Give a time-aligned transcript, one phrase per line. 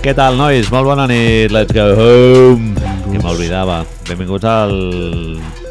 [0.00, 0.70] Què tal, nois?
[0.72, 2.72] Molt bona nit, let's go home.
[3.04, 3.82] Que m'oblidava.
[4.08, 4.72] Benvinguts al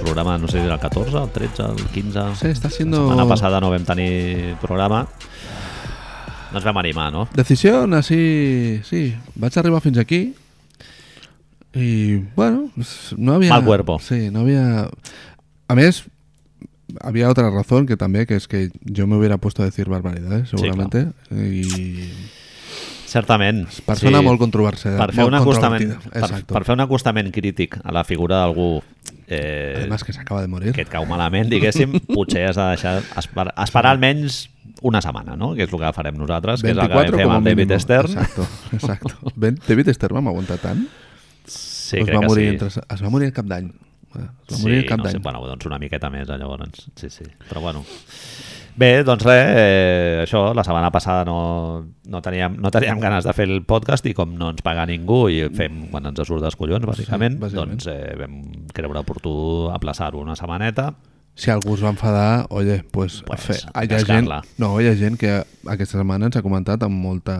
[0.04, 2.26] programa, no sé si era el 14, el 13, el 15...
[2.38, 3.00] Sí, está siendo...
[3.00, 5.02] La setmana passada no vam tenir programa.
[6.52, 7.26] No ens vam animar, no?
[7.34, 8.22] Decisió, així...
[8.86, 9.02] Sí,
[9.34, 10.22] vaig arribar fins aquí
[11.74, 12.70] i, bueno,
[13.18, 13.56] no havia...
[13.56, 13.98] Mal cuerpo.
[13.98, 14.92] Sí, no havia...
[15.66, 16.04] A més,
[17.02, 20.50] había otra razón que també, que es que yo me hubiera puesto a decir barbaridades,
[20.54, 21.08] seguramente.
[21.32, 22.14] y...
[23.10, 23.64] Certament.
[23.88, 24.26] Persona sí.
[24.26, 24.98] molt controversial.
[25.02, 28.84] Per fer, un acostament, per, per fer un acostament crític a la figura d'algú
[29.28, 30.74] eh, Además que s'acaba de morir.
[30.78, 34.44] que et cau malament, diguéssim, potser has de deixar esperar, esperar almenys
[34.86, 35.52] una setmana, no?
[35.58, 37.74] Que és el que farem nosaltres, que és el que vam fer amb el David.
[37.84, 38.14] Stern.
[38.14, 38.46] Exacto,
[38.78, 39.34] exacto.
[39.42, 40.86] Ben, David Stern vam aguantar tant.
[41.50, 42.54] Sí, es, crec va que morir sí.
[42.56, 43.72] entre, es va morir al cap d'any.
[44.14, 45.24] Es va Sí, morir al cap no sé, d'any.
[45.26, 46.86] bueno, doncs una miqueta més, llavors.
[46.96, 47.26] Sí, sí.
[47.50, 47.84] Però bueno.
[48.80, 51.40] Bé, doncs res, eh, això, la setmana passada no,
[52.08, 55.26] no, teníem, no teníem ganes de fer el podcast i com no ens paga ningú
[55.28, 57.76] i fem quan ens surt dels collons, bàsicament, Sí, bàsicament.
[57.76, 58.38] doncs eh, vam
[58.72, 59.34] creure oportú
[59.76, 60.94] aplaçar-ho una setmaneta.
[61.36, 64.96] Si algú es va enfadar, oye, pues, Pues, fe, hi, ha gent, no, hi ha
[64.96, 67.38] gent que aquesta setmana ens ha comentat amb molta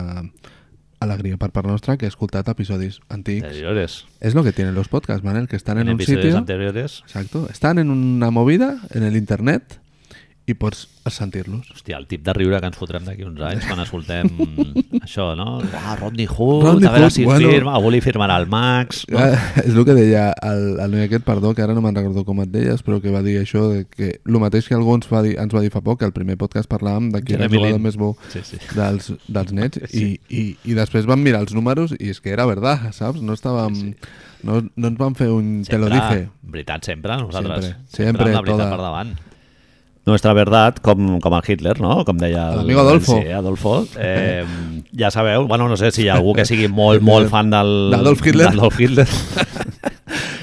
[1.00, 3.46] alegria per part nostra que ha escoltat episodis antics.
[3.46, 4.04] Anteriores.
[4.20, 6.36] Es lo que tienen los podcasts, Manel, que están en, En un sitio...
[6.36, 7.00] anteriores.
[7.06, 7.48] Exacto.
[7.50, 9.79] Están en una movida, en el internet,
[10.50, 11.64] i pots sentir-los.
[11.72, 14.28] Hòstia, el tip de riure que ens fotrem d'aquí uns anys quan escoltem
[15.04, 15.56] això, no?
[15.74, 17.48] Ah, Rodney Hood, Rodney a veure Hood, si bueno.
[17.50, 19.18] firma, algú li firmarà el Max, no?
[19.22, 22.22] Ah, és el que deia el, el noi aquest, perdó, que ara no me'n recordo
[22.28, 25.08] com et deies, però que va dir això, de que el mateix que algú ens
[25.10, 27.48] va dir, ens va dir fa poc, que al primer podcast parlàvem de qui era
[27.48, 28.60] el jugador més bo Sí, sí.
[28.76, 32.46] dels, dels nets i, i, i després vam mirar els números i és que era
[32.50, 33.22] verdad, saps?
[33.24, 33.94] No estàvem...
[34.40, 36.22] No, no ens van fer un te lo dije.
[36.48, 37.66] Veritat sempre, nosaltres.
[37.92, 38.70] Sempre, sempre, amb la veritat toda.
[38.72, 39.10] per davant.
[40.10, 42.00] Nuestra verdad, com, com el Hitler, no?
[42.04, 43.20] Com deia el, L'amigo Adolfo.
[43.22, 43.74] Sí, Adolfo.
[43.96, 44.44] Eh,
[44.98, 47.70] ja sabeu, bueno, no sé si hi ha algú que sigui molt, molt fan del...
[47.94, 48.50] D'Adolf Hitler.
[48.50, 49.06] D'Adolf Hitler.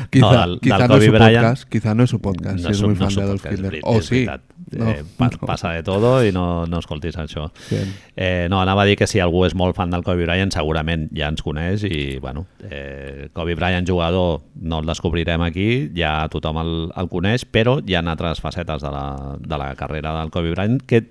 [0.10, 1.36] Quizá, No, del- quizá del no Kobe Bryant.
[1.44, 3.60] podcast, quizá no es su podcast, si es su- muy fan su de Adolf podcast,
[3.60, 3.76] Hitler.
[3.76, 4.16] és O veritat, sí.
[4.16, 4.42] és veritat.
[4.76, 5.46] No, eh, pa no.
[5.48, 7.46] Passa de todo i no, no escoltis això.
[7.70, 7.94] Bien.
[8.16, 11.06] Eh, no, anava a dir que si algú és molt fan del Kobe Bryant segurament
[11.16, 16.60] ja ens coneix i, bueno, eh, Kobe Bryant jugador no el descobrirem aquí, ja tothom
[16.60, 19.06] el, el coneix, però hi ha altres facetes de la,
[19.40, 21.06] de la carrera del Kobe Bryant que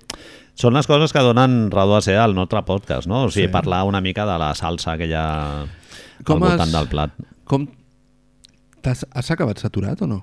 [0.57, 3.23] són les coses que donen raó a ser al nostre podcast, no?
[3.25, 3.51] O sigui, Sí.
[3.53, 5.65] parlar una mica de la salsa que hi ha
[6.25, 7.11] Com al voltant has- del plat.
[7.45, 7.67] Com...
[8.81, 10.21] T'has has acabat saturat o no?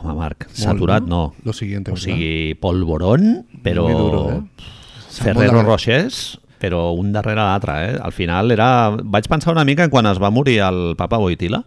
[0.00, 1.34] Home, Marc, saturat no.
[1.44, 3.88] Lo siguiente, O sigui, polvorón, però...
[3.88, 4.42] Muy duro, eh?
[5.18, 7.96] Ferrero Molt Rochers, però un darrere l'altre, eh?
[8.00, 8.90] Al final era...
[9.02, 11.64] Vaig pensar una mica en quan es va morir el papa Boitila,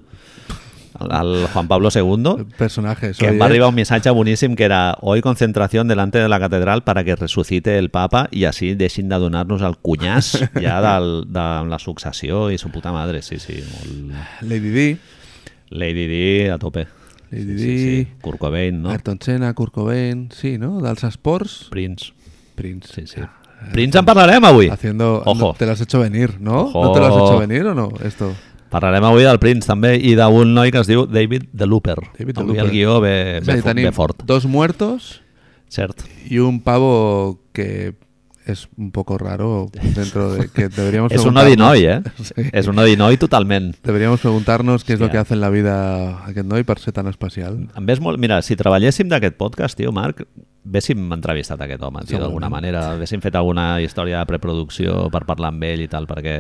[1.02, 3.18] el Juan Pablo II, Personajes.
[3.18, 6.84] que em va arribar un missatge boníssim que era hoy concentración delante de la catedral
[6.84, 11.48] para que resucite el papa i així deixin de donar-nos el cunyàs ja del, de
[11.72, 13.64] la successió i su puta madre, sí, sí.
[13.66, 14.14] Molt...
[14.42, 14.90] Lady Di,
[15.72, 16.86] Lady Di a tope.
[17.32, 18.08] Lady Sí, sí, sí.
[18.22, 18.90] Kurt Cobain, no?
[18.90, 20.82] Ayrton Senna, Kurt Cobain, sí, ¿no?
[20.82, 22.14] Dels esports, Prince.
[22.56, 22.90] Prince.
[22.94, 23.22] Sí, sí.
[23.72, 24.68] Prince en parlarem avui.
[24.70, 25.22] Haciendo...
[25.26, 25.36] Ojo.
[25.36, 26.62] no, te lo has hecho venir, ¿no?
[26.64, 26.84] Ojo.
[26.84, 27.90] ¿No te lo has hecho venir o no?
[28.04, 28.34] Esto.
[28.72, 31.98] Parlarem avui del Prince també i d'un noi que es diu David the Looper.
[32.18, 32.66] David the avui Looper.
[32.66, 34.24] el guió ve, ve, dir, ve fort.
[34.26, 35.22] dos muertos
[35.70, 36.02] Cert.
[36.30, 37.96] y un pavo que
[38.52, 42.02] es un poco raro dentro de que deberíamos És un odinoi, eh?
[42.24, 42.50] Sí.
[42.54, 43.76] És un odinoi totalment.
[43.84, 45.12] Deberíamos preguntarnos qué es lo Hòstia.
[45.12, 47.68] que hace en la vida aquest noi per ser tan especial.
[47.76, 48.20] Em ves molt...
[48.22, 50.24] Mira, si treballéssim d'aquest podcast, tio, Marc,
[50.64, 52.92] véssim entrevistat aquest home, tio, d'alguna manera.
[53.00, 56.36] Véssim fet alguna història de preproducció per parlar amb ell i tal, perquè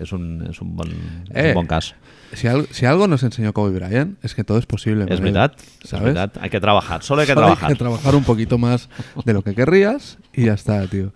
[0.00, 0.88] és un, és un, bon,
[1.28, 1.92] és Eh, un bon cas.
[2.32, 5.04] Si, al- si algo nos enseñó Kobe Bryant es que todo es posible.
[5.08, 6.14] És veritat, és ¿sabes?
[6.14, 6.38] veritat.
[6.42, 7.68] Hay que trabajar, solo hay que Solo trabajar.
[7.70, 8.88] hay que trabajar un poquito más
[9.24, 11.12] de lo que querrías y ya está, tío.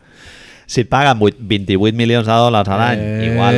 [0.70, 3.32] Si et paguen vuit- 28 milions de dòlars a l'any, Bien.
[3.32, 3.56] igual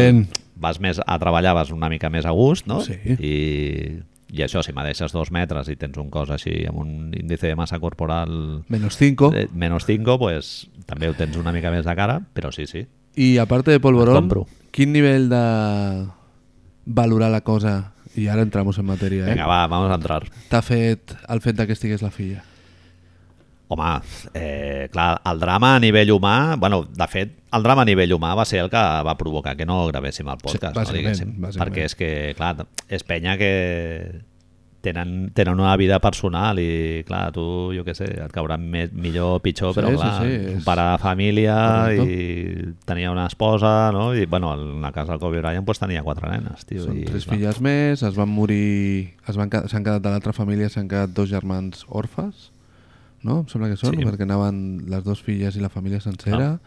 [0.56, 2.80] vas més a treballar, vas una mica més a gust, no?
[2.80, 2.94] Sí.
[3.18, 3.98] I,
[4.32, 7.50] I això, si me deixes dos metres i tens un cos així amb un índice
[7.50, 9.28] de massa corporal Menos 5.
[9.34, 12.86] de menos 5, pues també ho tens una mica més de cara, però sí, sí.
[13.14, 14.46] Y aparte de El polvorón, compro.
[14.70, 16.06] ¿qué nivel de
[16.86, 17.92] valorar la cosa?
[18.16, 19.46] Y ahora entramos en materia, Vinga, eh?
[19.46, 20.24] va, vamos a entrar.
[20.48, 22.42] T'ha fet el fet de que estigués la filla.
[23.72, 23.90] Home,
[24.34, 28.34] eh, clar, el drama a nivell humà, bueno, de fet, el drama a nivell humà
[28.38, 28.76] va ser el que
[29.08, 31.32] va provocar que no gravéssim el podcast, Sí, no, bàsicament, diguéssim.
[31.40, 31.62] bàsicament.
[31.64, 32.54] Perquè és que, clar,
[32.88, 34.22] és penya que
[34.82, 39.36] tenen, tenen una vida personal i, clar, tu, jo què sé, et caurà més, millor
[39.36, 41.54] o pitjor, Sí, però, sí, clar, sí, un és- pare de família
[41.84, 42.06] Correcto.
[42.10, 44.08] i tenia una esposa, no?
[44.14, 46.82] I, bueno, en la casa del Kobe Bryant pues, tenia quatre nenes, tio.
[46.82, 49.14] Són i, tres clar, filles més, es van morir...
[49.30, 49.48] S'han
[49.84, 52.50] quedat de l'altra família, s'han quedat dos germans orfes,
[53.22, 53.40] no?
[53.40, 54.04] Em sembla que són, Sí.
[54.04, 56.58] perquè anaven les dues filles i la família sencera.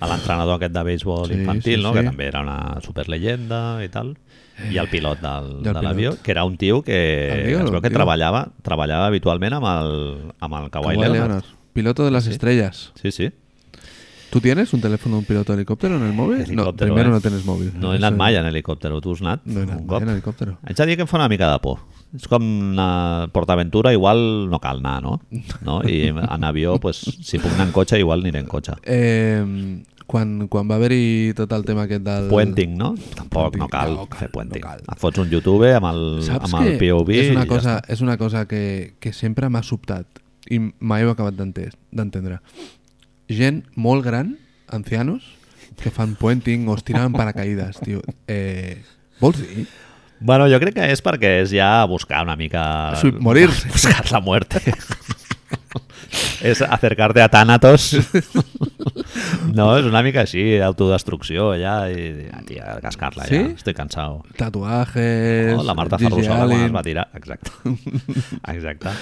[0.00, 1.90] a l'entrenador aquest de béisbol Sí, infantil, sí, no?
[1.92, 1.98] sí.
[1.98, 4.14] que també era una superleyenda i tal,
[4.72, 7.82] i el pilot del, I el de l'avió, que era un tio que es veu
[7.82, 11.12] que treballava, treballava habitualment amb el, amb el Kawhi, Kawhi Leonard.
[11.20, 11.44] Leonard,
[11.74, 12.30] piloto de las Sí.
[12.30, 12.92] estrellas.
[12.94, 13.30] Sí, sí.
[14.30, 16.54] ¿Tú tienes un teléfono de un piloto de helicóptero en el móvil?
[16.56, 17.12] no, primero eh?
[17.12, 17.72] no tienes móvil.
[17.74, 19.00] No he anat mai en helicòptero.
[19.02, 19.40] Tu has anat?
[19.44, 20.02] No he anat mai cop?
[20.02, 20.58] en helicòptero.
[20.62, 21.80] Haig de dir que em fa una mica de por.
[22.16, 22.42] És com
[22.72, 25.20] una PortAventura, igual no cal anar, no?
[25.62, 25.80] no?
[25.86, 28.72] I en avió, pues, si puc anar en cotxe, igual aniré en cotxe.
[28.82, 29.44] Eh,
[30.10, 32.26] quan, quan va haver-hi tot el tema aquest del...
[32.32, 32.94] Puenting, no?
[33.14, 34.64] Tampoc, no Puenting, cal no cal, fer puenting.
[34.64, 34.80] no cal.
[34.90, 37.92] Et fots un YouTube amb el, Saps amb el POV és una ja cosa, està.
[37.94, 38.62] és una cosa que,
[38.98, 40.18] que sempre m'ha sobtat
[40.50, 42.40] i mai ho he acabat d'ente- d'entendre.
[43.30, 44.32] Gent molt gran,
[44.66, 45.22] ancianos,
[45.78, 48.02] que fan puenting o es tiren en paracaïdes, tio.
[48.26, 48.80] Eh,
[49.22, 49.68] vols dir?
[50.20, 52.62] Bueno, jo crec que és perquè és ja buscar una mica...
[53.24, 53.70] Morir-se.
[53.74, 54.60] Buscar la muerte.
[56.42, 57.94] és acercarte a Thanatos.
[59.56, 63.38] no, és una mica així, autodestrucció ja, i, ah, tia, cascar-la Sí?
[63.38, 64.22] ja, estic cansado.
[64.38, 65.54] Tatuajes...
[65.54, 67.08] No, la Marta Ferrusola quan es va tirar.
[67.16, 67.52] Exacte.
[68.54, 68.94] Exacte.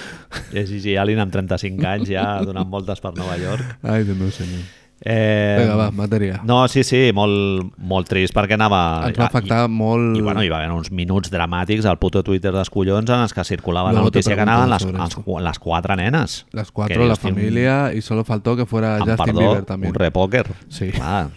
[0.53, 3.79] És Gigi Allen amb 35 anys ja donant voltes per Nova York.
[3.83, 4.67] Ai, Déu meu senyor.
[5.01, 6.41] Eh, Vinga, va, matèria.
[6.43, 8.79] No, sí, sí, molt, molt trist perquè anava...
[9.07, 10.17] Ens va afectar i, molt...
[10.17, 13.33] i, bueno, hi va haver uns minuts dramàtics al puto Twitter dels collons en els
[13.33, 15.17] que circulava la Luego te notícia que anaven les, les,
[15.47, 16.45] les quatre nenes.
[16.51, 19.91] Las Que cuatro, la tio, un- y solo faltó que fuera Justin perdó, Bieber también.
[19.91, 20.45] un repòquer.
[20.67, 20.91] Sí.
[20.91, 21.29] Clar,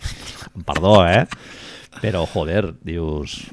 [0.55, 1.27] amb perdó, eh?
[2.03, 3.47] Però, joder, dius...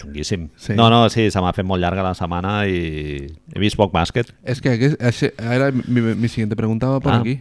[0.00, 0.48] Xunguíssim.
[0.56, 0.74] Sí.
[0.74, 4.34] No, no, sí, se m'ha fet molt llarga la setmana i he vist poc bàsquet.
[4.44, 7.20] Es que aquí- ese- era mi, mi siguiente pregunta va por Ah.
[7.20, 7.40] aquí.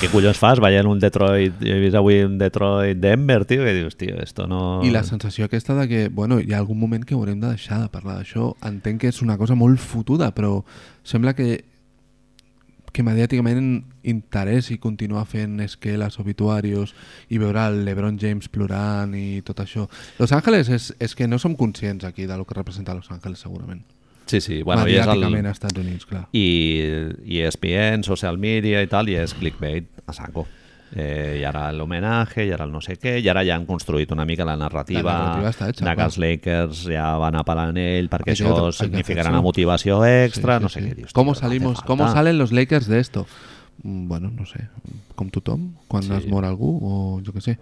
[0.00, 1.60] Què collons fas veient un Detroit...
[1.62, 4.80] He vist avui un Detroit-Denver, tio, que dius, tio, esto no...
[4.84, 7.80] I la sensació aquesta de que, bueno, hi ha algun moment que haurem de deixar
[7.84, 8.52] de parlar d'això.
[8.66, 10.58] Entenc que és una cosa molt fotuda, però
[11.06, 11.62] sembla que
[12.94, 16.94] que mediàticament interessi continuar fent esqueles, obituarios
[17.26, 19.88] i veure el LeBron James plorant i tot això.
[20.20, 23.42] Los Ángeles és, és que no som conscients aquí de lo que representa Los Ángeles,
[23.42, 23.82] segurament.
[24.26, 25.22] Sí, sí, bueno, i és el...
[25.24, 26.26] Als Estats Units, clar.
[26.32, 26.44] I,
[27.24, 30.46] i ESPN, social media i tal, i és clickbait a saco.
[30.94, 34.12] Eh, I ara l'homenatge, i ara el no sé què, i ara ja han construït
[34.14, 37.80] una mica la narrativa, La narrativa està hecha, de que els Lakers ja van apel·lant
[37.82, 40.90] ell perquè que això que significarà una motivació extra, Sí, no sí, sé sí.
[40.92, 41.12] què dius.
[41.12, 41.82] ¿Cómo tio, no salimos?
[41.82, 43.26] ¿Cómo salen los Lakers de esto?
[43.82, 44.68] Mm, Bueno, no sé,
[45.16, 46.12] com tothom, quan Sí.
[46.14, 47.58] es mor algú o jo què sé.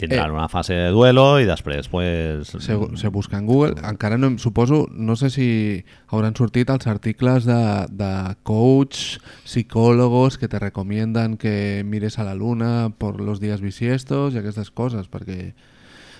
[0.00, 0.32] Tindran Eh.
[0.32, 2.48] una fase de duelo i després, pues...
[2.56, 3.74] Se, se busca en Google.
[3.84, 7.58] Encara no suposo, no sé si hauran sortit els articles de,
[7.92, 8.10] de
[8.42, 14.38] coach, psicòlogos que te recomienden que mires a la luna por los días bisiestos i
[14.40, 15.52] aquestes coses, perquè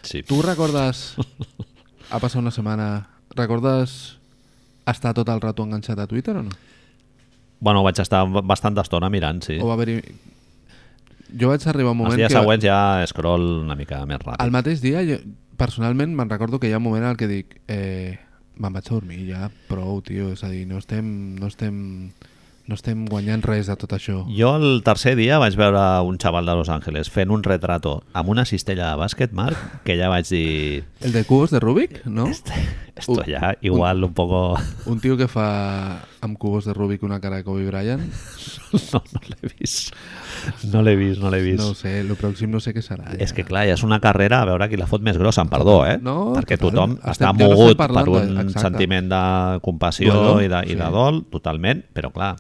[0.02, 0.22] Sí.
[0.22, 1.16] tu recordes
[2.10, 3.06] ha passat una setmana
[3.36, 4.16] recordes
[4.88, 6.50] estar tot el rato enganxat a Twitter o no?
[7.60, 9.58] Bueno, vaig estar bastant estona mirant, sí.
[9.60, 10.00] O va haver-hi...
[11.38, 12.38] Jo vaig arribar a un Els moment dies que...
[12.38, 12.80] següents ja
[13.10, 14.40] scroll una mica més ràpid.
[14.42, 15.20] Al mateix dia, jo,
[15.60, 18.18] personalment, me'n recordo que hi ha un moment en el que dic eh,
[18.60, 21.06] me'n vaig a dormir ja, prou, tio, és a dir, no estem,
[21.40, 21.76] no estem,
[22.68, 24.20] no estem guanyant res de tot això.
[24.36, 28.32] Jo el tercer dia vaig veure un xaval de Los Angeles fent un retrato amb
[28.32, 30.84] una cistella de bàsquet, Marc, que ja vaig dir...
[31.00, 32.28] El de cubos de Rubik, no?
[32.96, 34.58] Esto Un- ya igual un poco...
[34.86, 38.02] Un tio que fa amb cubos de Rubik una cara de Kobe Bryant.
[38.92, 39.94] No, no l'he vist.
[40.72, 41.58] No l'he vist, no l'he vist.
[41.58, 43.16] No sé, el pròxim no sé què serà.
[43.18, 45.50] És que clar, ja és una carrera a veure qui la fot més grossa, amb
[45.50, 45.96] perdó, eh?
[46.00, 46.70] No, Perquè total.
[46.70, 48.60] tothom Estem- està jo no mogut per de- un exacte.
[48.68, 49.22] sentiment de
[49.66, 50.92] compassió i, de, i de sí.
[50.94, 52.36] dol, totalment, però clar,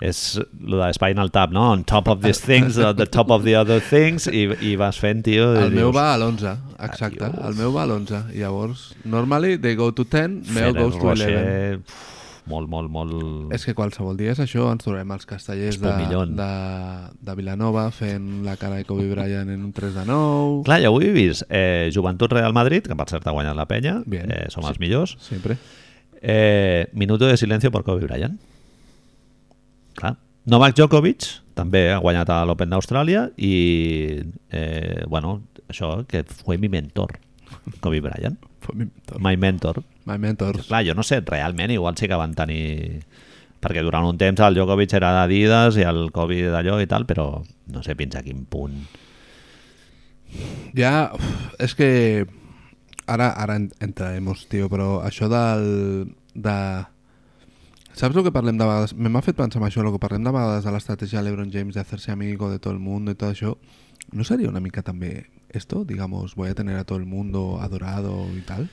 [0.00, 0.18] és
[0.60, 1.70] lo de Spinal Tap, no?
[1.72, 4.98] On top of these things, at the top of the other things, i, i vas
[5.00, 5.52] fent, tio...
[5.56, 7.24] El meu dius, va a l'11, exacte.
[7.24, 7.46] Adiós.
[7.48, 8.26] El meu va a l'11.
[8.36, 11.24] Llavors, normally they go to 10, meu goes to 11.
[11.24, 12.04] Rocher, uf,
[12.46, 13.54] molt, molt, molt...
[13.56, 15.94] És que qualsevol dia és això, ens trobem els castellers de,
[16.36, 16.50] de,
[17.26, 20.60] de Vilanova fent la cara de Kobe Bryant en un 3 de 9.
[20.68, 23.66] Clar, jo avui he vist eh, Joventut Real Madrid, que per cert ha guanyat la
[23.66, 24.30] penya, Bien.
[24.30, 24.70] eh, som Sí.
[24.74, 25.56] els millors, Sempre.
[26.20, 28.36] Eh, minuto de silencio por Kobe Bryant.
[29.96, 30.14] Clar.
[30.46, 31.26] Novak Djokovic
[31.58, 34.20] també ha guanyat a l'Open d'Austràlia i,
[34.52, 37.16] eh, bueno, això, que fue mi mentor,
[37.80, 38.36] Kobe Bryant.
[38.66, 39.20] Fue mi mentor.
[39.22, 39.76] My mentor.
[40.10, 40.66] My mentors.
[40.66, 43.02] Clar, jo no sé, realment, igual sí que van tenir...
[43.62, 47.28] Perquè durant un temps el Djokovic era d'Adidas i el Kobe d'allò i tal, però
[47.72, 48.74] no sé fins a quin punt.
[50.76, 51.10] Ja,
[51.62, 52.26] és que
[53.06, 56.10] ara, ara en- entraremos, tio, però això del...
[56.34, 56.56] De...
[57.96, 58.92] Saps el que parlem de vegades?
[58.92, 61.48] Me m'ha fet pensar en això, el que parlem de vegades de l'estratègia de LeBron
[61.48, 63.56] James de hacerse amigo de todo el mundo y todo això.
[64.12, 65.82] ¿No sería una mica també esto?
[65.84, 68.68] Digamos, voy a tener a todo el mundo adorado y tal.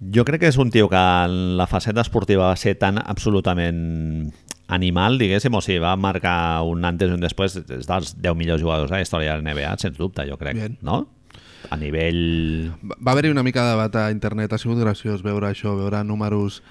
[0.00, 4.32] Jo crec que és un tio que en la faceta esportiva va ser tan absolutament
[4.68, 8.64] animal, diguéssim, o sigui, va marcar un antes i un després, és dels 10 millors
[8.64, 10.80] jugadors de la història de la NBA, sens dubte, jo crec, Bien.
[10.80, 11.02] no?
[11.68, 12.72] A nivell...
[12.80, 16.04] Va va haver-hi una mica de debat a internet, ha sigut graciós veure això, veure
[16.04, 16.62] números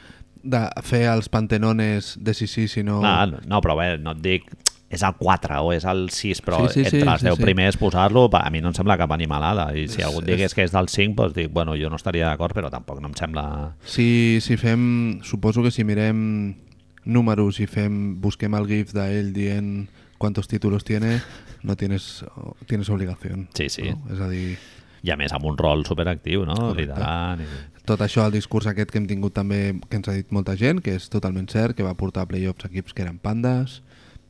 [0.46, 3.02] de fer els pantenones de si sí, si no...
[3.04, 4.52] Ah, no, no, però bé, no et dic
[4.96, 7.40] és el 4 o és el 6, però Sí, sí, sí, entre els sí, 10
[7.40, 7.44] sí.
[7.44, 9.66] primers posar-lo, a mi no em sembla cap animalada.
[9.76, 11.90] I si És- algú et és- digués que és del 5, doncs dic, bueno, jo
[11.90, 13.76] no estaria d'acord, però tampoc no em sembla...
[13.84, 16.56] Si, si fem, suposo que si mirem
[17.04, 21.20] números i fem, busquem el gif d'ell dient quantos títulos tiene,
[21.64, 22.24] no tienes,
[22.68, 23.50] tienes obligación.
[23.54, 23.90] Sí, sí.
[23.90, 24.14] No?
[24.14, 24.58] És a dir,
[25.06, 26.56] I a més amb un rol superactiu, no?
[26.56, 26.94] Correcte.
[26.94, 27.42] Liderant...
[27.42, 27.75] I...
[27.88, 30.82] tot això, el discurs aquest que hem tingut també, que ens ha dit molta gent,
[30.84, 33.82] que és totalment cert, que va portar a playoffs equips que eren pandes,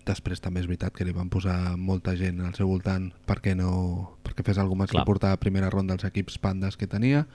[0.06, 3.72] després també és veritat que li van posar molta gent al seu voltant perquè no
[4.26, 5.02] perquè fes alguna més Clar.
[5.02, 7.26] que portar a primera ronda els equips pandes que tenia.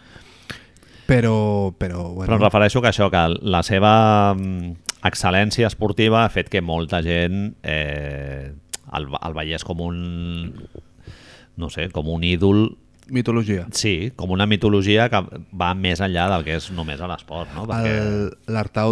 [1.11, 4.77] Però, però, bueno, Però em refereixo que això, que la seva mm,
[5.11, 8.53] excel·lència esportiva ha fet que molta gent eh,
[8.95, 9.99] el, el veiés com un
[11.61, 12.77] no sé, com un ídol
[13.11, 15.21] mitologia sí, com una mitologia que
[15.53, 17.67] va més enllà del que és només a l'esport no?
[17.69, 17.95] perquè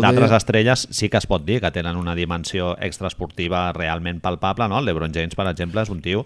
[0.04, 4.68] d'altres deia- estrelles sí que es pot dir que tenen una dimensió extraesportiva realment palpable,
[4.68, 4.78] no?
[4.80, 6.24] el LeBron James per exemple és un tio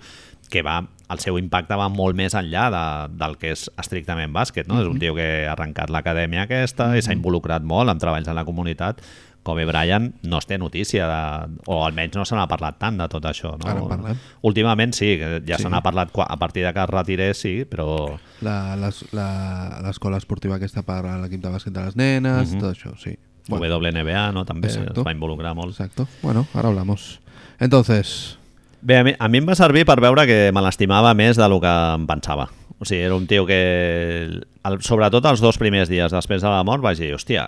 [0.52, 2.84] que va, el seu impacte va molt més enllà de,
[3.16, 4.82] del que és estrictament bàsquet, no?
[4.82, 8.36] És un tio que ha arrencat l'acadèmia aquesta i s'ha involucrat molt amb treballs en
[8.36, 9.00] la comunitat.
[9.42, 13.08] Kobe Bryant no es té notícia, de, o almenys no se n'ha parlat tant de
[13.10, 13.56] tot això.
[13.58, 13.66] No?
[13.68, 14.20] Ara en parlem.
[14.42, 15.64] Últimament sí, ja Sí.
[15.64, 18.18] se n'ha parlat a partir de que es retirés, sí, però...
[18.40, 22.60] la- les- la- l'escola esportiva aquesta per l'equip de bàsquet de les nenes, Mhm.
[22.60, 23.16] tot això, sí.
[23.48, 23.66] Bueno.
[23.78, 24.44] WNBA no?
[24.44, 25.00] també Exacto.
[25.00, 25.70] es va involucrar molt.
[25.72, 26.06] Exacto.
[26.22, 27.20] Bueno, ahora hablamos.
[27.58, 28.38] Entonces,
[28.84, 31.52] Bé, a mi, a mi em va servir per veure que me l'estimava més del
[31.62, 32.48] que em pensava.
[32.80, 36.64] O sigui, era un tio que, el, sobretot els dos primers dies després de la
[36.66, 37.44] mort, vaig dir, hòstia,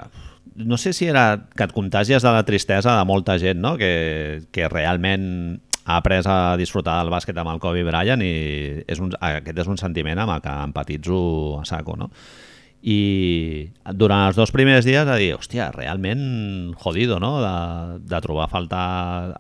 [0.55, 3.77] no sé si era que et contagies de la tristesa de molta gent, no?
[3.77, 8.35] que, que realment ha après a disfrutar del bàsquet amb el Kobe Bryant i
[8.89, 11.19] és un, aquest és un sentiment amb el que empatitzo
[11.61, 12.11] a saco, no?
[12.85, 17.39] i durant els dos primers dies a dir, hòstia, realment jodido, no?
[17.41, 17.55] De,
[18.05, 18.89] de trobar a faltar...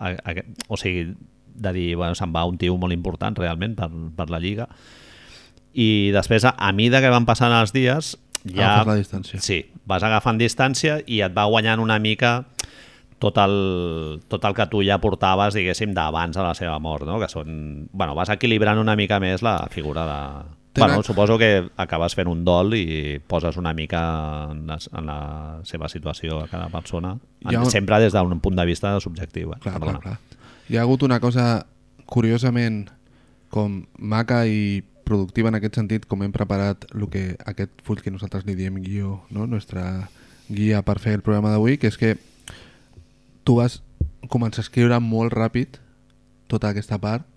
[0.00, 0.34] A, a,
[0.72, 1.10] o sigui,
[1.54, 4.70] de dir, bueno, se'n va un tio molt important realment per, per la Lliga.
[5.76, 8.74] I després, a, a mida que van passant els dies, ja...
[8.80, 9.40] Agafes la distància.
[9.40, 12.44] Sí, vas agafant distància i et va guanyant una mica
[13.18, 17.16] tot el, tot el que tu ja portaves, diguéssim, d'abans de la seva mort, no?
[17.22, 17.88] Que són...
[17.92, 20.18] Bueno, vas equilibrant una mica més la figura de...
[20.74, 24.00] Tenen- Bueno, suposo que acabes fent un dol i poses una mica
[24.50, 25.18] en la, en la
[25.62, 27.12] seva situació a cada persona,
[27.44, 29.52] ha un- sempre des d'un punt de vista subjectiu.
[29.54, 29.60] Eh?
[29.62, 30.16] Clar, clar, clar.
[30.68, 31.64] Hi ha hagut una cosa
[32.10, 32.88] curiosament
[33.54, 38.12] com maca i productiva en aquest sentit, com hem preparat el que, aquest full que
[38.14, 39.46] nosaltres li diem guió, no?
[39.46, 40.08] nostra
[40.48, 42.16] guia per fer el programa d'avui, que és que
[43.44, 43.80] tu vas
[44.32, 45.78] començar a escriure molt ràpid
[46.48, 47.28] tota aquesta part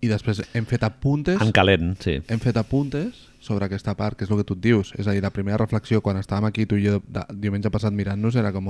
[0.00, 2.16] i després hem fet apuntes En calent, sí.
[2.28, 4.92] hem fet apuntes sobre aquesta part, que és el que tu et dius.
[5.00, 7.94] És a dir, la primera reflexió quan estàvem aquí tu i jo de, diumenge passat
[7.96, 8.68] mirant-nos era com...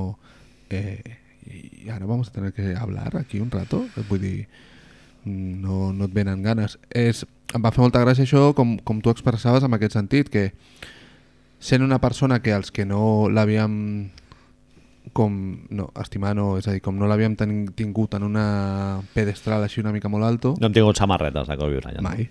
[0.71, 1.03] Eh,
[1.47, 3.87] y ahora vamos a tener que hablar aquí un rato?
[4.09, 4.49] Vull dir,
[5.25, 6.79] no, no et venen ganes.
[6.91, 10.51] És, em va fer molta gràcia això, com, com tu expressaves en aquest sentit, que
[11.61, 13.75] sent una persona que els que no l'havíem
[15.17, 15.35] com,
[15.75, 17.35] no, estimar no, és a dir, com no l'havíem
[17.77, 21.81] tingut en una pedestral així una mica molt alto, No hem tingut samarretes de Kobe
[21.81, 22.05] Bryant.
[22.07, 22.29] Mai.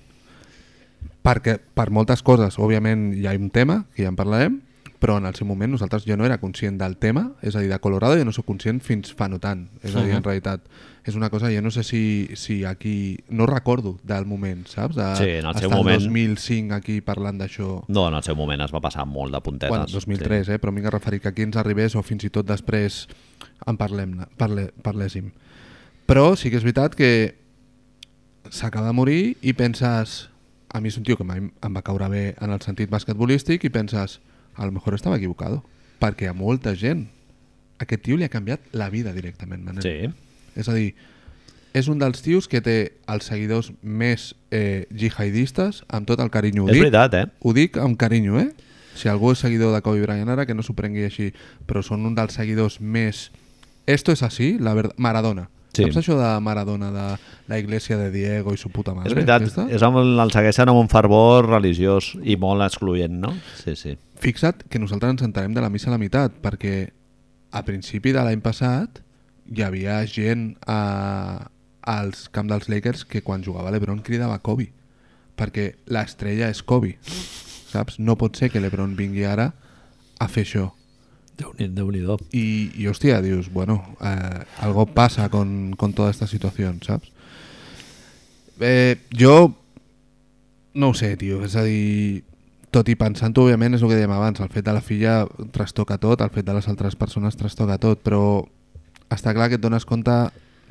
[1.25, 4.59] Perquè per moltes coses, òbviament hi ha un tema, que ja en parlarem,
[4.99, 7.69] però en el seu moment nosaltres jo no era conscient del tema, és a dir,
[7.71, 9.69] de Colorado jo no sóc conscient fins fa no tant.
[9.81, 10.23] És a dir, en Mhm.
[10.25, 10.61] realitat,
[11.05, 13.17] és una cosa, jo no sé si, si aquí...
[13.29, 14.95] No recordo del moment, saps?
[14.97, 17.85] De, Sí, en el seu moment- 2005 aquí parlant d'això...
[17.87, 19.69] No, en el seu moment es va passar molt de puntetes.
[19.69, 20.59] Bueno, 2003, eh?
[20.59, 23.07] però m'he referit que aquí ens arribés o fins i tot després
[23.65, 25.31] en parlem, parle, parléssim.
[26.05, 27.35] Però sí que és veritat que
[28.49, 30.27] s'acaba de morir i penses...
[30.71, 33.69] A mi és un tio que em va caure bé en el sentit basquetbolístic i
[33.73, 34.19] penses,
[34.59, 35.63] a lo mejor estava equivocado.
[36.03, 37.07] Perquè a molta gent
[37.79, 39.83] aquest tio li ha canviat la vida directament, Manel.
[39.83, 40.09] Sí.
[40.59, 40.93] És a dir,
[41.73, 46.65] és un dels tios que té els seguidors més eh, jihadistes amb tot el carinyo.
[46.65, 47.25] Ho És dic- veritat, eh?
[47.39, 48.49] ho dic amb carinyo, eh?
[48.99, 51.29] Si algú és seguidor de Kobe Bryant ara, que no s'ho prengui així,
[51.69, 53.29] però són un dels seguidors més...
[53.87, 54.93] Esto es así, la verdad...
[54.97, 55.47] Maradona.
[55.79, 55.87] Sí.
[55.87, 57.07] Saps això de Maradona, de
[57.49, 59.09] la iglesia de Diego i su puta madre?
[59.09, 59.67] És veritat, aquesta?
[59.73, 63.33] és amb, el segueixen amb un fervor religiós i molt excloent, no?
[63.61, 63.95] Sí, sí.
[64.19, 66.89] Fixa't que nosaltres ens entarem de la missa a la meitat, perquè
[67.55, 69.01] a principi de l'any passat
[69.49, 71.49] hi havia gent a,
[71.81, 74.69] als camp dels Lakers que quan jugava l'Ebron cridava Kobe,
[75.39, 76.97] perquè l'estrella és Kobe,
[77.71, 77.97] saps?
[77.99, 79.53] No pot ser que l'Ebron vingui ara
[80.19, 80.67] a fer això.
[81.39, 82.17] Déu-n'hi- Déu-n'hi-do.
[82.31, 87.11] Y, y hostia, dios, bueno, eh, algo pasa con, con toda esta situación, ¿sabes?
[88.59, 89.55] Eh, jo
[90.73, 92.23] no ho sé, tio, és a dir
[92.69, 95.23] tot i pensant-ho, òbviament, és el que dèiem abans el fet de la filla
[95.55, 98.43] trastoca tot, el fet de les altres persones trastoca tot, però
[99.09, 100.13] està clar que et dones compte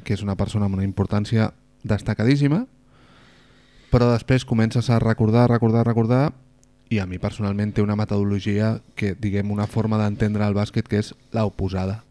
[0.05, 1.49] que és una persona amb una importància
[1.83, 2.67] destacadíssima
[3.91, 6.33] però després comences a recordar, recordar, recordar
[6.91, 11.03] i a mi personalment té una metodologia que, diguem, una forma d'entendre el bàsquet que
[11.03, 12.03] és l'oposada.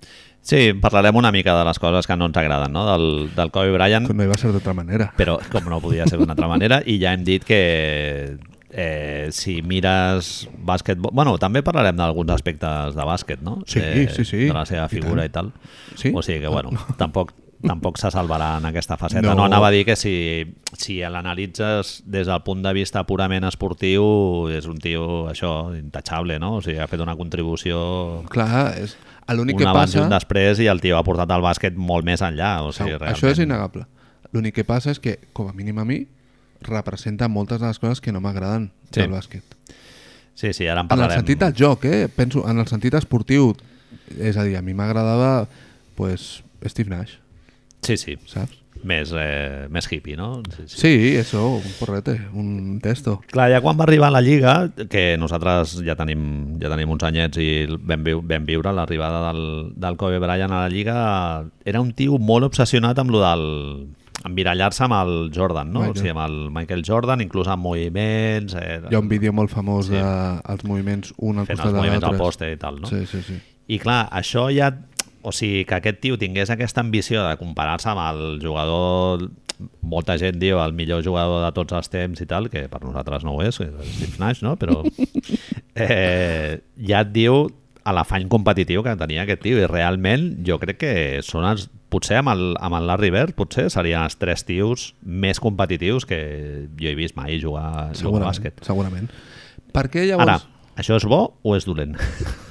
[0.47, 2.85] Sí, parlarem una mica de les coses que no ens agraden, no?
[2.87, 5.09] Del, del Kobe Bryant, Que no hi va ser d'altra manera.
[5.17, 8.37] però com no podia ser d'una altra manera, i ja hem dit que
[8.71, 11.01] eh, si mires bàsquet...
[11.01, 13.57] Bueno, també parlarem d'alguns aspectes de bàsquet, no?
[13.67, 15.27] Sí, eh, sí, sí, De la seva i figura tant.
[15.27, 15.51] i, tal.
[15.97, 16.13] Sí?
[16.15, 17.33] O sigui que, bueno, tampoc
[17.65, 19.21] tampoc se salvarà en aquesta faceta.
[19.25, 19.33] No.
[19.35, 20.13] No, anava a dir que si,
[20.77, 26.57] si l'analitzes des del punt de vista purament esportiu, és un tio, això, intachable, no?
[26.57, 28.97] O sigui, ha fet una contribució Clar, és...
[29.33, 30.05] l'únic un que abans i passa...
[30.05, 32.61] un després i el tio ha portat el bàsquet molt més enllà.
[32.63, 33.15] O sigui, realment.
[33.15, 33.87] Això és innegable.
[34.33, 36.03] L'únic que passa és que, com a mínim a mi,
[36.61, 39.01] representa moltes de les coses que no m'agraden Sí.
[39.01, 39.43] del bàsquet.
[40.37, 41.17] Sí, sí, ara en En el parlarem.
[41.19, 42.07] sentit del joc, eh?
[42.13, 43.55] Penso, en el sentit esportiu,
[44.19, 45.47] és a dir, a mi m'agradava
[45.95, 47.17] pues, Steve Nash,
[47.81, 48.63] Sí, sí, saps?
[48.87, 50.43] més, eh, més hippie, no?
[50.53, 50.77] Sí, sí.
[50.79, 53.17] Sí, eso, un porrete, un testo.
[53.31, 57.03] Clar, ja quan va arribar a la Lliga, que nosaltres ja tenim, ja tenim uns
[57.03, 60.97] anyets i vam, viu, vam viure l'arribada del, del Kobe Bryant a la Lliga,
[61.65, 63.45] era un tio molt obsessionat amb lo del
[64.27, 65.81] emmirallar-se amb el Jordan, no?
[65.81, 65.97] Michael.
[65.97, 68.55] O sigui, amb el Michael Jordan, inclús amb moviments...
[68.61, 69.93] Eh, Hi ha un vídeo molt famós Sí.
[69.97, 72.23] dels de, els moviments un al fent costat els de moviments al l'altre.
[72.25, 72.91] poste i tal, no?
[72.93, 73.39] Sí, sí, sí.
[73.73, 74.69] I clar, això ja...
[75.27, 79.27] O sigui, que aquest tio tingués aquesta ambició de comparar-se amb el jugador...
[79.81, 83.23] Molta gent diu el millor jugador de tots els temps i tal, que per nosaltres
[83.25, 84.51] no ho és, és Steve Nash, no?
[84.61, 84.83] Però
[85.87, 87.47] eh, ja et diu
[87.87, 90.91] l'afany competitiu que tenia aquest tio i realment jo crec que
[91.25, 95.41] són els, potser amb el, amb el Larry Bird potser serien els tres tios més
[95.41, 96.19] competitius que
[96.77, 98.61] jo he vist mai jugar, jugar a bàsquet.
[98.67, 99.09] segurament.
[99.73, 100.27] Per què llavors...
[100.27, 101.97] Ara, això és bo o és dolent?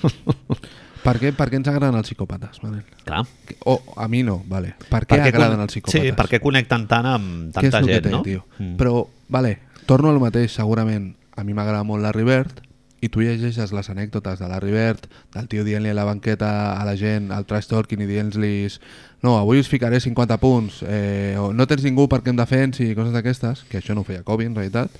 [1.06, 2.82] Per què, per què ens agraden els psicòpates, Manel?
[3.06, 3.22] Clar.
[3.70, 4.74] O a mi no, vale.
[4.90, 6.02] Per què Per agraden con- els psicòpates?
[6.02, 8.22] Sí, per què connecten tant amb Què tanta el que gent, té, no?
[8.26, 8.44] tio?
[8.58, 8.74] Mm.
[8.80, 11.14] Però, vale, torno al mateix, segurament.
[11.36, 12.62] A mi m'agrada molt Larry Bird
[13.04, 16.48] i tu llegeixes les anècdotes de Larry Bird, del tio dient-li a la banqueta
[16.80, 18.66] a la gent, al trash talking i dient-li
[19.22, 22.94] no, avui us ficaré 50 punts, eh, o no tens ningú perquè em defensi, i
[22.96, 24.90] coses d'aquestes, que això no ho feia Kobe en realitat,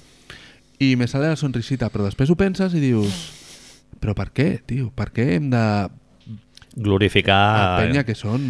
[0.78, 3.16] i me sale la sonrisita, però després ho penses i dius
[4.00, 4.90] però per què, tio?
[4.94, 5.64] Per què hem de
[6.76, 8.42] Glorificar penya que són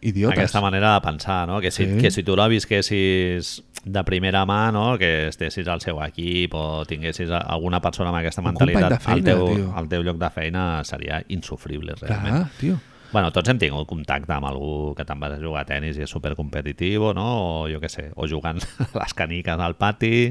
[0.00, 0.36] idiotes?
[0.38, 1.60] aquesta manera de pensar, no?
[1.60, 1.98] Que si, Sí.
[1.98, 4.96] que si tu la visquessis de primera mà, no?
[4.98, 9.56] que estessis al seu equip o tinguessis alguna persona amb aquesta mentalitat feina, al, teu,
[9.56, 9.72] tio.
[9.74, 12.36] al teu lloc de feina seria insufrible, realment.
[12.36, 12.78] Clar, tio.
[13.12, 16.04] Bueno, tots hem tingut contacte amb algú que te'n vas a jugar a tennis i
[16.06, 17.26] és supercompetitiu, no?
[17.44, 18.60] O jo què sé, o jugant
[19.00, 20.30] les caniques al pati.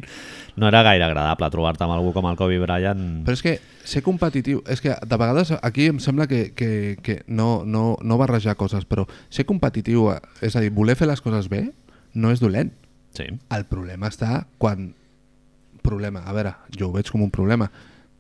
[0.58, 3.22] No era gaire agradable trobar-te amb algú com el Kobe Bryant.
[3.28, 4.64] Però és que ser competitiu...
[4.66, 8.88] És que de vegades aquí em sembla que, que, que no, no, no barrejar coses,
[8.90, 10.10] però ser competitiu,
[10.42, 11.68] és a dir, voler fer les coses bé,
[12.18, 12.74] no és dolent.
[13.14, 13.30] Sí.
[13.54, 14.96] El problema està quan...
[15.82, 17.66] Problema, a veure, jo ho veig com un problema.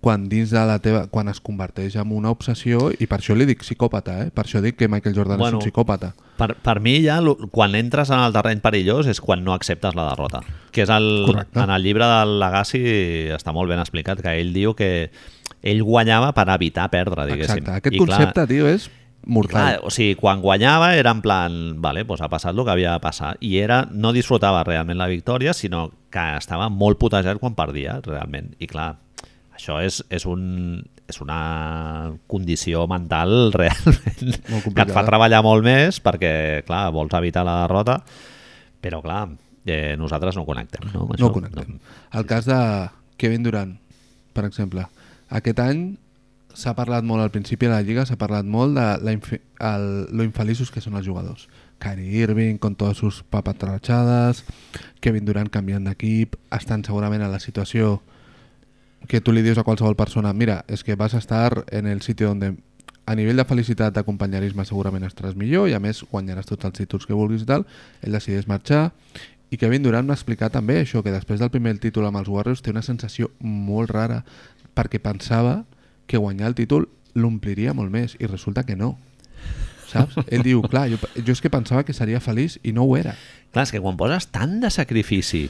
[0.01, 1.05] Quan dins de la teva...
[1.13, 4.29] Quan es converteix en una obsessió, i per això li dic psicòpata, eh?
[4.33, 6.13] Per això dic que Michael Jordan Bueno, és un psicòpata.
[6.39, 7.19] Per, per mi ja,
[7.53, 10.41] quan entres en el terreny perillós és quan no acceptes la derrota.
[10.73, 11.61] Que és el, Correcte.
[11.61, 12.81] en el llibre del Legacy
[13.37, 15.11] està molt ben explicat, que ell diu que
[15.61, 17.61] ell guanyava per evitar perdre, diguéssim.
[17.61, 17.77] Exacte.
[17.77, 18.89] Aquest I clar, concepte, tio, és
[19.25, 19.51] mortal.
[19.53, 22.93] Clar, o sigui, quan guanyava era en plan, vale, pues ha passat el que havia
[22.93, 23.35] de passar.
[23.39, 28.55] I era, no disfrutava realment la victòria, sinó que estava molt putejat quan perdia, realment.
[28.59, 28.95] I clar,
[29.61, 36.01] això és, és, un, és una condició mental realment que et fa treballar molt més
[36.01, 36.33] perquè,
[36.65, 37.99] clar, vols evitar la derrota,
[38.81, 39.27] però clar,
[39.69, 40.89] eh, nosaltres no connectem.
[40.89, 41.33] No, amb no això.
[41.35, 41.77] connectem.
[42.17, 42.57] El cas de
[43.21, 43.75] Kevin Durant,
[44.33, 44.87] per exemple.
[45.29, 45.91] Aquest any
[46.57, 50.25] s'ha parlat molt al principi de la Lliga, s'ha parlat molt de la el, lo
[50.25, 51.47] infeliços que són els jugadors.
[51.81, 54.43] Kyrie Irving con todas sus papatrachades,
[55.01, 58.01] Kevin Durant canviant d'equip, estan segurament a la situació
[59.07, 62.01] que tu li dius a qualsevol persona, mira, és que vas a estar en el
[62.01, 62.55] sitio donde
[63.05, 67.07] a nivell de felicitat d'acompanyisme segurament estaràs millor i a més guanyaràs tots els títols
[67.09, 67.65] que vulguis i tal,
[68.01, 68.91] ell decideix marxar.
[69.51, 72.61] I Kevin Durant m'ha explicat també això, que després del primer títol amb els Warriors
[72.63, 74.21] té una sensació molt rara
[74.77, 75.65] perquè pensava
[76.07, 78.95] que guanyar el títol l'ompliria molt més i resulta que no.
[79.91, 80.15] Saps?
[80.31, 83.17] Ell diu, clar, jo, jo és que pensava que seria feliç i no ho era
[83.51, 85.49] Clar, és que quan poses tant de sacrifici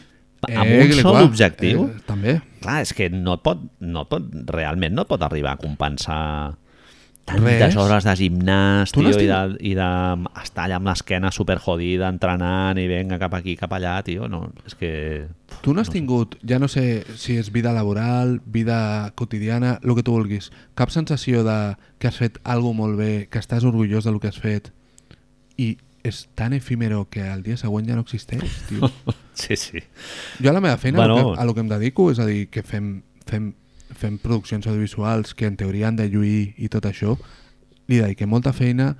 [0.49, 4.25] amb Eh, un sol clar, objectiu, eh, també clar, és que no pot, no pot,
[4.53, 6.57] realment no pot arribar a compensar
[7.25, 7.75] tantes Res.
[7.77, 9.39] hores de gimnàs, tio, n'has i de,
[9.71, 9.89] i de
[10.41, 14.75] estar allà amb l'esquena superjodida, entrenant i venga cap aquí, cap allà, tio, no, és
[14.75, 14.91] que...
[15.61, 20.05] Tu no has tingut, ja no sé si és vida laboral, vida quotidiana, el que
[20.07, 24.19] tu vulguis, cap sensació de que has fet alguna molt bé, que estàs orgullós del
[24.19, 24.73] que has fet
[25.61, 28.89] i és tan efímero que al dia següent ja no existeix, tio.
[29.33, 29.79] Sí, sí.
[30.43, 31.15] Jo a la meva feina, Bueno.
[31.23, 31.41] bueno...
[31.41, 33.53] a, lo que em dedico, és a dir, que fem, fem,
[33.95, 37.17] fem produccions audiovisuals que en teoria han de lluir i tot això,
[37.87, 38.95] li dediquem molta feina,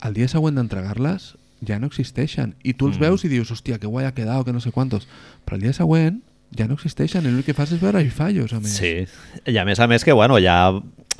[0.00, 1.34] al dia següent d'entregar-les
[1.66, 2.54] ja no existeixen.
[2.62, 3.00] I tu els Mm.
[3.02, 5.08] veus i dius, hòstia, que guai ha quedat, que no sé quantos.
[5.44, 6.22] Però al dia següent
[6.56, 8.76] ja no existeixen i l'únic que fas és veure-hi fallos, a més.
[8.76, 9.06] Sí,
[9.46, 10.70] i a més a més que, bueno, ja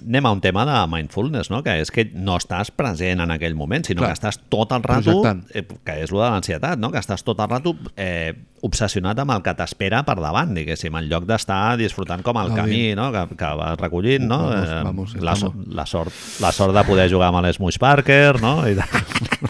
[0.07, 1.62] anem a un tema de mindfulness, no?
[1.66, 4.12] que és que no estàs present en aquell moment, sinó Clar.
[4.12, 5.40] que estàs tot el rato, Projectant.
[5.53, 6.92] eh, que és el de l'ansietat, no?
[6.95, 11.09] que estàs tot el rato eh, obsessionat amb el que t'espera per davant, diguéssim, en
[11.11, 12.62] lloc d'estar disfrutant com el Gaudint.
[12.62, 13.11] camí no?
[13.12, 14.38] que, que vas recollint, no?
[14.47, 15.66] Vamos, Eh, vamos, la, so- estamos.
[15.75, 18.61] la, sort, la sort de poder jugar amb l'Smush Parker, no?
[18.69, 18.85] I de,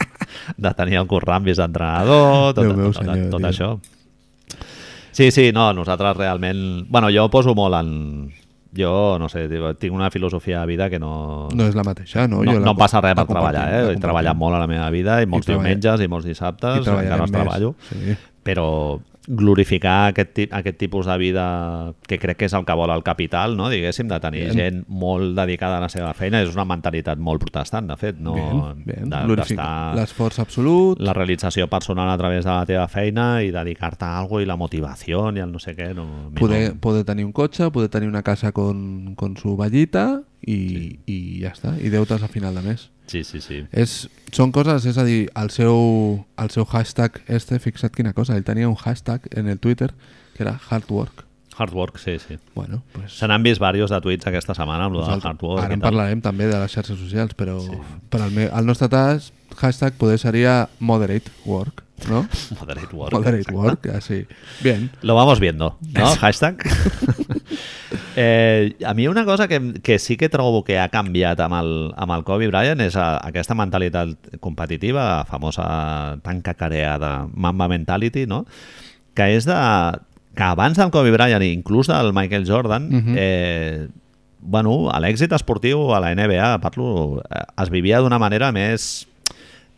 [0.57, 3.71] de tenir el Currambis d'entrenador, tot, Déu meu tot, senyor, tot això.
[5.13, 6.87] Sí, sí, no, nosaltres realment...
[6.89, 8.35] Bueno, jo poso molt en...
[8.75, 9.47] Jo, no sé,
[9.79, 11.49] tinc una filosofia de vida que no...
[11.55, 12.43] No és la mateixa, no?
[12.45, 13.83] no, Jo no em passa res per treballar, eh?
[13.95, 16.83] He treballat molt a la meva vida i molts treballa- diumenges i molts I dissabtes,
[16.85, 17.37] treballarem encara més.
[17.37, 17.75] treballo.
[17.89, 18.17] Sí.
[18.47, 18.67] Però
[19.29, 23.57] glorificar aquest, aquest tipus de vida que crec que és el que vol el capital,
[23.57, 23.69] no?
[23.71, 24.57] diguéssim, de tenir Bien.
[24.57, 28.35] gent molt dedicada a la seva feina, és una mentalitat molt protestant, de fet, no?
[28.35, 29.11] Bien, bien.
[29.11, 33.51] de- Glorifica d'estar- l'esforç absolut, la realització personal a través de la teva feina i
[33.51, 35.95] dedicar-te a alguna i la motivació i el no sé què.
[35.95, 36.81] No, poder, no.
[36.81, 41.01] poder tenir un cotxe, poder tenir una casa con, con su vallita i, sí.
[41.07, 42.91] i ja està, i deutes a final de mes.
[43.07, 43.61] Sí, sí, sí.
[43.71, 48.35] És, són coses, és a dir, el seu, el seu hashtag este, fixa't quina cosa,
[48.37, 49.93] ell tenia un hashtag en el Twitter
[50.35, 51.23] que era hard work.
[51.57, 52.37] Hard work, sí, sí.
[52.55, 55.65] Bueno, pues, Se n'han vist diversos de tuits aquesta setmana amb del nosaltres- hard work.
[55.65, 57.79] ara en parlarem també de les xarxes socials, però sí.
[58.11, 62.27] per al, meu, al nostre tas, hashtag poder seria moderate work, no?
[62.61, 63.13] Moderate work.
[63.13, 64.27] Moderate work, así.
[64.63, 64.91] Bien.
[65.03, 66.07] Lo vamos viendo, ¿no?
[66.17, 66.57] Hashtag.
[68.17, 71.71] eh, a mi una cosa que, que sí que trobo que ha canviat amb el,
[71.97, 78.45] amb el Kobe Bryant és a, aquesta mentalitat competitiva, famosa tan cacareada Mamba Mentality, no?
[79.17, 79.57] que és de
[80.37, 83.15] que abans del Kobe Bryant i inclús del Michael Jordan Mhm.
[83.17, 83.89] eh,
[84.47, 89.07] bueno, a l'èxit esportiu a la NBA parlo, eh, es vivia d'una manera més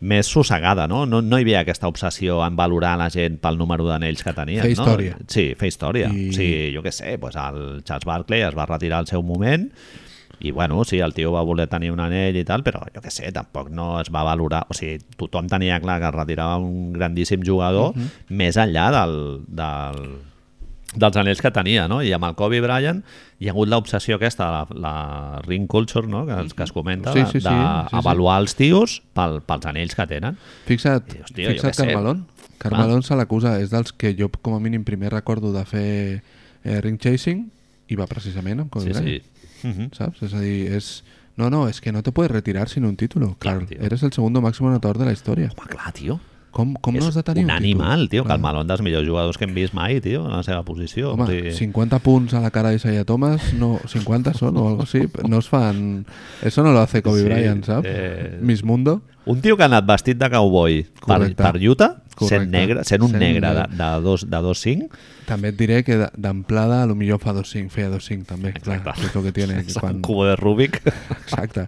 [0.01, 1.05] més sossegada, no?
[1.05, 1.21] no?
[1.21, 4.61] No hi havia aquesta obsessió en valorar la gent pel número d'anells que tenien.
[4.63, 4.83] Fer no?
[4.83, 5.17] història.
[5.27, 6.11] Sí, fer història.
[6.13, 6.29] I-.
[6.35, 9.67] Sí, jo què sé, pues el Charles Barkley es va retirar al seu moment
[10.39, 13.11] i bueno, sí, el tio va voler tenir un anell i tal, però jo què
[13.11, 16.93] sé, tampoc no es va valorar, o sigui, tothom tenia clar que es retirava un
[16.95, 18.07] grandíssim jugador Mhm.
[18.39, 19.17] més enllà del,
[19.49, 19.99] del,
[20.95, 22.01] dels anells que tenia, no?
[22.01, 23.03] I amb el Kobe Bryant
[23.39, 26.25] hi ha hagut l'obsessió aquesta, la, la ring culture, no?
[26.25, 30.37] Que, que es comenta, Sí, sí, sí, d'avaluar els tios pel, pels anells que tenen.
[30.65, 31.87] Fixa't, I, hòstia, jo fixa't.
[31.93, 32.25] Carmelón.
[32.59, 35.87] Carmelón se l'acusa, és dels que jo com a mínim primer recordo de fer
[36.63, 37.45] eh, ring chasing
[37.87, 39.23] i va precisament amb Kobe Sí, Bryant.
[39.23, 39.67] sí.
[39.67, 39.89] Mhm.
[39.93, 40.21] ¿sabes?
[40.23, 41.03] Es decir, es...
[41.37, 43.37] No, no, es que no te puedes retirar sin un título.
[43.39, 45.49] Claro, Claro, eres el segundo máximo anotador de la historia.
[45.55, 46.19] Home, clar, tio.
[46.51, 48.81] Com, com no és has de tenir un un, animal, tio, que el Malone dels
[48.81, 51.13] millors jugadors que hem vist mai, tio, en la seva posició.
[51.13, 54.67] Home, o sigui, 50 punts a la cara de Isaiah Thomas, no, 50 son o
[54.67, 56.05] algo así, no es fan...
[56.41, 57.85] Eso no lo hace Kobe Sí, Bryant, ¿sabes?
[57.93, 59.01] eh, Miss Mundo.
[59.25, 61.91] Un tio que ha anat vestit de cowboy per, per Utah,
[62.27, 62.51] sent, Correcte.
[62.57, 63.75] negre, sent un Sent negre de, negre.
[63.77, 64.93] de, dos, de dos cinc,
[65.25, 68.81] També et diré que de- d'amplada a lo millor fa 2-5, feia 2-5 també, Exacte.
[68.83, 69.59] clar, que és el que tiene.
[69.67, 70.01] És un quan...
[70.01, 70.81] cubo de Rubik.
[71.21, 71.67] Exacte.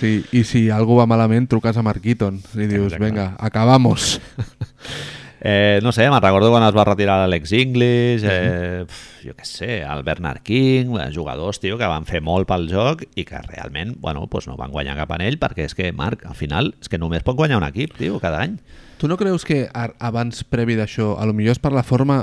[0.00, 3.04] Sí, I si algo va malament, truques a Mark Eaton i dius, Exacte.
[3.04, 4.20] venga, acabamos.
[5.46, 9.44] Eh, no sé, me'n recordo quan es va retirar l'Alex English, eh, pf, jo què
[9.44, 13.92] sé, el Bernard King, jugadors, tio, que van fer molt pel joc i que realment,
[14.00, 16.96] bueno, pues no van guanyar cap anell perquè és que, Marc, al final, és que
[16.96, 18.56] només pot guanyar un equip, tio, cada any.
[18.96, 22.22] Tu no creus que abans, previ d'això, a lo millor és per la forma...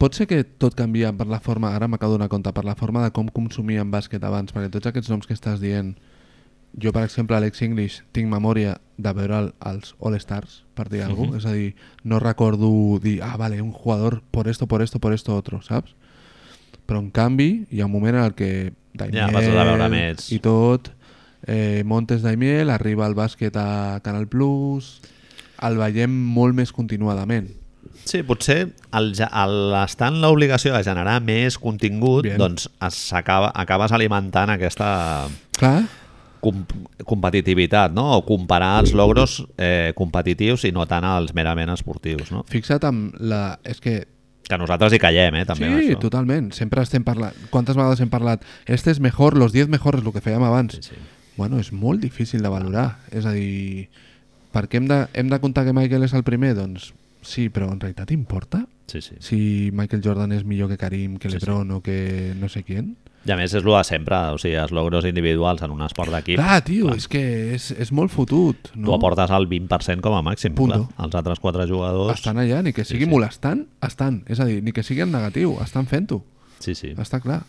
[0.00, 2.78] Pot ser que tot canvia per la forma, ara m'acabo de donar compte, per la
[2.78, 5.98] forma de com consumíem bàsquet abans, perquè tots aquests noms que estàs dient,
[6.80, 11.36] jo, per exemple, Alex English, tinc memòria de veure el, els All-Stars, per dir alguna
[11.36, 11.70] cosa, és a dir,
[12.04, 12.70] no recordo
[13.02, 15.94] dir, ah, vale, un jugador por esto, por esto, por esto, otro, saps?
[16.88, 19.88] Però, en canvi, hi ha un moment en el que Daimiel Ja, vas a veure
[19.92, 20.30] més.
[20.32, 20.90] i tot,
[21.46, 24.98] eh, Montes Daimiel, arriba al bàsquet a Canal Plus,
[25.62, 27.50] el veiem molt més continuadament.
[28.08, 32.38] Sí, potser el, el, estar en l'obligació de generar més contingut, Bien.
[32.40, 35.82] doncs es acaba, acabes alimentant aquesta Clar,
[36.40, 36.62] com,
[37.08, 38.06] competitivitat, no?
[38.18, 42.44] O comparar els logros eh, competitius i no tant els merament esportius, no?
[42.50, 43.58] fixa't amb la...
[43.64, 44.04] És que
[44.48, 46.00] Que nosaltres hi callem, eh, també, amb sí, això.
[46.00, 46.52] totalment.
[46.56, 47.34] Sempre estem parlant...
[47.52, 48.46] Quantes vegades hem parlat?
[48.64, 50.78] Este és mejor, los 10 mejores, el que fèiem abans.
[50.80, 51.02] Sí, sí.
[51.36, 52.86] bueno, és molt difícil de valorar.
[53.12, 53.90] És a dir,
[54.54, 56.54] per què hem de, hem de comptar que Michael és el primer?
[56.56, 58.64] Doncs sí, però en realitat importa?
[58.88, 59.16] Sí, sí.
[59.20, 61.44] Si Michael Jordan és millor que Karim, que Sí, sí.
[61.44, 62.96] LeBron o que no sé quién?
[63.26, 66.08] I a més és el de sempre, o sigui, els logros individuals en un esport
[66.14, 67.20] d'equip, Clar, tio, és que
[67.56, 68.70] és, és molt fotut.
[68.72, 68.94] tu No?
[68.94, 70.54] aportes el 20% com a màxim.
[70.56, 70.86] Punto.
[70.86, 71.04] Clar.
[71.06, 72.14] Els altres quatre jugadors...
[72.16, 73.10] Estan allà, ni que sigui sí.
[73.10, 74.22] molestant, estan.
[74.30, 76.22] És a dir, ni que sigui en negatiu, estan fent-ho.
[76.62, 76.94] Sí, sí.
[76.96, 77.42] Està clar.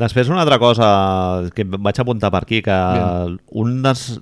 [0.00, 3.38] Després una altra cosa que vaig apuntar per aquí, que Bien.
[3.62, 4.20] un dels,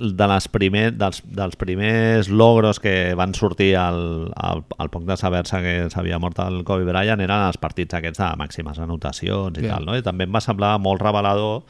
[0.00, 5.16] de les primer, dels, dels primers logros que van sortir al, al, al poc de
[5.20, 9.66] saber-se que s'havia mort el Kobe Bryant eren els partits aquests de màximes anotacions i
[9.66, 9.74] Bien.
[9.74, 9.98] tal, no?
[9.98, 11.62] I també em va semblar molt revelador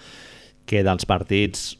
[0.70, 1.72] que dels partits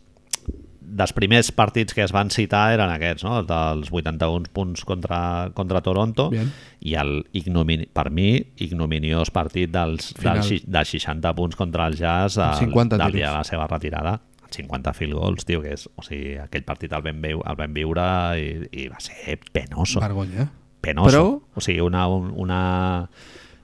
[0.90, 3.36] dels primers partits que es van citar eren aquests, no?
[3.38, 5.20] Els dels 81 punts contra,
[5.54, 6.50] contra Toronto Bien.
[6.82, 10.42] i el ignomini, per mi ignominiós partit dels, Final.
[10.42, 13.20] dels, dels 60 punts contra el Jazz Amb del, 50 del tiros.
[13.20, 14.18] dia de la seva retirada
[14.54, 17.72] 50 field goals, tio, que és, o sigui, aquell partit el vam, veu, el vam
[17.74, 18.06] viure
[18.40, 18.48] i,
[18.84, 20.48] i va ser penoso, Vergonya.
[20.80, 21.10] penoso.
[21.10, 23.08] Però- O sigui, una, un- una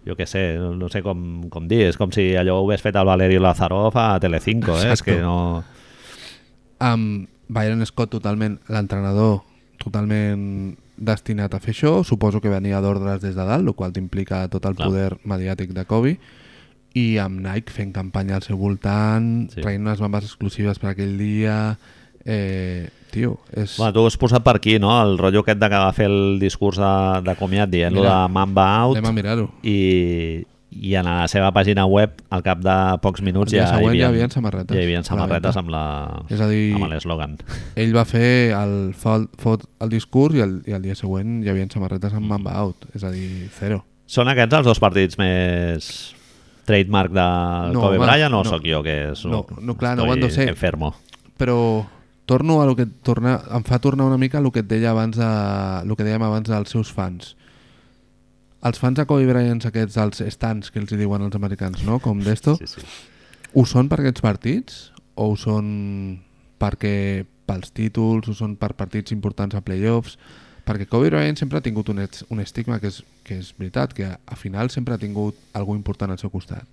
[0.06, 2.94] jo què sé, no sé com, com dir, és com si allò ho hagués fet
[2.96, 4.92] el Valerio Lazarov a Telecinco, eh?
[4.92, 5.64] És que no...
[6.78, 9.40] amb Byron Scott totalment, l'entrenador
[9.82, 14.44] totalment destinat a fer això, suposo que venia d'ordres des de dalt, el qual t'implica
[14.48, 14.88] tot el Clar.
[14.88, 16.16] poder mediàtic de Kobe,
[16.96, 19.60] i amb Nike fent campanya al seu voltant, Sí.
[19.60, 21.76] traient unes bambes exclusives per aquell dia...
[22.24, 23.76] Eh, tio, és...
[23.78, 24.90] Bueno, tu has posat per aquí, no?
[25.04, 26.88] El rotllo aquest de que va fer el discurs de,
[27.22, 29.44] de comiat dient-lo de Mamba Out Anem a mirar-ho.
[29.62, 30.42] i,
[30.74, 34.08] i en la seva pàgina web al cap de pocs minuts ja, hi ja havia,
[34.10, 35.84] havien samarretes ja hi havia samarretes amb la
[36.28, 37.38] És a dir- amb l'eslògan.
[37.84, 41.52] Ell va fer el, fot, fot el discurs i el, i el dia següent hi
[41.54, 43.84] havia samarretes amb Mamba Out, és a dir, zero.
[44.10, 46.15] Són aquests els dos partits més
[46.66, 47.26] trademark de
[47.72, 48.48] No, Kobe Bryant o no.
[48.50, 50.48] sóc jo que és, No, no, clar, no ho han de ser.
[50.50, 50.94] enfermo?
[51.38, 51.84] però
[52.26, 55.16] torno a lo que torna, em fa tornar una mica lo que et deia abans
[55.16, 55.26] de,
[55.86, 57.36] lo que dèiem abans dels seus fans
[58.66, 61.98] els fans de Kobe Bryant aquests dels stands que els hi diuen els americans no?
[62.02, 62.80] com d'esto, Sí, sí.
[63.54, 64.80] ho són per aquests partits
[65.14, 66.18] o ho són
[66.58, 70.16] perquè pels títols o són per partits importants a playoffs
[70.66, 74.04] perquè Kobe Bryant sempre ha tingut un, un estigma que és, que és veritat que
[74.08, 76.66] a, a final sempre ha tingut algú important al seu costat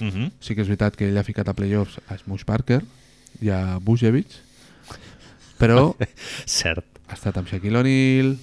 [0.00, 0.30] Uh -huh.
[0.40, 2.80] sí que és veritat que ell ha ficat a playoffs a Smush Parker
[3.42, 4.28] i a Bujevic
[5.58, 5.94] però
[6.46, 6.86] Cert.
[7.08, 8.38] ha estat amb Shaquille O'Neal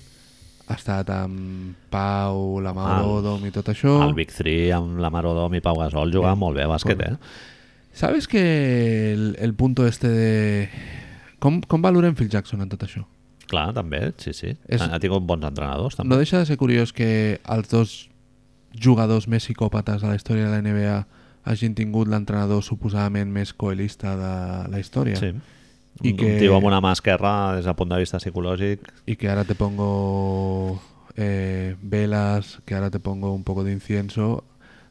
[0.68, 5.10] ha estat amb Pau, la Mauro Odom i tot això El Big 3 amb la
[5.10, 7.16] Marodom i Pau Gasol jugaven molt bé a bàsquet, eh?
[7.94, 10.70] ¿Sabes que el, el punto este de...
[11.40, 13.06] Com, com valorem Phil Jackson en tot això?
[13.48, 14.56] Clar, també, sí, sí.
[14.68, 16.10] És- Ha, ha tingut bons entrenadors, també.
[16.10, 18.10] No deixa de ser curiós que els dos
[18.80, 21.06] jugadors més psicòpates de la història de la NBA
[21.48, 25.16] hagin tingut l'entrenador suposadament més coelista de la història.
[25.16, 25.32] Sí.
[26.04, 28.80] I un, que- un tio amb una mà esquerra des del punt de vista psicològic
[29.08, 30.80] Y que ahora te pongo
[31.16, 34.44] eh, velas, que ahora te pongo un poco de incienso,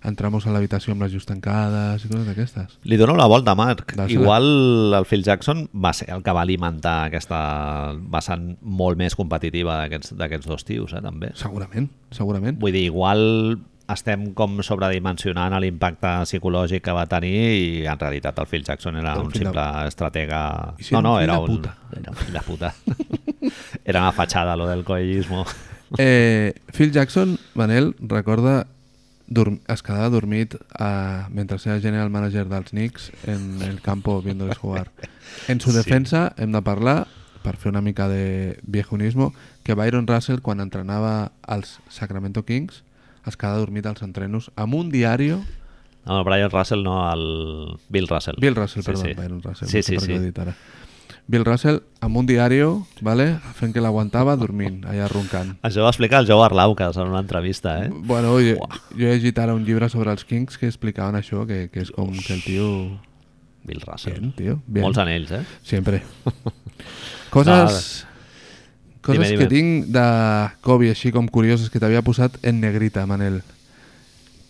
[0.07, 2.79] entramos a l'habitació amb les llums tancades i coses d'aquestes.
[2.87, 3.95] Li dono la volta, Marc.
[3.95, 4.21] Dásela.
[4.21, 9.83] Igual el Phil Jackson va ser el que va alimentar aquesta vessant molt més competitiva
[9.87, 11.33] d'aquests dos tios, eh, també.
[11.35, 12.61] Segurament, segurament.
[12.63, 13.59] Vull dir, igual
[13.93, 19.15] estem com sobredimensionant l'impacte psicològic que va tenir i en realitat el Phil Jackson era
[19.19, 20.41] un un fill de- simple estratega...
[20.81, 21.77] Si no, no, era un, puta.
[21.95, 22.75] era un fill de puta.
[23.85, 25.45] era una fachada, lo del coellismo.
[25.99, 28.67] Eh, Phil Jackson, Manel, recorda
[29.67, 34.91] es quedava dormit a, mentre era general manager dels Knicks en el campo viéndoles jugar.
[35.49, 35.77] En su Sí.
[35.79, 37.07] defensa hem de parlar,
[37.43, 42.83] per fer una mica de viejunismo, que Byron Russell, quan entrenava als Sacramento Kings,
[43.27, 45.31] es quedava dormit als entrenos amb un diari
[46.07, 48.37] No, el Brian Russell, no, el Bill Russell.
[48.39, 49.15] Bill Russell, Sí, perdó, sí.
[49.15, 49.69] Byron Russell.
[49.69, 50.19] Sí, sí, sí.
[50.19, 50.55] dit ara.
[51.27, 52.61] Bill Russell amb un diari,
[53.03, 53.27] vale,
[53.59, 55.57] fent que l'aguantava dormint, allà roncant.
[55.67, 57.91] Això va explicar el Joe Arlaucas en una entrevista, eh?
[57.91, 61.67] Bueno, jo, jo he llegit ara un llibre sobre els Kings que explicaven això, que,
[61.73, 62.71] que és com que el tio...
[63.67, 64.21] Bill Russell.
[64.21, 64.85] Bien, tio, bien.
[64.87, 65.43] Molts anells, eh?
[65.67, 66.05] Sempre.
[67.35, 68.07] Coses...
[69.03, 69.39] Coses Dime, dime.
[69.39, 70.05] que tinc de
[70.67, 73.41] Kobe, així com curioses, que t'havia posat en negrita, Manel.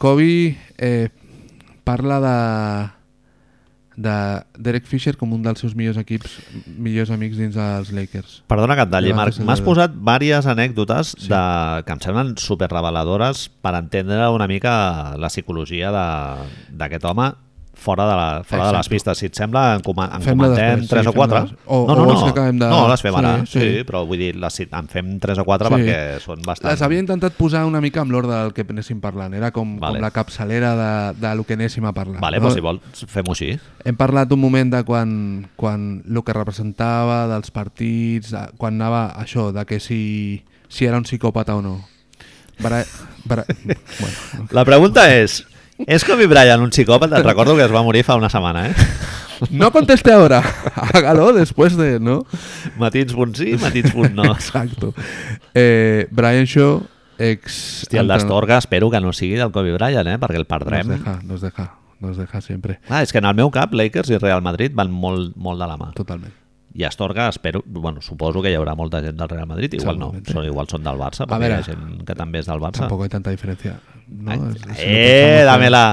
[0.01, 1.09] Kobe eh,
[1.85, 2.37] parla de
[3.97, 4.15] de
[4.61, 6.37] Derek Fisher com un dels seus millors equips,
[6.77, 8.41] millors amics dins dels Lakers.
[8.51, 9.41] Perdona que et talli, Marc.
[9.41, 11.43] M'has posat diverses anècdotes de,
[11.87, 14.77] que em semblen superreveladores per entendre una mica
[15.17, 17.33] la psicologia d'aquest home
[17.77, 18.95] fora de, la, fora de les Exacte.
[18.97, 19.19] pistes.
[19.19, 21.37] Si et sembla, en, coma- en Fem-la comentem després, 3 sí, o 4.
[21.37, 22.27] fem-la- o- no, no, no.
[22.27, 23.33] acabem de- no, les fem ara.
[23.47, 23.85] Sí, Sí, sí.
[23.87, 25.75] però vull dir, les, en fem 3 o 4 Sí.
[25.75, 26.73] perquè són bastant...
[26.73, 29.35] Les havia intentat posar una mica amb l'ordre del que anéssim parlant.
[29.35, 29.99] Era com, Vale.
[30.01, 32.21] com la capçalera de, de lo que anéssim a parlar.
[32.21, 32.49] Vale, no?
[32.49, 33.53] però si vols, fem-ho així.
[33.85, 39.13] Hem parlat un moment de quan, quan el que representava, dels partits, de, quan anava
[39.21, 41.77] això, de que si, si era un psicòpata o no.
[42.59, 42.83] Bara,
[43.27, 43.45] bara,
[44.01, 45.45] bueno, La pregunta és,
[45.85, 47.19] és Kobe Bryant un psicòpata?
[47.21, 48.75] Et recordo que es va morir fa una setmana, eh?
[49.51, 50.43] no conteste ahora,
[50.95, 52.25] hágalo después de, ¿no?
[52.79, 54.25] Matins punt sí, matins punt no.
[54.33, 54.95] Exacto.
[55.53, 56.81] Eh, Brian Shaw,
[57.19, 57.83] ex...
[57.85, 60.17] Hòstia, el d'Astorga espero que no sigui del Kobe Bryant, eh?
[60.23, 60.89] Perquè el Nos perdrem.
[60.97, 62.81] deja, nos deja, nos deja siempre.
[62.89, 65.69] Ah, és que en el meu cap Lakers i Real Madrid van molt, molt de
[65.69, 65.93] la mà.
[65.97, 66.33] Totalment.
[66.77, 70.11] I Astorga espero, bueno, suposo que hi haurà molta gent del Real Madrid, igual no,
[70.29, 72.83] són, igual són del Barça, perquè veure, hi ha gent que també és del Barça.
[72.85, 73.79] Tampoco hay tanta diferencia.
[74.09, 74.31] ¿no?
[74.33, 75.85] Ay, Es- es eh, estamos- dámela.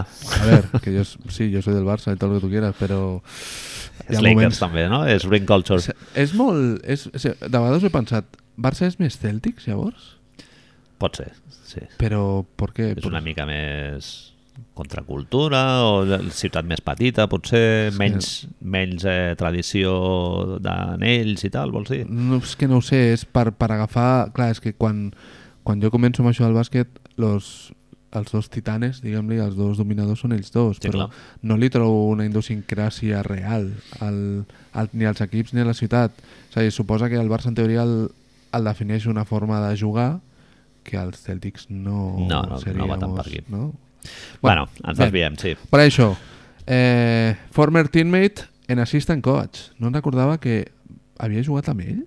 [0.42, 2.50] A ver, que yo s- sí, yo soy del Barça y todo lo que tú
[2.50, 3.24] quieras, pero...
[3.24, 5.06] hi És ha Lakers moments- també, no?
[5.08, 5.80] És ring culture.
[5.80, 6.84] És, és molt...
[6.84, 8.26] És, és, de vegades he pensat,
[8.58, 10.18] Barça és més Celtics, llavors?
[11.00, 11.32] Pot ser,
[11.64, 11.80] sí.
[11.98, 12.92] Però per què?
[12.98, 14.33] És una mica més
[14.74, 17.98] contracultura o la ciutat més petita, potser Sí.
[18.00, 18.30] menys,
[18.62, 22.04] menys eh, tradició d'anells i tal, vols dir?
[22.10, 24.32] No, és que no ho sé, és per, per agafar...
[24.34, 25.12] Clar, és que quan,
[25.64, 26.90] quan jo començo amb això del bàsquet,
[27.22, 27.72] los,
[28.14, 31.24] els dos titanes, diguem-li, els dos dominadors són ells dos, Sí, però clar.
[31.44, 36.12] no li trobo una idiosincràsia real al, al, ni als equips ni a la ciutat.
[36.50, 38.10] És a dir, suposa que el Barça en teoria el,
[38.54, 40.20] el defineix una forma de jugar
[40.84, 43.40] que els Celtics no No, no, no seríamos, va tant per aquí.
[43.50, 43.72] No?
[44.42, 45.06] Bueno, ens bé.
[45.06, 45.56] desviem, sí.
[45.70, 46.16] Per això,
[46.68, 49.70] eh, former teammate en assistant coach.
[49.80, 50.72] No em recordava que
[51.20, 52.04] havia jugat amb ell?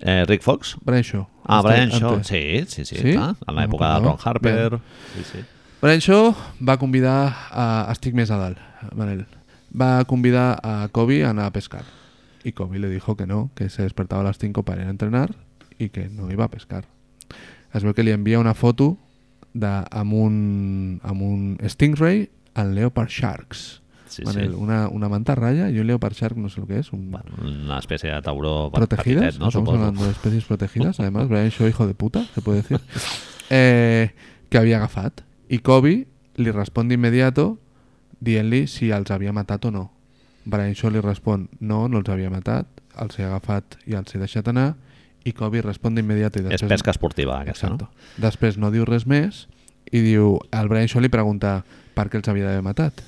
[0.00, 0.76] Eh, Rick Fox?
[0.84, 1.26] Brian Shaw.
[1.44, 3.12] Ah, Brian Shaw, sí, sí, sí, Sí?
[3.12, 4.06] clar, en l'època de.
[4.06, 4.78] Ron Harper.
[5.16, 5.38] Sí, sí.
[5.82, 6.34] Brian Shaw
[6.66, 7.86] va convidar a...
[7.92, 8.58] Estic més a dalt,
[8.96, 9.26] Manel.
[9.72, 11.84] Va convidar a Kobe a anar a pescar.
[12.44, 14.90] Y Kobe le dijo que no, que se despertaba a las 5 para ir a
[14.90, 15.34] entrenar
[15.78, 16.84] y que no iba a pescar.
[17.72, 18.96] Es veu que li envia una foto
[19.54, 23.82] de, amb, un, amb un Stingray en Leopard Sharks.
[24.10, 24.56] Sí, Manel, sí.
[24.58, 27.30] Una, una manta raya y un Leopard Shark, no sé lo que es, un, Bueno,
[27.40, 29.48] una especie de tauró protegidas, no?
[29.48, 29.76] estamos Suposo.
[29.76, 32.80] hablando de especies protegidas, además, Brian Shaw, hijo de puta, se puede decir,
[33.50, 34.10] eh,
[34.48, 35.20] que havia agafat.
[35.48, 37.58] I Kobe li respon d'immediato
[38.20, 39.92] dient-li si els havia matat o no.
[40.44, 42.66] Brian Shaw li respon no, no els havia matat,
[42.98, 44.74] els he agafat i els he deixat anar,
[45.24, 47.90] i Kobe respon d'immediat i És pesca esportiva, aquesta, Exacto.
[47.90, 48.22] no?
[48.22, 49.46] Després no diu res més
[49.92, 51.60] i diu, el Brian Shaw li pregunta
[51.96, 53.02] per què els havia d'haver matat.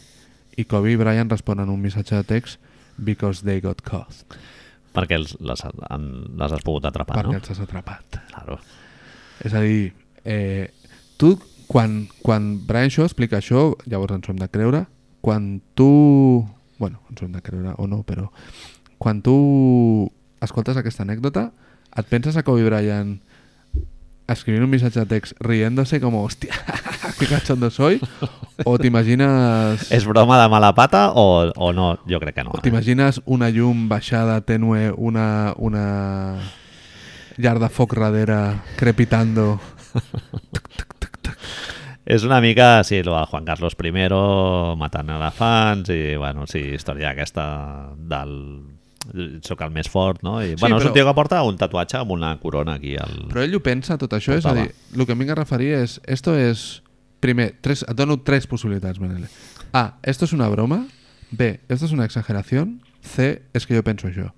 [0.58, 2.60] I Kobe i Brian responen un missatge de text
[3.02, 4.24] because they got caught,
[4.92, 6.02] Perquè els, les, han,
[6.36, 7.40] les has pogut atrapar, perquè no?
[7.40, 8.18] els has atrapat.
[8.28, 8.58] Claro.
[9.40, 9.94] És a dir,
[10.28, 10.68] eh,
[11.16, 14.84] tu, quan, quan Brian Shaw explica això, llavors ens ho hem de creure,
[15.24, 15.88] quan tu...
[16.76, 18.28] Bueno, ens ho hem de creure o no, però
[19.00, 20.10] quan tu
[20.44, 21.48] escoltes aquesta anècdota,
[21.96, 23.18] et penses a Kobe Bryant
[24.32, 26.56] escrivint un missatge de text riéndose com, hòstia,
[27.18, 27.98] que cachondo soy,
[28.64, 29.90] o t'imagines...
[29.92, 31.92] És broma de mala pata o, o no?
[32.08, 32.54] Jo crec que no.
[32.56, 32.62] Eh?
[32.64, 35.86] T'imagines una llum baixada tènue, una, una
[37.36, 38.40] llar de foc darrere
[38.76, 39.58] crepitando
[42.04, 43.92] És una mica, sí, lo de Juan Carlos I
[44.76, 48.71] matant elefants i, bueno, sí, història aquesta del...
[49.42, 50.36] Soc el més fort, no?
[50.42, 52.94] I, Sí, bueno, és però- un tio que porta un tatuatge amb una corona aquí
[52.96, 53.26] al...
[53.28, 54.66] Però ell ho pensa, tot això, és a Portava.
[54.68, 56.82] dir, el que em vinc a referir és, esto és,
[57.20, 59.26] primer, tres, et dono tres possibilitats, Manele.
[59.72, 60.86] A, esto es una broma,
[61.32, 64.32] B, esto es una exageración, C, es que yo penso això.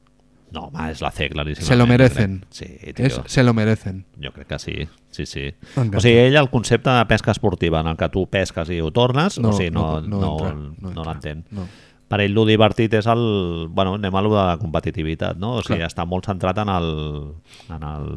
[0.55, 1.67] No, home, és la C, claríssimament.
[1.67, 2.47] Se lo merecen.
[2.55, 3.07] Sí, tio.
[3.07, 4.05] És, se lo merecen.
[4.23, 4.75] Jo crec que sí,
[5.11, 5.49] sí, sí.
[5.77, 8.93] O sigui, ell, el concepte de pesca esportiva en el que tu pesques i ho
[8.95, 11.05] tornes, o sigui, no, no, no, entra, no, entra.
[11.11, 11.43] l'entén.
[11.51, 11.67] No.
[12.09, 13.23] Per ell, el divertit és el...
[13.73, 15.57] Bueno, anem a lo de la competitivitat, no?
[15.59, 15.91] O sigui, Clar.
[15.91, 16.91] està molt centrat en el,
[17.73, 18.11] en el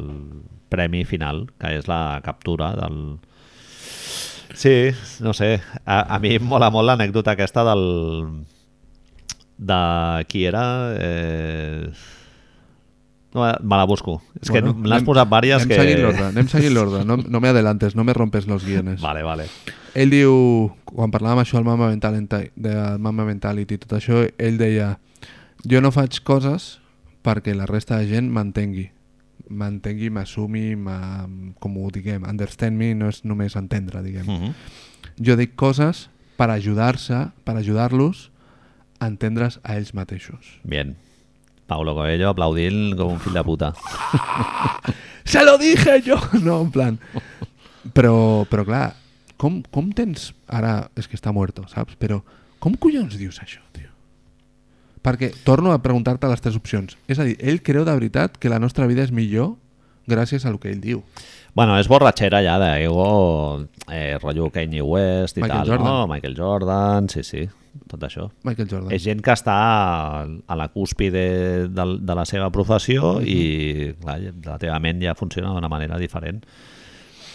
[0.68, 3.18] premi final, que és la captura del...
[4.58, 4.90] Sí,
[5.24, 5.58] no sé.
[5.84, 7.84] A, a mi em mola molt l'anècdota aquesta del...
[9.58, 9.82] de
[10.28, 10.64] qui era...
[11.00, 11.90] Eh...
[13.34, 14.22] No, me la busco.
[14.40, 15.80] És que me l'has posat vàries anem que...
[15.82, 19.02] Seguint l'ordre, anem seguint l'ordre, no, no me adelantes, no me rompes los guiones.
[19.04, 19.48] Vale, vale.
[19.98, 20.32] Ell diu,
[20.88, 24.94] quan parlàvem això del Mama Mentality, del Mama Mentality i tot això, ell deia,
[25.68, 26.78] jo no faig coses
[27.26, 28.88] perquè la resta de gent m'entengui.
[29.48, 30.70] M'entengui, m'assumi,
[31.60, 34.24] com ho diguem, understand me no és només entendre, diguem.
[34.24, 34.54] Mm -hmm.
[35.20, 38.30] Jo dic coses per ajudar-se, per ajudar-los
[39.00, 40.60] a entendre's a ells mateixos.
[40.62, 40.96] Bien.
[41.68, 43.72] Paulo Coelho aplaudint com un fill de puta.
[45.28, 46.16] ¡Se lo dije yo!
[46.42, 46.98] No, en plan...
[47.94, 48.96] Però, però clar,
[49.40, 50.32] com, com tens...
[50.48, 51.94] Ara és que està muerto, saps?
[52.00, 52.18] Però
[52.58, 53.90] Com collons dius això, tio?
[55.04, 56.96] Perquè torno a preguntar-te les tres opcions.
[57.06, 59.54] És a dir, ell creu de veritat que la nostra vida és millor
[60.10, 61.04] gràcies a lo que ell diu.
[61.54, 63.62] Bueno, és borratxera ja d'ego,
[63.92, 65.86] eh, rotllo Kanye West i Michael tal, Jordan.
[65.86, 66.06] no?
[66.10, 67.46] Michael Jordan, sí, sí,
[67.86, 68.28] tot això.
[68.44, 68.90] Michael Jordan.
[68.94, 69.54] És gent que està
[70.26, 75.52] a la cúspide de, de la seva professió i clar, la teva ment ja funciona
[75.54, 76.42] d'una manera diferent.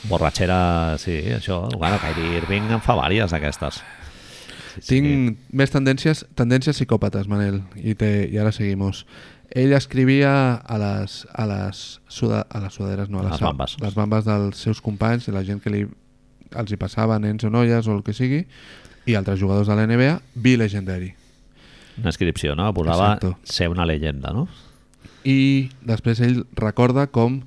[0.09, 1.61] Borratxera, sí, això.
[1.79, 3.77] Bueno, Kyrie Irving en fa vàries d'aquestes.
[4.73, 4.87] Sí, sí.
[4.89, 9.05] Tinc més tendències, tendències psicòpates, Manel, i, te, i ara seguimos.
[9.53, 13.75] Ell escrivia a les, a les, suda, a les sudaderes, no, a les, Les bambes.
[13.79, 15.83] les bambes dels seus companys, de la gent que li,
[16.57, 18.47] els hi passava, nens o noies o el que sigui,
[19.05, 21.13] i altres jugadors de la NBA, Be Legendary.
[21.97, 22.73] Una inscripció, no?
[22.73, 23.37] Posava Exacto.
[23.43, 24.47] ser una llegenda, no?
[25.23, 27.41] I després ell recorda com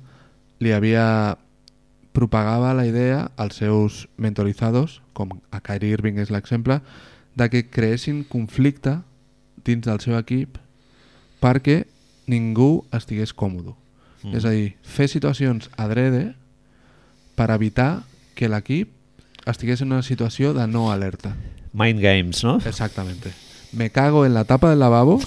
[0.63, 1.37] li havia
[2.17, 6.79] propagava la idea als seus mentorizados, com a Kyrie Irving és l'exemple,
[7.37, 8.95] de que creessin conflicte
[9.67, 10.57] dins del seu equip
[11.43, 11.83] perquè
[12.25, 13.75] ningú estigués còmode.
[14.23, 14.33] Mm.
[14.33, 16.31] És a dir, fer situacions adrede
[17.37, 18.96] per evitar que l'equip
[19.51, 21.35] estigués en una situació de no alerta.
[21.73, 22.57] Mind Games, no?
[22.65, 23.31] Exactamente.
[23.71, 25.19] Me cago en la tapa del lavabo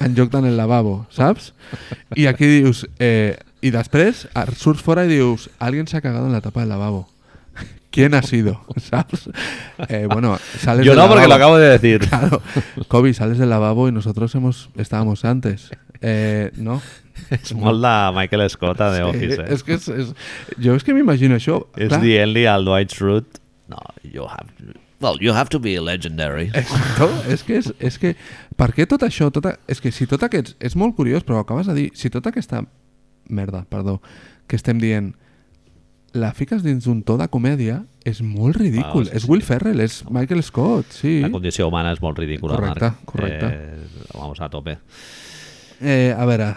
[0.00, 1.52] en lloc d'en el lavabo, saps?
[2.16, 2.86] I aquí dius...
[2.98, 6.60] Eh, I després ah, surts fora i dius alguien se ha cagado en la tapa
[6.60, 7.10] del lavabo.
[7.90, 8.64] ¿Quién ha sido?
[8.76, 9.28] ¿Sabes?
[9.88, 12.00] Eh, bueno, sales Yo del no, porque lo acabo de decir.
[12.08, 12.40] Claro.
[12.88, 15.70] Kobe, sales del lavabo y nosotros hemos estábamos antes.
[16.00, 16.80] Eh, ¿No?
[17.54, 19.52] Molt de Michael Scott a The Office, eh?
[19.52, 20.12] és que és, és,
[20.56, 21.58] jo és que m'imagino això.
[21.76, 23.39] És dient-li al Dwight Schrute
[23.70, 24.50] no, you have
[25.00, 26.50] well, you have to be legendary.
[26.52, 27.08] Exacto.
[27.30, 28.14] és que, és, és que
[28.60, 31.70] per què tot això, tota, és que si tot aquests, és molt curiós, però acabes
[31.70, 32.64] de dir, si tota aquesta
[33.30, 34.00] merda, perdó,
[34.50, 35.14] que estem dient,
[36.12, 39.06] la fiques dins d'un to de comèdia, és molt ridícul.
[39.06, 39.30] Ah, sí, és sí.
[39.30, 41.20] Will Ferrell, és Michael Scott, sí.
[41.22, 43.04] La condició humana és molt ridícula, Correcte, Marc.
[43.06, 43.46] correcte.
[43.46, 44.78] Eh, vamos a tope.
[45.80, 46.50] Eh, a veure,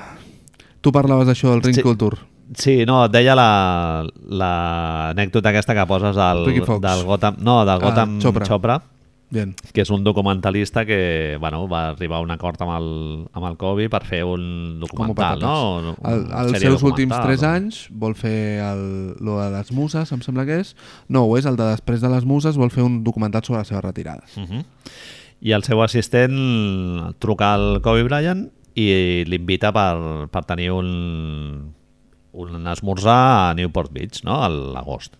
[0.81, 1.83] tu parlaves d'això del Ring Sí.
[1.85, 2.17] Culture.
[2.55, 6.45] Sí, no, et deia la- l'anècdota aquesta que poses del,
[6.81, 8.45] del Gotham, no, del Ah, Gotham Chopra.
[8.45, 8.81] Chopra,
[9.33, 9.55] Bien.
[9.73, 12.89] que és un documentalista que bueno, va arribar a un acord amb el,
[13.33, 15.95] amb el Kobe per fer un documental, no?
[16.05, 17.49] El, els seus últims documental, 3 no?
[17.49, 18.83] anys vol fer el,
[19.19, 20.75] lo de les muses, em sembla que és.
[21.09, 23.65] No, ho és el de després de les muses, vol fer un documental sobre la
[23.65, 24.21] seva retirada.
[24.37, 24.63] Uh -huh.
[25.41, 31.73] I el seu assistent truca al Kobe Bryant i l'invita per, per tenir un,
[32.33, 35.17] un esmorzar a Newport Beach, no?, a l'agost.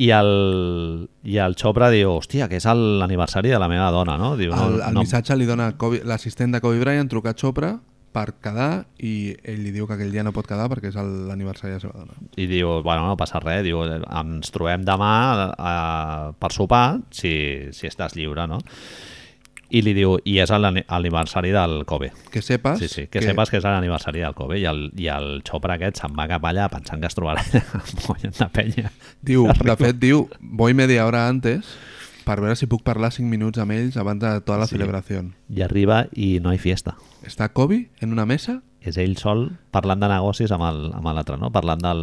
[0.00, 0.30] I el,
[1.28, 4.32] I el Chopra diu, hòstia, que és l'aniversari de la meva dona, no?
[4.38, 5.74] Diu, no, El, el no, missatge li dona
[6.08, 7.74] l'assistent de Kobe Bryant, truca a Chopra
[8.10, 11.76] per quedar i ell li diu que aquell dia no pot quedar perquè és l'aniversari
[11.76, 12.16] de la seva dona.
[12.40, 15.12] I diu, bueno, no passa res, diu, ens trobem demà
[15.52, 17.32] eh, per sopar, si,
[17.76, 18.58] si estàs lliure, no?
[19.70, 22.10] I li diu, i és l'ani- l'aniversari del Kobe.
[22.32, 25.06] Que sepes Sí, sí, que, que sepes que és l'aniversari del Kobe i el, i
[25.08, 27.44] el Chopra aquest se'n va cap allà pensant que es trobarà
[28.08, 28.90] mollon de penya.
[29.22, 31.70] Diu, de fet, diu, voy media hora antes
[32.26, 34.76] per veure si puc parlar 5 minuts amb ells abans de tota la Sí.
[34.76, 35.22] celebració.
[35.48, 36.96] I arriba i no hi fiesta.
[37.26, 40.62] Està Kobe en una mesa És ell sol parlant de negocis amb
[41.04, 41.50] l'altre, no?
[41.52, 41.98] Parlant del,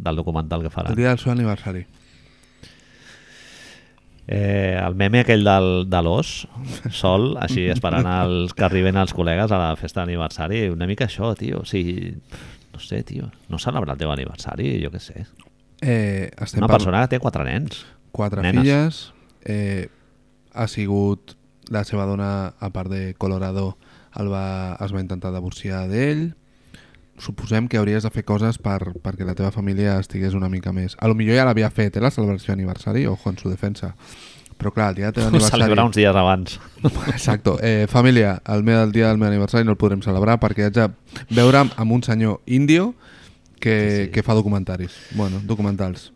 [0.00, 0.88] del documental que farà.
[0.88, 1.82] el dia del seu aniversari.
[4.28, 6.46] Eh, el meme aquell del, de l'os,
[6.94, 11.32] sol, així esperant els que arriben els col·legues a la festa d'aniversari, una mica això,
[11.36, 11.62] tio.
[11.62, 12.14] O sigui,
[12.72, 15.26] no sé, tio, no celebrar el teu aniversari, jo què sé.
[15.82, 17.84] Eh, estem Una parlant- persona que té quatre nens.
[18.12, 18.62] quatre Nenes.
[18.62, 19.12] filles,
[19.44, 19.88] eh,
[20.54, 21.34] ha sigut
[21.70, 23.76] la seva dona, a part de Colorado,
[24.20, 26.34] el va, es va intentar divorciar d'ell.
[27.22, 30.96] Suposem que hauries de fer coses per, perquè la teva família estigués una mica més...
[30.98, 33.92] A lo millor ja l'havia fet, eh, la celebració d'aniversari, ojo en su defensa.
[34.58, 35.62] Però clar, el dia del teu aniversari...
[35.62, 36.58] Celebrar uns dies abans.
[37.12, 37.58] Exacto.
[37.62, 40.74] Eh, família, el meu el dia del meu aniversari no el podrem celebrar perquè haig
[40.80, 40.88] de
[41.30, 42.92] veure'm amb un senyor índio
[43.62, 44.10] que, Sí, sí.
[44.10, 44.98] que fa documentaris.
[45.14, 46.10] Bueno, documentals.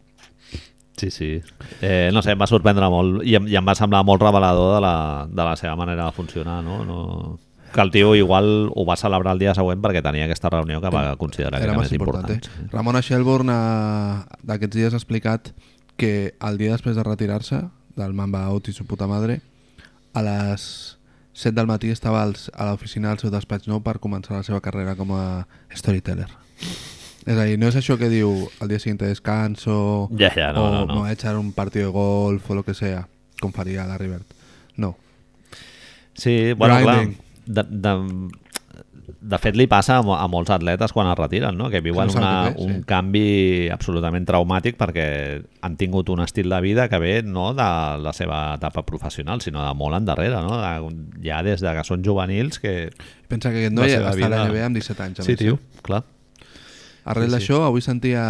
[0.96, 1.42] Sí, sí.
[1.82, 4.74] Eh, no sé, em va sorprendre molt i em, i em va semblar molt revelador
[4.78, 4.94] de la,
[5.28, 6.84] de la seva manera de funcionar, no?
[6.88, 7.38] no...
[7.76, 10.88] Que el tio igual ho va celebrar el dia següent perquè tenia aquesta reunió que
[10.88, 12.30] va considerar que Era era, més important.
[12.30, 12.64] important.
[12.64, 12.70] Eh?
[12.72, 15.52] Ramona Shelburne ha- d'aquests dies ha explicat
[16.00, 17.60] que el dia després de retirar-se
[17.96, 19.40] del Mamba Out i su puta madre
[20.16, 20.96] a les
[21.36, 24.62] 7 del matí estava als, a l'oficina del seu despatx nou per començar la seva
[24.64, 25.46] carrera com a
[25.76, 26.28] storyteller.
[27.26, 30.64] És a dir, no és això que diu el dia siguiente descanso Ja, ja, no,
[30.64, 30.94] o no, no.
[30.94, 33.08] me voy a echar un partido de golf o lo que sea,
[33.40, 34.24] com faria la Rivert.
[34.76, 34.96] No.
[36.14, 37.18] Sí, bueno, clar, Grinding.
[37.46, 37.92] De, de,
[39.26, 41.68] de fet, li passa a, mo- a molts atletes quan es retiren, no?
[41.70, 45.06] que viuen una, un canvi absolutament traumàtic perquè
[45.66, 47.68] han tingut un estil de vida que ve no de
[48.02, 50.42] la seva etapa professional, sinó de molt endarrere.
[50.42, 50.58] No?
[50.60, 52.90] De, ja des de que són juvenils que...
[53.30, 55.20] Pensa que aquest noi està a la vida- NBA amb 17 anys.
[55.20, 55.80] a Sí, més, tio, eh?
[55.86, 56.02] clar.
[57.06, 57.36] Arrel Sí, sí.
[57.38, 58.22] d'això, avui sentia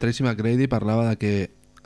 [0.00, 1.32] Tracy McGrady parlava de que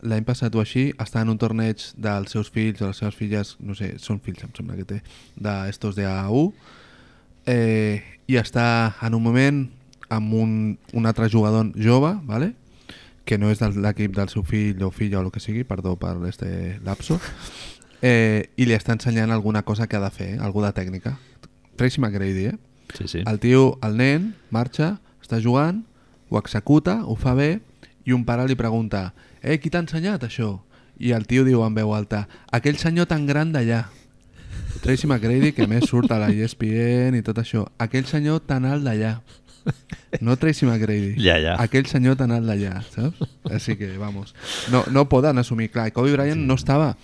[0.05, 3.55] l'any passat o així estava en un torneig dels seus fills o les seves filles,
[3.61, 5.01] no sé, són fills em sembla que té,
[5.41, 6.51] d'estos de AU
[7.51, 8.67] eh, i està
[9.05, 9.65] en un moment
[10.13, 10.53] amb un,
[10.93, 12.53] un altre jugador jove, ¿vale?
[13.25, 15.97] que no és de l'equip del seu fill o filla o el que sigui, perdó
[15.97, 17.17] per este lapso,
[18.05, 20.41] eh, i li està ensenyant alguna cosa que ha de fer, eh?
[20.45, 21.17] algú de tècnica.
[21.81, 22.59] Tracy McGrady, eh?
[22.93, 23.23] Sí, sí.
[23.27, 25.81] El tio, el nen, marxa, està jugant,
[26.29, 27.63] ho executa, ho fa bé,
[28.05, 29.15] i un pare li pregunta
[29.45, 30.57] «Eh, qui t'ha ensenyat això?»
[30.97, 32.25] I el tio diu en veu alta
[32.55, 33.85] «Aquell senyor tan gran d'allà».
[34.81, 37.65] Tracy McGrady, que més surt a la ESPN i tot això.
[37.81, 39.19] Aquell senyor tan alt d'allà.
[40.21, 41.15] No Tracy McGrady.
[41.25, 41.55] Ja, ja.
[41.63, 43.23] Aquell senyor tan alt d'allà, saps?
[43.49, 44.35] Així que, vamos.
[44.73, 45.71] No, no poden assumir.
[45.73, 46.95] Clar, Kobe Bryant no estava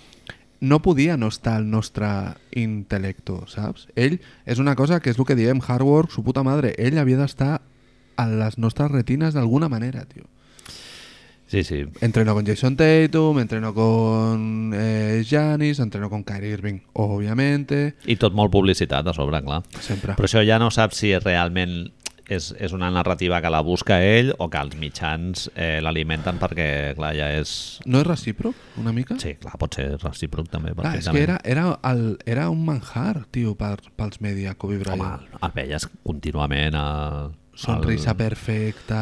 [0.61, 2.07] no podia no estar al nostre
[2.53, 3.87] intel·lecto, saps?
[3.97, 6.99] Ell, és una cosa que és el que diem, hard work, su puta madre, ell
[7.01, 7.63] havia d'estar
[8.15, 10.29] a les nostres retines d'alguna manera, tio.
[11.51, 11.83] Sí, sí.
[11.99, 18.31] Entreno con Jason Tatum, entreno con eh, Giannis, entreno con Kyrie Irving, obviamente, I tot
[18.31, 19.59] molt publicitat a sobre, clar.
[19.83, 20.15] sempre.
[20.15, 21.91] Però això ja no saps si realment
[22.31, 26.69] és, és una narrativa que la busca ell o que els mitjans eh, l'alimenten perquè,
[26.95, 27.53] clar, ja és...
[27.83, 29.19] No és recíproc, una mica?
[29.19, 33.25] Sí, clar, pot ser recíproc també, Clar, és que era, era, el, era un manjar,
[33.27, 35.03] tio, per, pels media, Kobe Bryant.
[35.03, 36.89] Home, el veies contínuament a...
[37.59, 39.01] Sonrisa perfecta...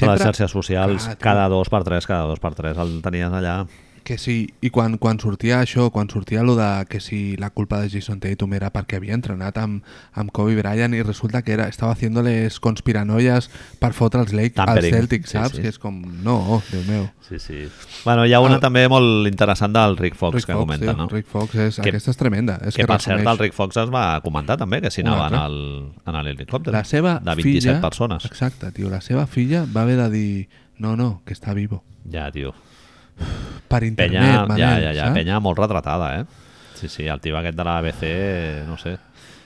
[0.00, 3.32] a les xarxes socials, Clar, cada dos per tres, cada dos per tres, el tenies
[3.32, 3.56] allà.
[4.10, 7.78] Que sí, i quan, quan sortia això, quan sortia lo de que si la culpa
[7.78, 9.84] de Jason Tatum era perquè havia entrenat amb,
[10.18, 13.46] amb Kobe Bryant i resulta que era, estava haciendo-les conspiranoies
[13.78, 14.88] per fotre els, Lake, els.
[14.90, 15.54] Celtics, Sí, saps?
[15.54, 15.62] sí.
[15.62, 17.06] Que és com, no, Déu meu.
[17.28, 17.60] Sí, sí.
[18.04, 20.86] Bueno, hi ha una El- també molt interessant del Rick Fox Rick que Fox, comenta,
[20.90, 21.06] tio, no?
[21.08, 22.56] Rick Fox, és, Que- aquesta és tremenda.
[22.66, 25.12] És que, que, per cert, el Rick Fox es va comentar també que s'hi Un
[25.12, 26.72] anava en el- en l'helicòpter.
[26.74, 28.24] La seva de 27 filla, persones.
[28.24, 30.48] Exacte, tio, la seva filla va haver de dir
[30.78, 31.84] no, no, que està vivo.
[32.10, 32.52] Ja, tio.
[33.70, 35.18] Per internet, Penya, Manel, ja, ja, ja, saps?
[35.20, 36.24] penya molt retratada, eh?
[36.74, 38.02] Sí, sí, el tio aquest de la ABC,
[38.66, 38.96] no sé.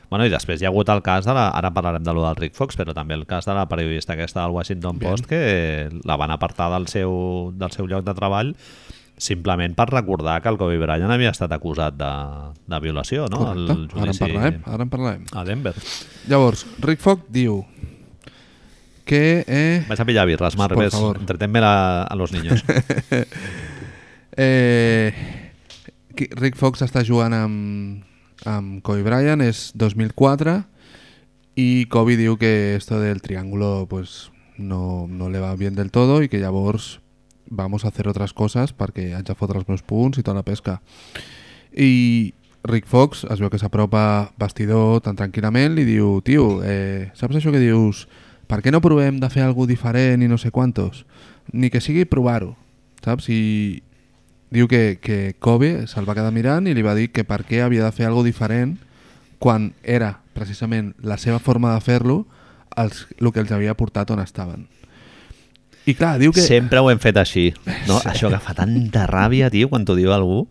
[0.08, 1.48] Bueno, i després hi ha hagut el cas de la...
[1.58, 4.44] Ara parlarem de lo del Rick Fox, però també el cas de la periodista aquesta
[4.44, 5.10] del Washington Bien.
[5.10, 8.54] Post que la van apartar del seu, del seu lloc de treball
[9.16, 12.10] simplement per recordar que el Kobe Bryant havia estat acusat de,
[12.66, 13.44] de violació, no?
[13.50, 15.28] Correcte, ara en parlarem, ara en parlarem.
[15.32, 15.74] a Denver.
[16.30, 17.60] Llavors, Rick Fox diu
[19.04, 19.44] que...
[19.46, 21.18] Eh, Vais a pillar birras, Marc, Por favor.
[21.18, 22.64] entretenme a, a los niños.
[24.36, 25.12] eh,
[26.14, 28.04] Rick Fox està jugant amb,
[28.46, 30.60] amb Kobe Bryant, és 2004,
[31.56, 36.22] i Kobe diu que esto del triángulo pues, no, no le va bien del todo
[36.22, 37.00] i que llavors
[37.46, 40.46] vamos a hacer otras cosas perquè haig de fotre els meus punts i tota la
[40.46, 40.80] pesca.
[41.74, 42.34] I
[42.64, 47.52] Rick Fox es veu que s'apropa vestidor tan tranquil·lament i diu, tio, eh, saps això
[47.52, 48.06] que dius
[48.48, 51.04] per què no provem de fer alguna diferent i no sé quantos?
[51.52, 52.54] Ni que sigui provar-ho,
[53.04, 53.28] saps?
[53.32, 53.82] I
[54.54, 57.64] diu que, que Kobe se'l va quedar mirant i li va dir que per què
[57.64, 58.76] havia de fer alguna diferent
[59.42, 62.22] quan era precisament la seva forma de fer-lo
[62.76, 64.68] els, el que els havia portat on estaven.
[65.84, 66.40] I clar, diu que...
[66.40, 67.50] Sempre ho hem fet així.
[67.88, 67.98] No?
[68.08, 70.46] Això que fa tanta ràbia, tio, quan t'ho diu algú.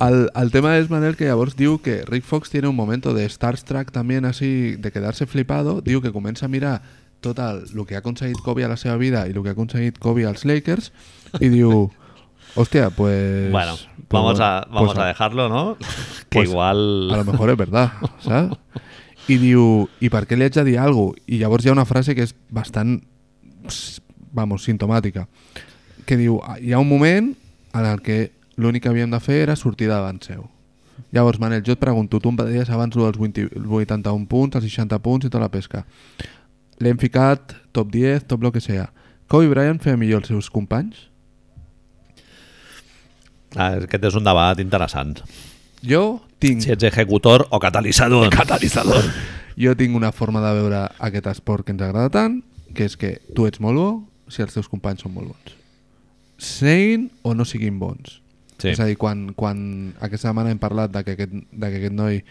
[0.00, 3.28] El, el tema es, Manel, que llavors diu que Rick Fox tiene un momento de
[3.28, 6.82] Starstruck también así, de quedarse flipado, diu que comença a mirar
[7.20, 9.56] tot el, el que ha aconseguit Kobe a la seva vida i el que ha
[9.56, 10.92] aconseguit Kobe als Lakers
[11.42, 11.88] i diu,
[12.54, 13.50] hòstia, pues...
[13.50, 15.76] Bueno, pues vamos, a, vamos pues a dejarlo, ¿no?
[16.30, 17.10] Que pues igual...
[17.10, 17.92] A lo mejor es verdad,
[18.22, 18.56] saps?
[19.28, 21.26] I diu, i per què li haig de dir alguna cosa?
[21.26, 23.02] I llavors hi ha una frase que és bastant,
[24.32, 25.26] vamos, sintomàtica,
[26.06, 27.34] que diu, "Ah, hi ha un moment
[27.74, 30.48] en el que l'únic que havíem de fer era sortir davant seu.
[31.14, 34.98] Llavors, Manel, jo et pregunto, tu em deies abans dels 20, 81 punts, els 60
[35.04, 35.84] punts i tota la pesca.
[36.82, 38.88] L'hem ficat top 10, top lo que sea.
[39.30, 41.06] Kobe Bryant feia millor els seus companys?
[43.56, 45.16] Ah, aquest és un debat interessant.
[45.86, 46.62] Jo tinc...
[46.64, 48.28] Si ets ejecutor o catalitzador.
[48.34, 49.06] Catalitzador.
[49.58, 52.40] Jo tinc una forma de veure aquest esport que ens agrada tant,
[52.74, 53.90] que és que tu ets molt bo
[54.30, 55.54] si els teus companys són molt bons.
[56.38, 58.20] Siguin o no siguin bons.
[58.58, 58.72] Sí.
[58.72, 59.58] És a dir, quan, quan
[60.02, 62.22] aquesta setmana hem parlat de que, aquest, de que aquest noi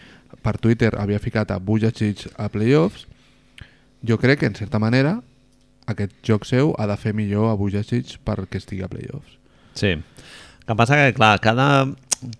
[0.44, 3.06] per Twitter havia ficat a Bujacic a playoffs,
[4.04, 5.16] jo crec que, en certa manera,
[5.88, 9.38] aquest joc seu ha de fer millor a Bujacic perquè estigui a playoffs.
[9.78, 9.96] Sí.
[9.96, 11.88] El que passa que, clar, cada,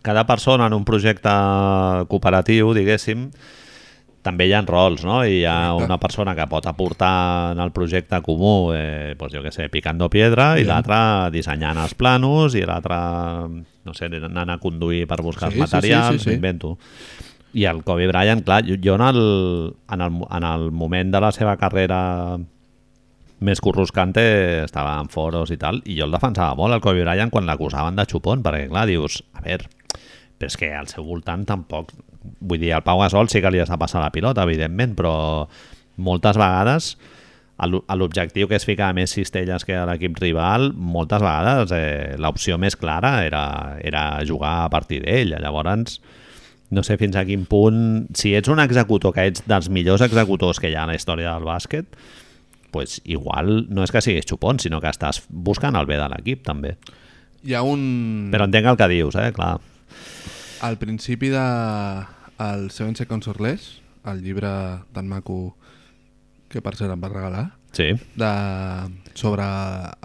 [0.04, 1.32] cada persona en un projecte
[2.12, 3.30] cooperatiu, diguéssim,
[4.22, 5.20] també hi ha rols, no?
[5.24, 9.42] I hi ha una persona que pot aportar en el projecte comú, eh, pues jo
[9.44, 10.72] què sé, picando piedra, i Bien.
[10.74, 12.98] l'altre dissenyant els planos, i l'altre,
[13.48, 16.36] no sé, anant a conduir per buscar Sí, els sí, sí, materials, sí, sí.
[16.36, 16.76] invento.
[17.54, 19.20] I el Kobe Bryant, clar, jo, jo en, el,
[19.88, 22.38] en, el, en el moment de la seva carrera
[23.38, 27.30] més corruscante estava en foros i tal, i jo el defensava molt, el Kobe Bryant,
[27.30, 29.70] quan l'acusaven de xupon, perquè clar, dius, a veure,
[30.38, 31.94] però és que al seu voltant tampoc...
[32.22, 35.14] Vull dir, el Pau Gasol sí que li has de passar la pilota, evidentment, però
[35.98, 36.92] moltes vegades
[37.66, 42.76] l'objectiu que és ficar més cistelles que a l'equip rival, moltes vegades eh, l'opció més
[42.78, 43.42] clara era,
[43.82, 45.34] era jugar a partir d'ell.
[45.42, 45.98] Llavors,
[46.70, 48.06] no sé fins a quin punt...
[48.14, 51.34] Si ets un executor, que ets dels millors executors que hi ha a la història
[51.34, 51.98] del bàsquet,
[52.70, 56.44] pues igual no és que siguis xupon, sinó que estàs buscant el bé de l'equip,
[56.46, 56.76] també.
[57.42, 58.28] Hi ha un...
[58.30, 59.32] Però entenc el que dius, eh?
[59.34, 59.56] Clar.
[60.60, 62.04] Al principi de
[62.38, 64.48] el Seven Seconds or Less, el llibre
[64.92, 65.56] tan maco
[66.48, 67.44] que per cert em va regalar,
[67.76, 67.92] Sí.
[68.16, 68.30] de,
[69.14, 69.44] sobre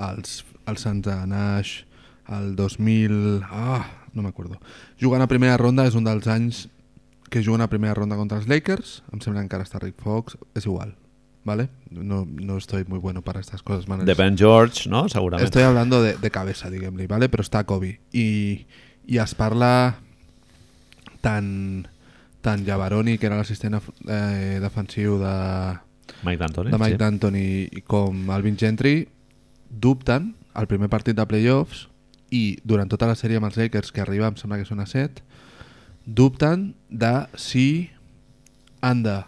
[0.09, 1.83] els, els Sants de Nash,
[2.29, 3.41] el 2000...
[3.49, 4.59] Ah, no m'acordo.
[5.01, 6.67] Jugant a primera ronda és un dels anys
[7.33, 9.01] que juguen a primera ronda contra els Lakers.
[9.11, 10.37] Em sembla que encara està Rick Fox.
[10.53, 10.93] És igual,
[11.43, 11.69] ¿vale?
[11.89, 13.87] No, no estoy muy bueno para estas cosas.
[13.87, 14.05] Manuel.
[14.05, 15.07] De Ben George, no?
[15.09, 15.45] Segurament.
[15.45, 17.29] Estoy hablando de, de cabeza, diguem-li, ¿vale?
[17.31, 18.01] però està Kobe.
[18.11, 18.67] I,
[19.07, 19.95] i es parla
[21.23, 21.87] tant,
[22.43, 25.33] tant Javaroni, que era l'assistent eh, defensiu de,
[26.27, 26.71] Mike D'Antoni.
[26.73, 27.01] de Mike sí.
[27.01, 27.45] D'Antoni,
[27.79, 29.07] i com Alvin Gentry,
[29.69, 31.87] dubten al primer partit de playoffs
[32.33, 34.87] i durant tota la sèrie amb els Lakers, que arriba, em sembla que són a
[34.89, 35.23] 7,
[36.05, 37.89] dubten de si
[38.81, 39.21] han de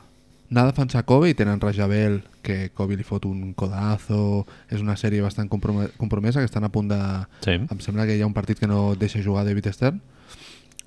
[0.51, 4.95] anar a defensar Kobe i tenen Rajabel, que Kobe li fot un codazo, és una
[4.99, 6.99] sèrie bastant comprome- compromesa, que estan a punt de...
[7.41, 7.55] Sí.
[7.57, 10.01] Em sembla que hi ha un partit que no deixa jugar David Stern.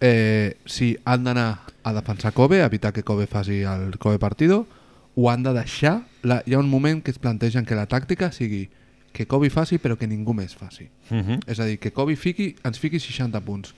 [0.01, 4.67] Eh, si han d'anar a defensar Kobe, a evitar que Kobe faci el Kobe partido,
[5.15, 6.07] o han de deixar...
[6.23, 8.69] La, hi ha un moment que es plantegen que la tàctica sigui
[9.13, 10.89] que Kobe faci però que ningú més faci.
[11.11, 11.41] Uh -huh.
[11.47, 13.75] És a dir, que Kobe fiqui, ens fiqui 60 punts,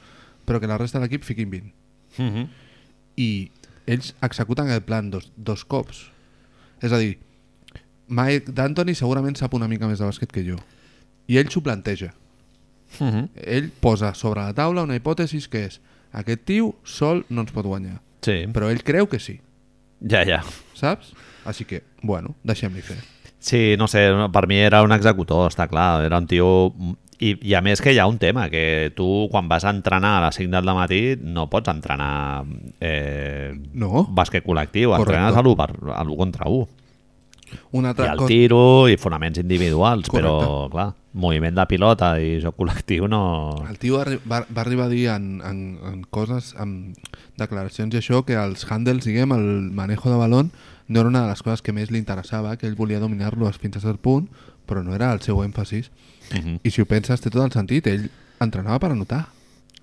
[0.47, 1.73] però que la resta de l'equip fiquin 20.
[2.19, 2.49] Uh -huh.
[3.17, 3.51] I
[3.87, 6.11] ells executen el plan dos, dos cops.
[6.81, 7.19] És a dir,
[8.09, 10.57] Mike D'Antoni segurament sap una mica més de bàsquet que jo.
[11.27, 12.15] I ell s'ho planteja.
[12.99, 13.29] Uh -huh.
[13.35, 15.81] Ell posa sobre la taula una hipòtesi que és
[16.13, 18.01] aquest tio sol no ens pot guanyar.
[18.23, 18.45] Sí.
[18.53, 19.41] Però ell creu que sí,
[20.01, 20.43] Ja, ja.
[20.75, 21.13] saps?
[21.45, 22.99] Així que, bueno, deixem-li fer.
[23.41, 24.03] Sí, no sé,
[24.33, 26.05] per mi era un executor, està clar.
[26.05, 26.73] Era un tio...
[27.21, 30.15] I, I a més que hi ha un tema, que tu quan vas a entrenar
[30.19, 32.45] a les 5 del matí no pots entrenar
[32.81, 34.07] eh, No.
[34.09, 35.19] bàsquet col·lectiu, Correcte.
[35.19, 36.69] entrenes a l'1 per- a l'1 contra 1.
[37.73, 38.29] Una I altra el cosa...
[38.29, 40.73] tiro i fonaments individuals, però Correcte.
[40.75, 43.23] clar, moviment de pilota i joc col·lectiu no...
[43.69, 46.95] El tio arri va, va arribar a dir en, en, en coses, en
[47.39, 50.53] declaracions i això, que els handles, diguem, el manejo de balón,
[50.91, 53.79] no era una de les coses que més li interessava, que ell volia dominar-lo fins
[53.79, 54.27] a cert punt,
[54.67, 55.91] però no era el seu èmfasis.
[56.31, 56.59] Uh -huh.
[56.63, 57.87] I si ho penses, té tot el sentit.
[57.87, 59.29] Ell entrenava per anotar.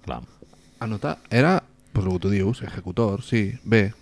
[0.04, 0.22] Clar.
[0.80, 1.64] Anotar era,
[1.94, 3.94] pues el que tu dius, ejecutor, sí, bé.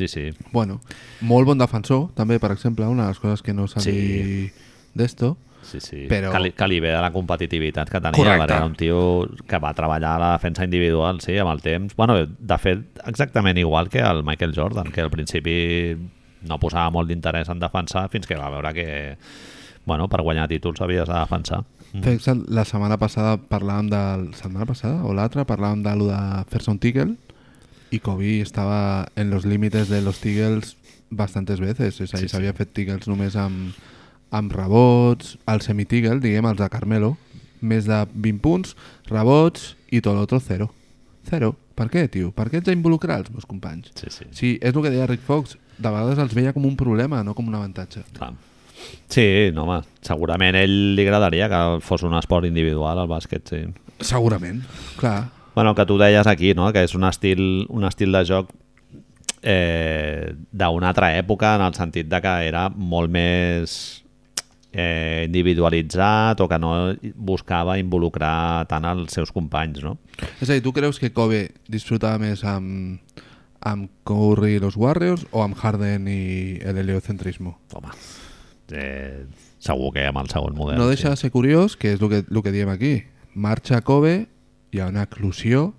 [0.00, 0.30] Sí, sí.
[0.50, 0.80] Bueno,
[1.20, 3.92] molt bon defensor, també, per exemple, una de les coses que no s'ha Sí.
[3.92, 4.52] dit
[4.94, 5.36] d'esto.
[5.62, 6.06] Sí, sí.
[6.08, 8.40] Però- Que, li, que li ve de la competitivitat que tenia, Correcte.
[8.46, 11.94] perquè era un tio que va treballar a la defensa individual, sí, amb el temps.
[11.96, 15.96] Bueno, de fet, exactament igual que el Michael Jordan, que al principi
[16.48, 19.18] no posava molt d'interès en defensar fins que va veure que,
[19.84, 21.64] bueno, per guanyar títols havies de defensar.
[21.92, 22.46] Mm.
[22.48, 24.32] La setmana passada parlàvem del...
[24.34, 26.78] Setmana passada o l'altra parlàvem de lo de fer-se un
[27.90, 30.76] I Kobe estava en los límites de los Tigels
[31.10, 32.00] bastantes veces.
[32.00, 32.36] És a dir, Sí, sí.
[32.36, 33.72] s'havia fet Tigels només amb,
[34.30, 37.16] amb rebots, el semi-Tigel, diguem, els de Carmelo,
[37.60, 38.76] més de 20 punts,
[39.10, 40.70] rebots i tot l'altre zero.
[41.28, 41.56] Zero.
[41.74, 42.30] Per què, tio?
[42.36, 43.90] Per què ets a involucrar els meus companys?
[43.96, 44.24] Sí, sí.
[44.32, 45.56] Sí, és el que deia Rick Fox.
[45.80, 48.02] De vegades els veia com un problema, no com un avantatge.
[48.18, 48.34] Clar.
[49.08, 53.48] Sí, no, home, segurament a ell li agradaria que fos un esport individual, el bàsquet,
[53.48, 53.60] sí.
[54.00, 54.62] Segurament,
[55.00, 55.28] clar.
[55.54, 56.70] Bueno, que tu deies aquí, no?
[56.72, 58.52] que és un estil, un estil de joc
[59.42, 63.74] eh, d'una altra època en el sentit de que era molt més
[64.72, 69.96] eh, individualitzat o que no buscava involucrar tant els seus companys, no?
[70.40, 73.00] És a dir, tu creus que Kobe disfrutava més amb,
[73.60, 77.56] amb Curry i los Warriors o amb Harden i el heliocentrismo?
[77.74, 77.94] Home,
[78.72, 79.24] eh,
[79.58, 80.78] segur que amb el segon model.
[80.80, 83.00] No deixa de ser curiós, que és el que, el que diem aquí.
[83.34, 84.28] Marxa Kobe,
[84.72, 85.74] hi ha una eclusió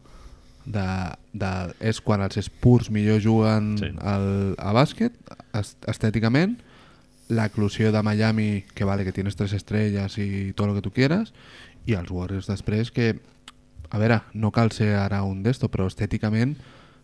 [0.65, 0.85] de,
[1.33, 3.85] de, és quan els Spurs millor juguen Sí.
[3.89, 3.95] sí.
[4.01, 5.13] al, a bàsquet,
[5.53, 6.57] est- estèticament,
[7.29, 7.45] la
[7.91, 11.33] de Miami, que vale, que tienes tres estrellas y todo lo que tú quieras,
[11.85, 13.19] i els Warriors després que,
[13.89, 16.57] a veure, no cal ser ara un d'esto, però estèticament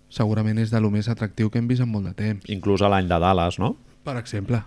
[0.09, 2.45] segurament és de lo més atractiu que hem vist en molt de temps.
[2.51, 3.75] Inclús a l'any de Dallas, no?
[4.03, 4.61] Per exemple,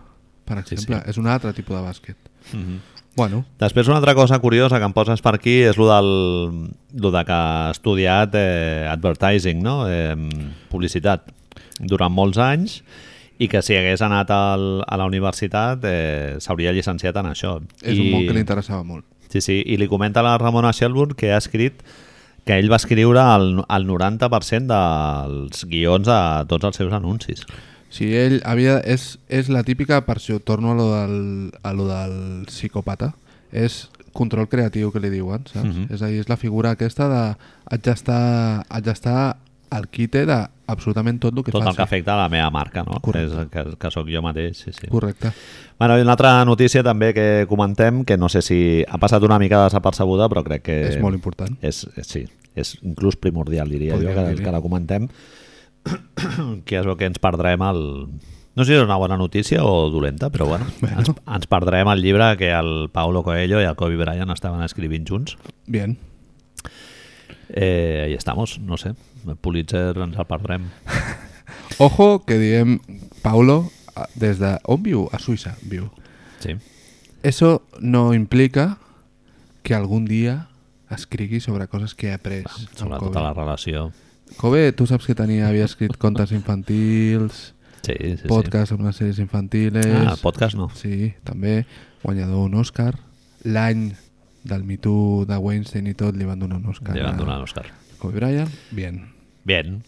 [0.45, 1.11] per Sí, exemple, sí.
[1.11, 2.17] és un altre tipus de bàsquet.
[2.53, 2.79] Mm -hmm.
[3.17, 6.11] Bueno, Després una altra cosa curiosa que em poses per aquí és lo, del,
[7.03, 9.83] lo de que ha estudiat eh, advertising, no?
[9.91, 10.15] eh,
[10.71, 11.27] publicitat,
[11.81, 12.81] durant molts anys
[13.41, 17.57] i que si hagués anat al, a la universitat eh, s'hauria llicenciat en això.
[17.83, 19.07] és un món que li interessava molt.
[19.31, 21.83] Sí, sí, i li comenta la Ramona Shelburne que ha escrit
[22.45, 27.45] que ell va escriure el, el 90% dels guions de tots els seus anuncis.
[27.91, 28.79] Si ell havia...
[28.87, 32.17] És, és la típica, per això torno a lo del, a lo del
[32.47, 33.13] psicòpata,
[33.51, 35.69] és control creatiu que li diuen, saps?
[35.69, 35.93] Mhm.
[35.95, 37.23] És a dir, és la figura aquesta de
[37.71, 39.21] haig d'estar d'estar
[39.71, 40.37] al quite de
[40.67, 41.71] absolutament tot el que Tot faci.
[41.71, 42.99] el que afecta a la meva marca, no?
[43.03, 43.43] Correcte.
[43.43, 44.89] És que, que sóc jo mateix, sí, sí.
[44.91, 45.31] Correcte.
[45.79, 49.39] Bueno, i una altra notícia també que comentem, que no sé si ha passat una
[49.39, 50.81] mica desapercebuda, però crec que...
[50.91, 51.55] És molt important.
[51.63, 52.25] És, és, sí,
[52.59, 54.45] és inclús primordial, diria Podríem jo, que, dir-hi.
[54.45, 55.07] que la comentem,
[56.67, 57.81] que és el que ens perdrem el...
[58.59, 60.99] No sé si és una bona notícia o dolenta, però bueno, Bueno.
[61.01, 65.09] Ens, ens perdrem el llibre que el Paulo Coelho i el Kobe Bryant estaven escrivint
[65.09, 65.39] junts.
[65.67, 65.97] Bien.
[67.49, 68.95] Eh, ahí estamos, no sé,
[69.27, 70.71] el Pulitzer ens el perdrem.
[71.79, 72.79] Ojo que diem
[73.23, 73.71] Paulo
[74.15, 74.59] des de...
[74.69, 75.09] On viu?
[75.13, 75.89] A Suïssa viu.
[76.41, 76.57] Sí.
[77.23, 78.79] Eso no implica
[79.63, 80.49] que algun dia
[80.91, 82.45] escrigui sobre coses que he après.
[82.75, 83.91] Sobre tota la relació.
[84.39, 87.51] Kobe, tu saps que tenia, havia escrit contes infantils,
[87.83, 88.29] Sí, sí, sí.
[88.29, 89.87] podcast amb unes sèries infantiles...
[90.05, 90.69] Ah, podcast no.
[90.77, 91.65] Sí, també.
[92.03, 92.93] Guanyador un Òscar.
[93.45, 93.91] L'any
[94.45, 96.95] del Me Too de Weinstein i tot li van donar un Òscar.
[96.97, 97.67] Li van donar l'Òscar.
[98.01, 98.53] Kobe Bryant.
[98.77, 99.01] Bien.
[99.49, 99.81] Bien.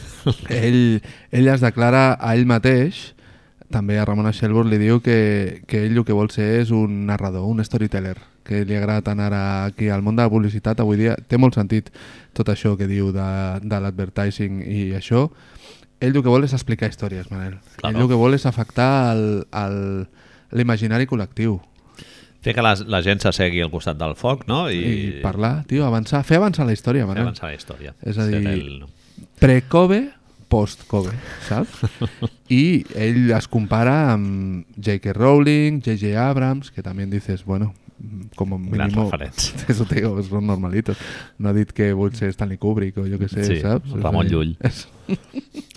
[0.48, 1.02] ell,
[1.34, 3.12] ell es declara a ell mateix,
[3.74, 7.06] també a Ramona Shelburne li diu que, que ell el que vol ser és un
[7.08, 10.96] narrador, un storyteller, que li agrada tant ara aquí al món de la publicitat avui
[11.00, 11.16] dia.
[11.28, 11.90] Té molt sentit
[12.34, 13.26] tot això que diu de,
[13.62, 15.28] de l'advertising i això.
[16.02, 17.58] Ell el que vol és explicar històries, Manel.
[17.78, 17.94] Claro.
[17.96, 19.14] Ell el que vol és afectar
[20.52, 21.60] l'imaginari col·lectiu.
[22.42, 24.64] Fer que la, la gent s'assegui al costat del foc, no?
[24.66, 27.28] I, I, parlar, tio, avançar, fer avançar la història, fer Manel.
[27.28, 27.94] avançar la història.
[28.02, 28.82] És a dir, el-
[29.38, 30.00] pre-Kobe,
[30.50, 31.14] post-Kobe,
[31.46, 31.84] saps?
[32.52, 35.14] I ell es compara amb J.K.
[35.14, 36.16] Rowling, J.J.
[36.18, 37.70] Abrams, que també dices, bueno,
[38.36, 39.54] com a Grans.
[39.68, 40.96] Eso te digo, son normalitos.
[41.38, 43.90] No ha dit que vull ser Stanley Kubrick o jo que sé, Sí, saps?
[44.00, 44.56] Ramon Llull.
[44.60, 44.86] És...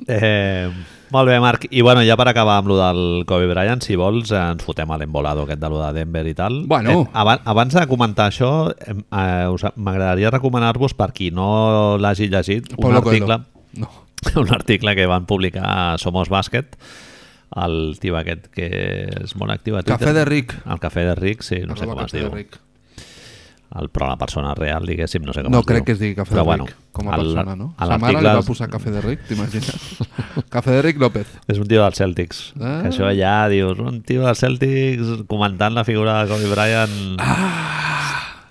[0.08, 0.70] Eh,
[1.12, 1.66] molt bé, Marc.
[1.72, 4.98] I bueno, ja per acabar amb lo del Kobe Bryant, si vols, ens fotem a
[5.02, 6.64] l'embolado aquest de lo de Denver i tal.
[6.68, 6.92] Bueno.
[7.02, 12.72] Eh, abans, abans de comentar això, eh, us- m'agradaria recomanar-vos, per qui no l'hagi llegit,
[12.78, 13.46] un Pablo article, Coelho.
[13.74, 13.90] No.
[14.42, 16.76] un article que van publicar a Somos Bàsquet,
[17.56, 18.68] el tio aquest que
[19.24, 19.98] és molt actiu a Twitter.
[20.02, 20.54] Cafè de Ric.
[20.66, 22.30] El Cafè de Ric, sí, no sé Arroba com es diu.
[22.34, 22.58] Ric.
[23.76, 25.86] El, però la persona real, diguéssim, no sé com No es crec diu.
[25.86, 27.74] que es digui Cafè Però de Ric, bueno, com a el- persona, no?
[27.78, 29.98] a Sa mare li va posar Cafè de Ric, t'imagines?
[30.54, 31.28] Cafè de Ric López.
[31.48, 32.54] És un tio dels Celtics.
[32.60, 32.78] Ah.
[32.84, 37.18] Que això ja dius, un tio dels Celtics comentant la figura de Kobe Bryant...
[37.20, 37.72] Ah.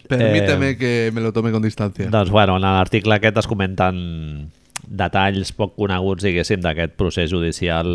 [0.08, 2.10] Permíteme Eh, que me lo tome con distancia.
[2.10, 4.50] Doncs bueno, en l'article aquest es comenten
[4.88, 7.88] detalls poc coneguts, diguéssim, d'aquest procés judicial.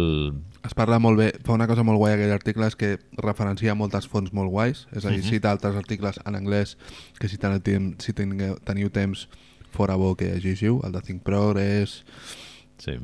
[0.65, 4.07] Es parla molt bé, fa una cosa molt guai aquell article és que referencia moltes
[4.11, 6.75] fonts molt guais, és a dir, cita altres articles en anglès
[7.19, 9.27] que si, teniu, temps, si tingueu, teniu temps
[9.71, 12.01] fora bo que llegiu, el de Think Progress,
[12.79, 12.95] Sí,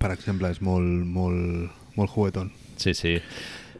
[0.00, 2.52] per exemple, és molt, molt, molt juguetón.
[2.76, 2.94] sí.
[2.94, 3.18] sí.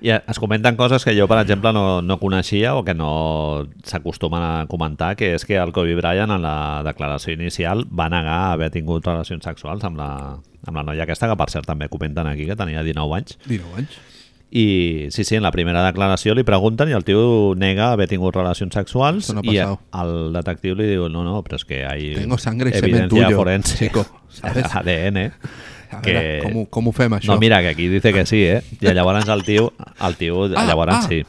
[0.01, 4.44] I es comenten coses que jo, per exemple, no, no coneixia o que no s'acostumen
[4.44, 8.70] a comentar, que és que el Kobe Bryant en la declaració inicial va negar haver
[8.74, 12.46] tingut relacions sexuals amb la, amb la noia aquesta, que per cert també comenten aquí
[12.46, 13.40] que tenia 19 anys.
[13.49, 13.99] 19 anys.
[14.51, 18.36] I sí, sí, en la primera declaració li pregunten i el tio nega haver tingut
[18.38, 22.38] relacions sexuals no i el detectiu li diu, no, no, però és que hay Tengo
[22.38, 24.64] sangre y semen tuyo, forense, chico, ¿sabes?
[24.72, 25.34] ADN,
[25.91, 26.12] A que...
[26.12, 27.32] veure, com, ho- com ho fem, això?
[27.32, 28.62] No, mira, que aquí dice que sí, eh?
[28.80, 29.72] I llavors el tio,
[30.05, 31.03] el tio Ah, llavors ah.
[31.09, 31.24] sí.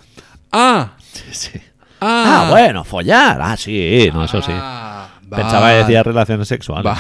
[0.51, 0.91] Ah!
[1.13, 1.61] Sí, sí.
[2.01, 2.47] Ah!
[2.47, 4.53] Ah, bueno, follar, ah, sí, no, eso sí.
[4.53, 6.85] Ah, Pensaba que decía relaciones sexuales.
[6.85, 6.97] Va.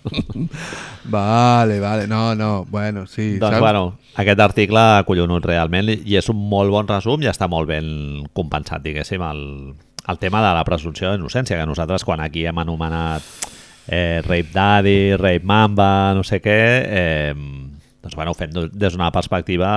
[1.04, 3.38] vale, vale, no, no, bueno, sí.
[3.38, 3.60] Doncs, saps?
[3.60, 8.26] bueno, aquest article collonut realment i és un molt bon resum i està molt ben
[8.36, 9.42] compensat, diguéssim, el,
[10.08, 13.22] el tema de la presumpció d'innocència, que nosaltres quan aquí hem anomenat
[13.90, 17.34] eh, Rape Daddy, Rape Mamba, no sé què, eh,
[18.00, 19.70] doncs, bueno, ho fem des d'una perspectiva...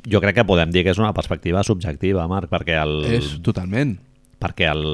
[0.00, 2.94] Jo crec que podem dir que és una perspectiva subjectiva, Marc, perquè el...
[3.18, 3.98] És totalment.
[4.40, 4.84] perquè el...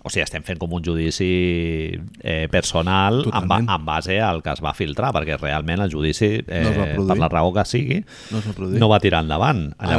[0.00, 1.92] O sigui, estem fent com un judici
[2.24, 6.62] eh, personal en, en base al que es va filtrar, perquè realment el judici, eh,
[6.64, 6.72] No
[7.04, 8.00] per la raó que sigui,
[8.32, 8.40] No
[8.80, 9.66] no va tirar endavant.
[9.76, 9.92] Ara.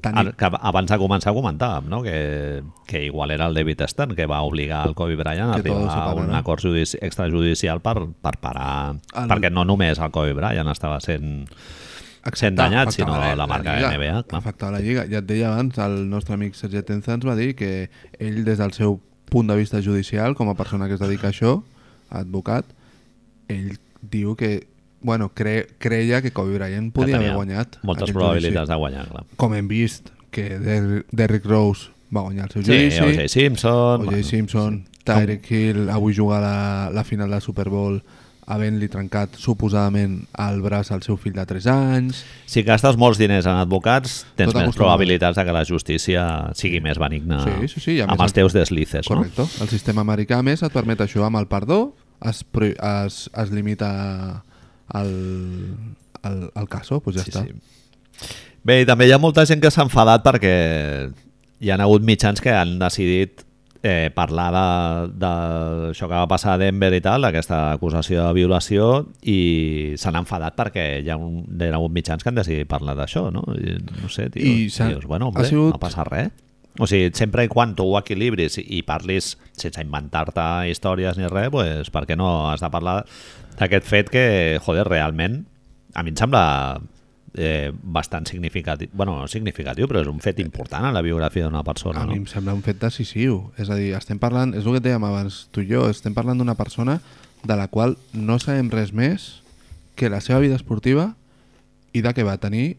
[0.00, 0.32] Tenir...
[0.36, 2.02] que abans de començar comentàvem no?
[2.02, 5.86] que, que igual era el David Stern que va obligar el Kobe Bryant a arribar
[5.94, 6.36] a un no?
[6.36, 8.96] acord judici extrajudicial per, per parar...
[9.14, 11.46] El- Perquè no només el Kobe Bryant estava sent...
[12.34, 14.40] sent danyat, sinó la marca Lliga, NBA, clar.
[14.42, 15.06] Afectava la Lliga.
[15.08, 17.88] Ja et deia abans, el nostre amic Sergi Tenza ens va dir que
[18.18, 18.98] ell, des del seu
[19.30, 21.54] punt de vista judicial, com a persona que es dedica a això,
[22.10, 22.66] advocat,
[23.48, 24.66] ell diu que
[25.00, 28.72] bueno, cre creia que Kobe Bryant podia haver guanyat Moltes probabilitats judici.
[28.72, 29.24] de guanyar, clar.
[29.36, 33.28] Com hem vist que Der Derrick Rose va guanyar el seu Sí, judici, O.J.
[33.28, 34.00] Simpson...
[34.00, 34.04] O.J.
[34.10, 38.00] bueno, Simpson, Tyreek Hill, avui juga la, la final del Super Bowl
[38.50, 42.24] havent-li trencat suposadament el braç al seu fill de 3 anys.
[42.50, 46.24] Si gastes molts diners en advocats, tens Tot més probabilitats de que la justícia
[46.58, 49.20] sigui més benigna Sí, sí, sí, amb els teus deslices, no?
[49.20, 49.46] Correcte.
[49.62, 51.22] El sistema americà, més, et permet això.
[51.28, 51.80] Amb el perdó
[52.26, 53.90] es, es, es limita
[54.94, 55.12] el,
[56.24, 57.44] el, el caso, doncs ja Sí, està.
[57.46, 58.34] sí.
[58.62, 60.54] Bé, i també hi ha molta gent que s'ha enfadat perquè
[61.60, 63.46] hi han hagut mitjans que han decidit
[63.82, 69.06] eh, parlar de- d'això que va passar a Denver i tal, aquesta acusació de violació,
[69.24, 72.94] i s'han enfadat perquè hi ha, un, hi ha hagut mitjans que han decidit parlar
[72.98, 73.40] d'això, no?
[73.56, 76.28] I, no sé, tio, I dius, bueno, ha hombre, sigut- no passa res.
[76.78, 81.50] O sigui, sempre i quan tu ho equilibris i parlis sense inventar-te històries ni res,
[81.50, 83.02] pues, per què no has de parlar
[83.58, 84.24] d'aquest fet que,
[84.62, 85.42] joder, realment,
[85.94, 86.44] a mi em sembla
[87.34, 91.64] eh, bastant significatiu, bueno, no significatiu, però és un fet important en la biografia d'una
[91.66, 92.22] persona, A mi no?
[92.22, 93.50] em sembla un fet decisiu.
[93.58, 96.38] És a dir, estem parlant, és el que dèiem abans tu i jo, estem parlant
[96.38, 97.00] d'una persona
[97.42, 99.42] de la qual no sabem res més
[99.96, 101.14] que la seva vida esportiva
[101.92, 102.76] i de que va tenir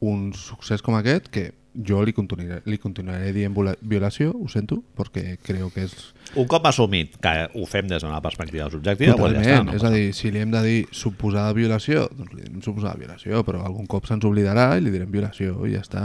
[0.00, 1.50] un succés com aquest que
[1.86, 5.94] jo li continuaré, li continuaré dient violació, ho sento, perquè creo que és
[6.36, 9.64] Un cop assumit que ho fem des d'una perspectiva subjectiva, pues ja Totalment, està.
[9.64, 9.76] No?
[9.78, 13.40] és a dir, si li hem de dir suposada violació, doncs li direm suposada violació,
[13.46, 16.04] però algun cop se'ns oblidarà i li direm violació i ja està.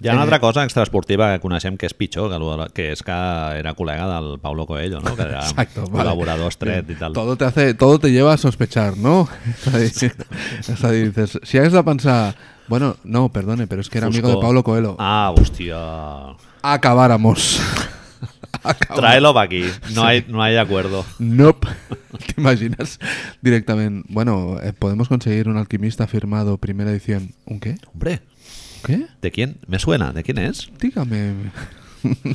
[0.00, 3.02] Hi ha una Eh, altra cosa extraesportiva que coneixem que és pitjor, que, que és
[3.02, 3.18] que
[3.60, 5.14] era col·lega del Paulo Coelho, no?
[5.14, 5.98] que era Exacto, vale.
[6.08, 7.12] col·laborador estret i tal.
[7.12, 9.28] Todo te, hace, todo te lleva a sospechar, ¿no?
[9.48, 10.14] Es a decir,
[10.60, 12.34] es a decir, dices, si has de pensar,
[12.68, 14.46] bueno, no, perdone, pero es que era amigo de Fusco.
[14.46, 14.96] Pablo Coelho.
[14.98, 16.36] Ah, hòstia...
[16.62, 17.60] Acabáramos.
[18.94, 19.64] Tráelo para aquí.
[19.94, 21.04] No hay, no hay acuerdo.
[21.18, 21.68] Nope.
[22.26, 22.98] ¿Te imaginas?
[23.40, 24.08] Directamente.
[24.12, 27.32] Bueno, eh, podemos conseguir un alquimista firmado, primera edición.
[27.46, 27.76] ¿Un qué?
[27.92, 28.20] Hombre,
[28.84, 29.06] ¿Qué?
[29.20, 29.58] ¿de quién?
[29.66, 30.12] Me suena.
[30.12, 30.70] ¿De quién es?
[30.80, 31.34] Dígame.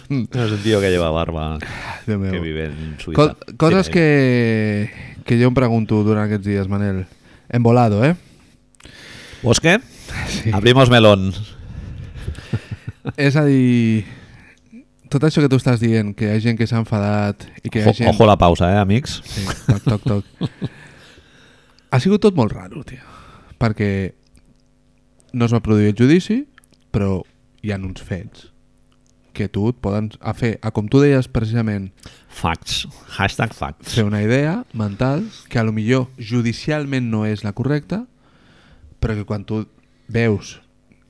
[0.09, 1.57] No es un tío que lleva barba,
[2.05, 3.35] que vive en Suiza.
[3.35, 4.91] Co coses Sí, que,
[5.25, 7.05] que jo em pregunto durant aquests dies, Manel.
[7.49, 8.15] Hem volado, eh?
[9.41, 9.79] ¿Vos qué?
[10.27, 10.51] Sí.
[10.53, 11.33] Abrimos melón.
[13.17, 14.05] És a dir,
[15.13, 17.81] tot això que tu estàs dient, que hi ha gent que s'ha enfadat i que
[17.81, 18.09] hi ha Ojo, gent...
[18.13, 19.19] ojo la pausa, eh, amics?
[19.29, 20.71] Sí, toc, toc, toc.
[21.93, 23.03] ha sigut tot molt raro, tio.
[23.61, 23.91] Perquè
[25.33, 26.43] no es va produir el judici,
[26.93, 27.21] però
[27.63, 28.49] hi ha uns fets
[29.33, 31.87] que tu et poden a fer, a com tu deies precisament,
[32.29, 32.83] Facts.
[33.15, 33.93] Hashtag facts.
[33.95, 38.03] fer una idea mental que a lo millor judicialment no és la correcta,
[39.01, 39.63] però que quan tu
[40.07, 40.59] veus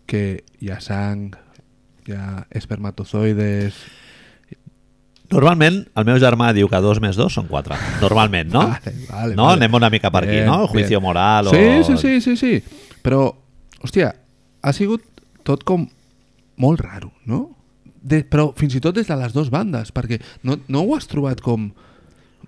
[0.08, 1.34] que hi ha sang,
[2.12, 3.78] hi ha espermatozoides...
[5.34, 7.74] Normalment, el meu germà diu que dos més dos són quatre.
[8.04, 8.68] Normalment, no?
[8.70, 9.47] Vale, vale, no?
[9.47, 9.56] vale.
[9.64, 10.68] Anem una mica per aquí, Bien, no?
[10.68, 11.06] Juicio bien.
[11.08, 11.54] moral o...
[11.56, 12.91] Sí, sí, sí, sí, sí.
[13.01, 13.24] Però,
[13.82, 14.12] hòstia,
[14.62, 15.08] ha sigut
[15.47, 15.88] tot com
[16.62, 17.47] molt raro, no?
[18.04, 21.08] De, però fins i tot des de les dues bandes, perquè no, no ho has
[21.10, 21.72] trobat com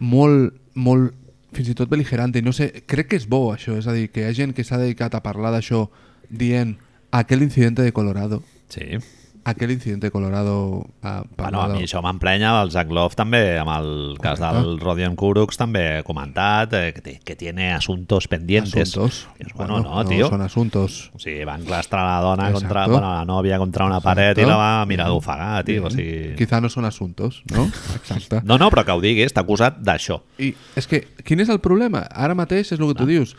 [0.03, 1.15] molt, molt,
[1.55, 4.21] fins i tot beligerante, no sé, crec que és bo això, és a dir, que
[4.21, 5.87] hi ha gent que s'ha dedicat a parlar d'això
[6.29, 6.75] dient
[7.15, 8.97] aquel incidente de Colorado, Sí.
[9.45, 13.69] Aquel incidente de Colorado a Bueno, a mi això m'emprenya, el Zach Love també, amb
[13.75, 14.57] el cas Correcte.
[14.65, 18.89] del Rodion Kurucs també ha comentat eh, que, que tiene asuntos pendientes.
[18.89, 19.27] asuntos.
[19.37, 20.27] Dius, bueno, no, tío.
[20.29, 21.11] Son asuntos.
[21.13, 22.59] O sigui, va enclastrar la dona Exacto.
[22.65, 24.49] contra, bueno, la nòvia contra una paret i Exacto.
[24.49, 25.85] la va mirar d'ofegar, tio.
[25.85, 26.33] O sigui...
[26.35, 27.69] Quizá no son asuntos, ¿no?
[27.95, 28.41] Exacte.
[28.43, 30.23] No, no, però que ho digui, està acusat d'això.
[30.41, 32.07] I és que, quin és el problema?
[32.09, 33.37] Ara mateix és el que tu dius.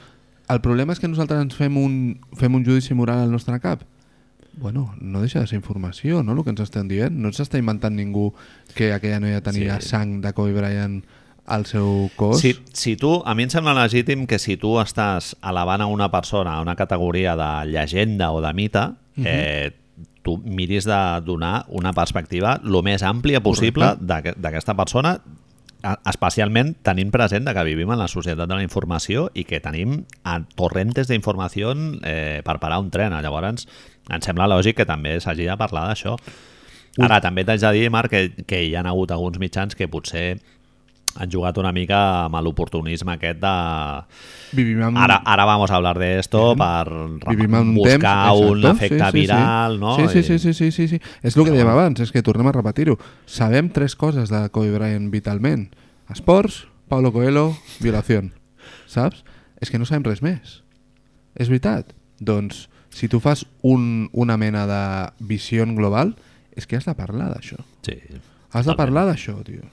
[0.48, 3.82] El problema és que nosaltres ens fem un, fem un judici moral al nostre cap.
[4.56, 7.12] Bueno, no deixa de ser informació, no?, el que ens estem dient.
[7.12, 8.30] No s'està inventant ningú
[8.74, 9.88] que aquella noia tenia Sí.
[9.90, 11.02] sang de Kobe Bryant
[11.46, 12.40] al seu cos.
[12.40, 16.10] Si, si tu, a mi em sembla legítim que si tu estàs elevant a una
[16.10, 18.86] persona a una categoria de llegenda o de mite,
[19.22, 19.72] eh,
[20.22, 25.20] tu miris de donar una perspectiva el més àmplia possible d'aqu- d'aquesta persona
[26.08, 30.40] especialment tenint present que vivim en la societat de la informació i que tenim a
[30.58, 33.14] torrentes d'informació eh, per parar un tren.
[33.22, 33.66] Llavors,
[34.10, 36.16] em sembla lògic que també s'hagi de parlar d'això.
[37.02, 40.38] Ara, també t'haig de dir, Marc, que, que hi ha hagut alguns mitjans que potser
[41.16, 43.54] han jugat una mica amb l'oportunisme aquest de...
[44.56, 44.98] Vivim en...
[45.00, 46.86] Ara, ara vamos a hablar de esto per
[47.30, 49.96] Vivim buscar temps, un efecte viral, no?
[49.96, 51.00] Sí, sí, sí, sí, sí, sí, sí.
[51.22, 52.98] És el que dèiem abans, és que tornem a repetir-ho.
[53.26, 55.68] Sabem tres coses de Kobe Bryant vitalment.
[56.12, 57.50] Esports, Paulo Coelho,
[57.80, 58.22] violació.
[58.86, 59.24] Saps?
[59.60, 60.60] És que no sabem res més.
[61.34, 61.96] És veritat?
[62.20, 64.82] Doncs, si tu fas un, una mena de
[65.18, 66.14] visió global,
[66.56, 67.58] és que has de parlar d'això.
[67.84, 67.98] Sí,
[68.56, 69.66] Has de parlar d'això, tio.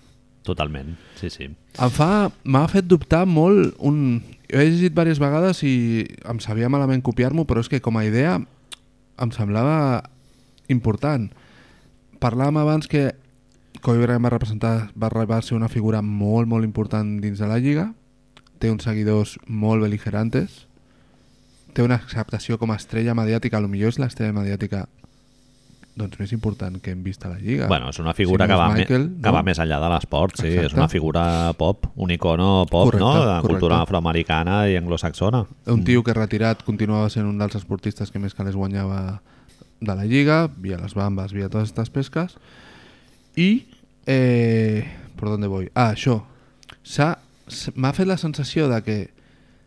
[0.44, 1.50] Totalment, sí, sí.
[1.50, 2.30] Em fa...
[2.44, 4.22] M'ha fet dubtar molt un...
[4.54, 8.06] Ho he llegit diverses vegades i em sabia malament copiar-m'ho, però és que com a
[8.06, 10.04] idea em semblava
[10.70, 11.30] important.
[12.22, 13.12] Parlàvem abans que
[13.84, 17.50] Kobe Bryant va representar, va arribar a ser una figura molt, molt important dins de
[17.50, 17.90] la lliga.
[18.60, 20.68] Té uns seguidors molt beligerantes.
[21.74, 23.58] Té una acceptació com a estrella mediàtica.
[23.58, 24.86] A lo millor és l'estrella mediàtica
[25.96, 27.68] doncs, més important que hem vist a la lliga.
[27.68, 29.34] Bueno, és una figura Si que, no és va, me- Michael, que no?
[29.34, 30.66] va més enllà de l'esport, sí, Exacte.
[30.66, 33.48] és una figura pop, un icono pop, Correcte, no?, de correcte.
[33.52, 35.46] cultura afroamericana i anglosaxona.
[35.68, 39.22] Un tio que retirat continuava sent un dels esportistes que més calés guanyava
[39.80, 42.38] de la Lliga, via les bambes, via totes aquestes pesques.
[43.36, 43.68] I...
[44.06, 44.84] Eh,
[45.16, 45.70] per on voy?
[45.76, 46.24] Ah, això.
[47.76, 48.98] M'ha fet la sensació de que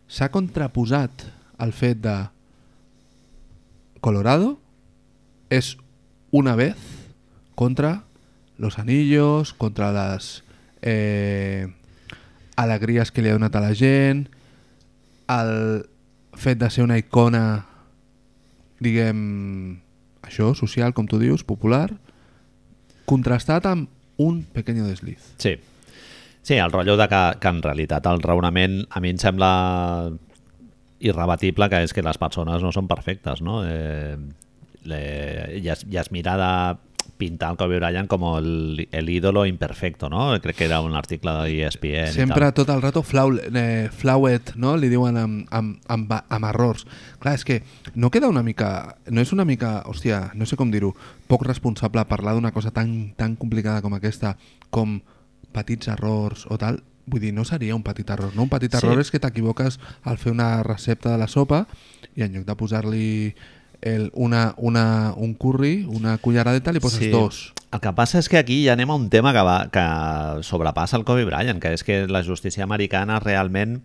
[0.08, 1.24] s'ha contraposat
[1.58, 2.16] el fet de
[4.00, 4.58] Colorado
[5.50, 5.76] és
[6.30, 6.76] una vez
[7.54, 8.04] contra
[8.58, 10.44] los anillos, contra les
[10.82, 11.68] eh,
[12.56, 14.26] alegries que li ha donat a la gent,
[15.28, 15.86] el
[16.36, 17.66] fet de ser una icona,
[18.80, 19.80] diguem,
[20.24, 21.90] això, social, com tu dius, popular,
[23.06, 25.34] contrastat amb un pequeño desliz.
[25.38, 25.56] Sí.
[26.46, 29.50] Sí, el rotllo de que, que en realitat el raonament a mi em sembla
[31.02, 33.64] irrebatible que és que les persones no són perfectes, no?
[33.66, 34.16] Eh,
[34.86, 36.78] le, es, ja es mira de
[37.16, 40.38] pintar el Kobe Bryant com el, el ídolo imperfecto, no?
[40.42, 44.74] Crec que era un article de ESPN Sempre tot el rato flau, eh, flauet, no?
[44.76, 46.84] Li diuen amb, amb, amb, amb errors.
[47.22, 47.62] Clar, és que
[47.94, 48.98] no queda una mica...
[49.08, 50.92] No és una mica, hòstia, no sé com dir-ho,
[51.30, 54.36] poc responsable parlar d'una cosa tan, tan complicada com aquesta,
[54.70, 54.98] com
[55.56, 58.42] petits errors o tal, vull dir, no seria un petit error, no?
[58.44, 58.82] Un petit Sí.
[58.82, 61.64] error és que t'equivoques al fer una recepta de la sopa
[62.16, 63.06] i en lloc de posar-li
[63.82, 67.10] el, una, una, un curri, una culleradeta, li poses Sí.
[67.10, 67.52] dos.
[67.72, 70.96] El que passa és que aquí ja anem a un tema que, va, que sobrepassa
[70.96, 73.80] el Kobe Bryant, que és que la justícia americana realment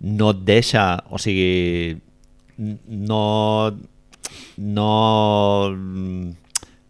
[0.00, 1.96] no et deixa, o sigui,
[2.58, 3.72] no...
[4.58, 4.90] no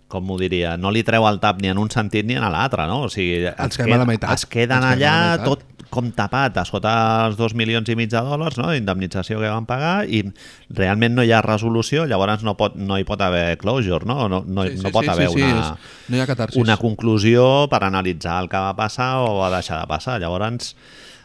[0.09, 2.87] com ho diria, no li treu el tap ni en un sentit ni en l'altre,
[2.89, 3.03] no?
[3.05, 4.31] O sigui, Ens quedem a la meitat.
[4.39, 5.61] es queden Ens allà la tot
[5.91, 6.93] com tapat a sota
[7.27, 8.71] els dos milions i mig de dòlars, no?
[8.77, 10.23] indemnització que van pagar, i
[10.71, 14.29] realment no hi ha resolució, llavors no, pot, no hi pot haver closure, no?
[14.29, 16.27] No, no, Sí, sí, no pot sí, haver sí, sí, una, és- no hi ha
[16.27, 16.61] catarsis.
[16.63, 20.19] una conclusió per analitzar el que va passar o va deixar de passar.
[20.21, 20.75] Llavors,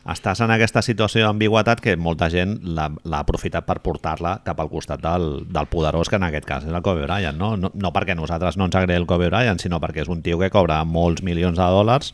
[0.03, 2.89] estàs en aquesta situació d'ambigüetat que molta gent l'ha
[3.21, 6.81] aprofitat per portar-la cap al costat del, del poderós, que en aquest cas és el
[6.83, 7.37] Kobe Bryant.
[7.39, 7.53] No?
[7.55, 10.39] No, no perquè nosaltres no ens agradi el Kobe Bryant, sinó perquè és un tio
[10.39, 12.11] que cobra molts milions de dòlars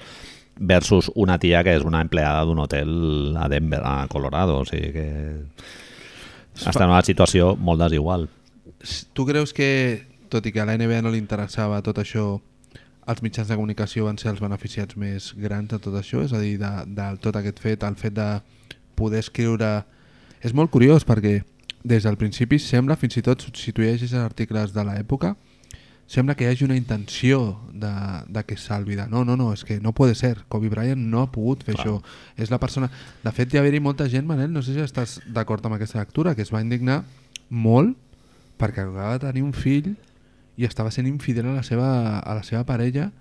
[0.59, 4.59] versus una tia que és una empleada d'un hotel a Denver, a Colorado.
[4.59, 5.07] O sigui que
[6.59, 8.27] està en una situació molt desigual.
[9.15, 12.37] Tu creus que, tot i que a la NBA no li interessava tot això,
[13.09, 16.21] els mitjans de comunicació van ser els beneficiats més grans de tot això?
[16.23, 18.29] És a dir, de, de tot aquest fet, el fet de
[18.99, 19.79] poder escriure...
[20.43, 21.39] És molt curiós perquè
[21.83, 25.33] des del principi sembla, fins i tot si tu llegis els articles de l'època,
[26.09, 27.91] sembla que hi hagi una intenció de,
[28.27, 31.21] de que salvi de no, no, no, és que no puede ser Kobe Bryant no
[31.21, 31.85] ha pogut fer Clar.
[31.85, 32.89] això és la persona,
[33.23, 36.01] de fet hi ha haver-hi molta gent Manel, no sé si estàs d'acord amb aquesta
[36.01, 37.03] lectura que es va indignar
[37.49, 37.93] molt
[38.59, 39.93] perquè acabava de tenir un fill
[40.59, 43.11] i estava sent infidel a la seva, a la seva parella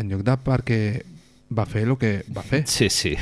[0.00, 0.80] en lloc de perquè
[1.52, 3.12] va fer el que va fer Sí, sí.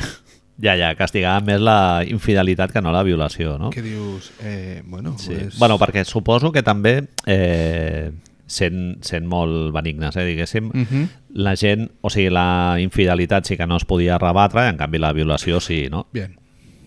[0.56, 3.68] Ja, ja, castigava més la infidelitat que no la violació, no?
[3.74, 5.34] que dius, eh, bueno, Sí.
[5.34, 5.58] és...
[5.58, 8.08] Bueno, perquè suposo que també, eh,
[8.46, 11.08] sent, sent molt benignes, eh, diguéssim, Mhm.
[11.34, 15.12] la gent, o sigui, la infidelitat sí que no es podia rebatre, en canvi la
[15.12, 16.06] violació sí, no?
[16.12, 16.36] Bien.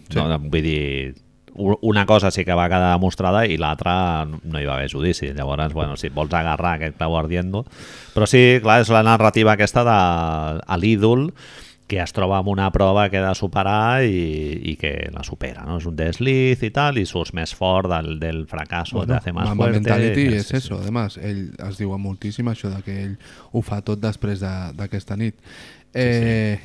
[0.09, 0.15] Sí.
[0.17, 1.15] no vull dir,
[1.53, 5.27] una cosa sí que va quedar demostrada i l'altra no hi va haver judici.
[5.33, 7.65] Llavors, bueno, si vols agarrar aquest clau ardiendo...
[8.15, 11.33] Però sí, clar, és la narrativa aquesta de l'ídol
[11.89, 15.63] que es troba amb una prova que ha de superar i, i que la supera,
[15.65, 15.79] no?
[15.81, 19.33] És un desliz i tal, i surts més fort del, del fracasso, Bueno, te hace
[19.33, 19.79] más Mamba fuerte.
[19.81, 23.15] Mentality és eso, además, ell es diu moltíssim això de que ell
[23.51, 25.35] ho fa tot després de- d'aquesta nit.
[25.93, 26.59] Eh,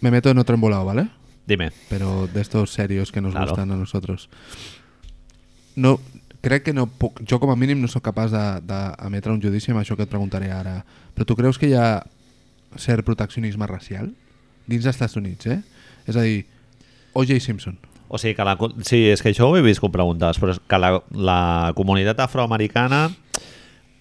[0.00, 1.08] Me meto en otro embolado, ¿vale?
[1.44, 1.72] Dime.
[1.88, 3.48] Pero de estos serios que nos Claro.
[3.48, 4.28] gustan a nosotros.
[5.74, 5.98] No,
[6.40, 9.80] crec que no puc, jo com a mínim no sóc capaç d'emetre un judici amb
[9.82, 10.84] això que et preguntaré ara.
[11.16, 12.04] Però tu creus que hi ha
[12.76, 14.12] cert proteccionisme racial?
[14.68, 15.60] Dins dels Estats Units, eh?
[16.08, 16.42] És a dir,
[17.18, 17.40] O.J.
[17.40, 17.78] Simpson.
[18.08, 18.54] O sigui que la,
[18.88, 21.40] sí, és que això ho he vist que ho preguntaves, però és que la, la
[21.76, 23.08] comunitat afroamericana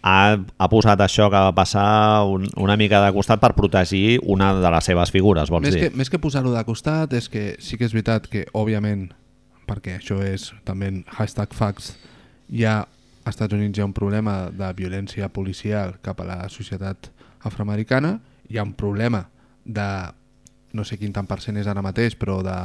[0.08, 4.54] ha, ha posat això que va passar un, una mica de costat per protegir una
[4.56, 5.88] de les seves figures, vols Més dir?
[5.88, 9.10] que, més que posar-ho de costat, és que sí que és veritat que, òbviament,
[9.68, 11.96] perquè això és també hashtag facts,
[12.48, 12.80] hi ha
[13.28, 17.10] als Estats Units hi ha un problema de violència policial cap a la societat
[17.44, 19.26] afroamericana, hi ha un problema
[19.66, 19.90] de,
[20.78, 22.56] no sé quin tant per cent és ara mateix, però de,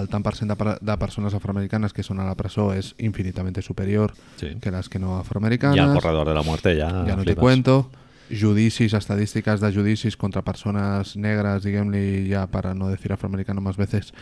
[0.00, 3.60] el tant per cent de, de persones afroamericanes que són a la presó és infinitament
[3.62, 4.54] superior Sí.
[4.60, 5.76] que les que no afroamericanes.
[5.76, 7.90] I el corredor de la muerte ja, ja no te cuento
[8.30, 13.76] judicis, estadístiques de judicis contra persones negres, diguem-li ja per a no decir afroamericano más
[13.76, 14.12] veces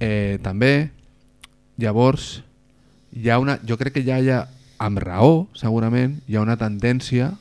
[0.00, 0.90] eh, també
[1.78, 2.42] llavors
[3.14, 4.40] hi ha una, jo crec que ja hi ha
[4.82, 7.32] amb raó segurament hi ha una tendència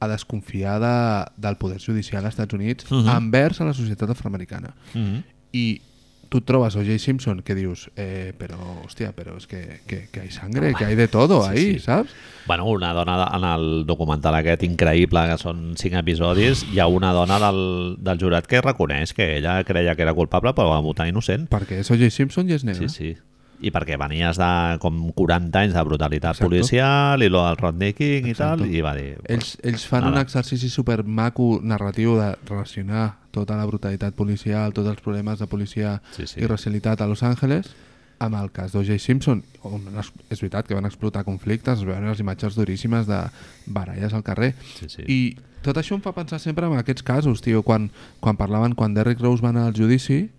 [0.00, 3.08] a desconfiar de, del poder judicial als Estats Units Mhm.
[3.08, 5.22] envers a la societat afroamericana Mhm.
[5.52, 5.80] i
[6.28, 6.98] tu trobes O.J.
[6.98, 10.94] Simpson que dius, eh, però, hòstia, però és que, que, que hay sangre, que hay
[10.94, 11.78] de todo Sí, ahí, sí.
[11.80, 12.10] saps?
[12.46, 17.14] Bueno, una dona en el documental aquest increïble, que són cinc episodis, hi ha una
[17.16, 21.08] dona del, del jurat que reconeix que ella creia que era culpable però va votar
[21.08, 21.48] innocent.
[21.48, 22.10] Perquè és O.J.
[22.10, 22.90] Simpson i és negre.
[22.90, 23.16] Sí, sí.
[23.60, 24.48] I perquè venies de
[24.78, 26.48] com 40 anys de brutalitat Exacto.
[26.48, 28.62] policial i lo del Rodney King i Exacto.
[28.62, 29.16] tal, i va dir...
[29.26, 30.14] Ells, ells fan Nada.
[30.14, 35.46] un exercici super maco narratiu de relacionar tota la brutalitat policial, tots els problemes de
[35.50, 36.40] policia Sí, sí.
[36.40, 37.72] i racialitat a Los Angeles
[38.20, 38.98] amb el cas d'O.J.
[38.98, 43.20] Simpson on es- és veritat que van explotar conflictes es veuen les imatges duríssimes de
[43.66, 45.02] baralles al carrer Sí, sí.
[45.06, 47.90] i tot això em fa pensar sempre en aquests casos tio, quan,
[48.20, 50.30] quan parlaven, quan Derrick Rose va anar al judici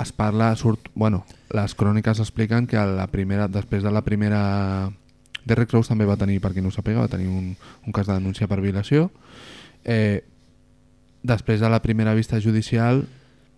[0.00, 1.24] es parla, surt, bueno,
[1.54, 4.90] les cròniques expliquen que a la primera, després de la primera...
[5.44, 7.50] Derrick Rose també va tenir, per qui no ho sàpiga, va tenir un,
[7.84, 9.10] un cas de denúncia per violació.
[9.84, 10.24] Eh,
[11.22, 13.02] després de la primera vista judicial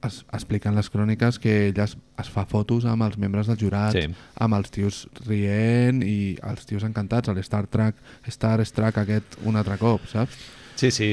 [0.03, 3.95] es, expliquen les cròniques que ell es, es fa fotos amb els membres del jurat,
[3.95, 4.03] Sí.
[4.34, 7.95] amb els tios rient i els tios encantats, el Star Trek,
[8.26, 10.34] Star Trek aquest un altre cop, saps?
[10.74, 11.12] Sí, sí.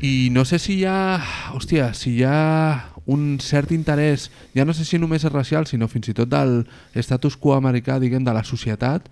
[0.00, 1.20] I no sé si hi ha,
[1.56, 5.88] hòstia, si hi ha un cert interès, ja no sé si només és racial, sinó
[5.88, 9.06] fins i tot del status quo americà, diguem, de la societat,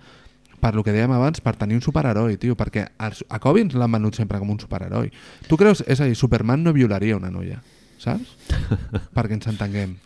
[0.61, 4.17] per lo que dèiem abans, per tenir un superheroi, tio, perquè a ens l'han venut
[4.17, 5.13] sempre com un superheroi.
[5.47, 7.61] Tu creus, és a dir, Superman no violaria una noia,
[8.01, 8.35] saps?
[9.17, 9.99] perquè ens entenguem.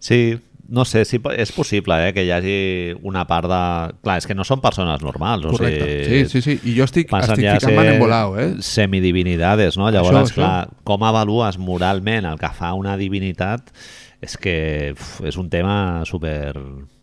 [0.00, 0.40] Sí,
[0.70, 2.56] no sé, sí, és possible eh, que hi hagi
[3.02, 3.60] una part de...
[4.04, 5.44] Clar, és que no són persones normals.
[5.48, 5.88] O Correcte.
[6.06, 6.70] sigui, Sí, sí, sí.
[6.70, 8.52] I jo estic, estic ja ficant-me en volao, eh?
[8.62, 9.90] semidivinidades, no?
[9.90, 10.38] Llavors, Això, això.
[10.38, 13.74] clar, com avalues moralment el que fa una divinitat
[14.20, 16.54] és que uf, és un tema super...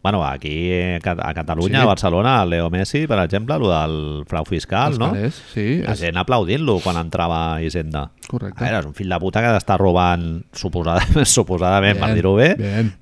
[0.08, 1.84] Bueno, aquí a Ca- a Catalunya, Sí.
[1.84, 5.10] a Barcelona, el Leo Messi, per exemple, el del frau fiscal, Els no?
[5.12, 8.12] calés, sí, La és gent aplaudint-lo quan entrava a Hisenda.
[8.30, 8.62] correcte.
[8.62, 12.36] A veure, és un fill de puta que t'està robant, suposadament, suposadament per Bien, dir-ho
[12.38, 12.48] bé,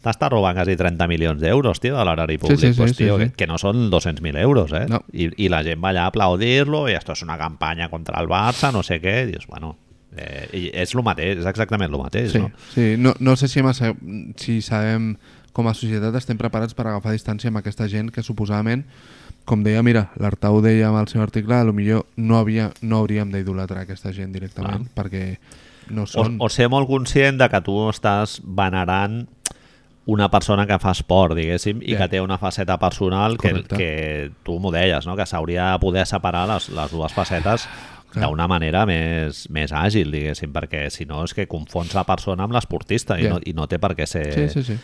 [0.02, 2.60] t'està robant quasi 30 milions d'euros, tio, de l'erari públic.
[2.60, 3.26] sí, sí, pues, sí, tio, sí.
[3.30, 4.86] Que, que no són 200.000 euros, eh?
[4.90, 5.04] No.
[5.14, 8.28] I, I la gent va allà a aplaudir-lo i esto és una campanya contra el
[8.32, 9.76] Barça, no sé què, i dius, bueno,
[10.18, 12.52] eh, i és el mateix, és exactament el mateix, Sí, no?
[12.74, 12.96] sí.
[12.98, 13.94] No, no sé si, massa,
[14.38, 15.16] si sabem
[15.56, 18.84] com a societat estem preparats per agafar distància amb aquesta gent que suposadament,
[19.46, 22.98] com deia, mira, l'Artau deia amb el seu article, a lo millor no, havia, no
[22.98, 25.38] hauríem d'idolatrar aquesta gent directament, perquè
[25.94, 26.40] no O, són...
[26.42, 29.28] o ser molt conscient de que tu estàs venerant
[30.08, 31.98] una persona que fa esport, diguéssim, i Bé.
[31.98, 33.78] que té una faceta personal que, Correcte.
[33.78, 35.16] que tu m'ho deies, no?
[35.18, 37.95] que s'hauria de poder separar les, les dues facetes Clar.
[38.24, 42.54] D'una manera més, més àgil, diguéssim, perquè si no és que confons la persona amb
[42.56, 43.30] l'esportista i, Bé.
[43.34, 44.32] no, i no té per què ser...
[44.34, 44.78] Sí, sí, sí.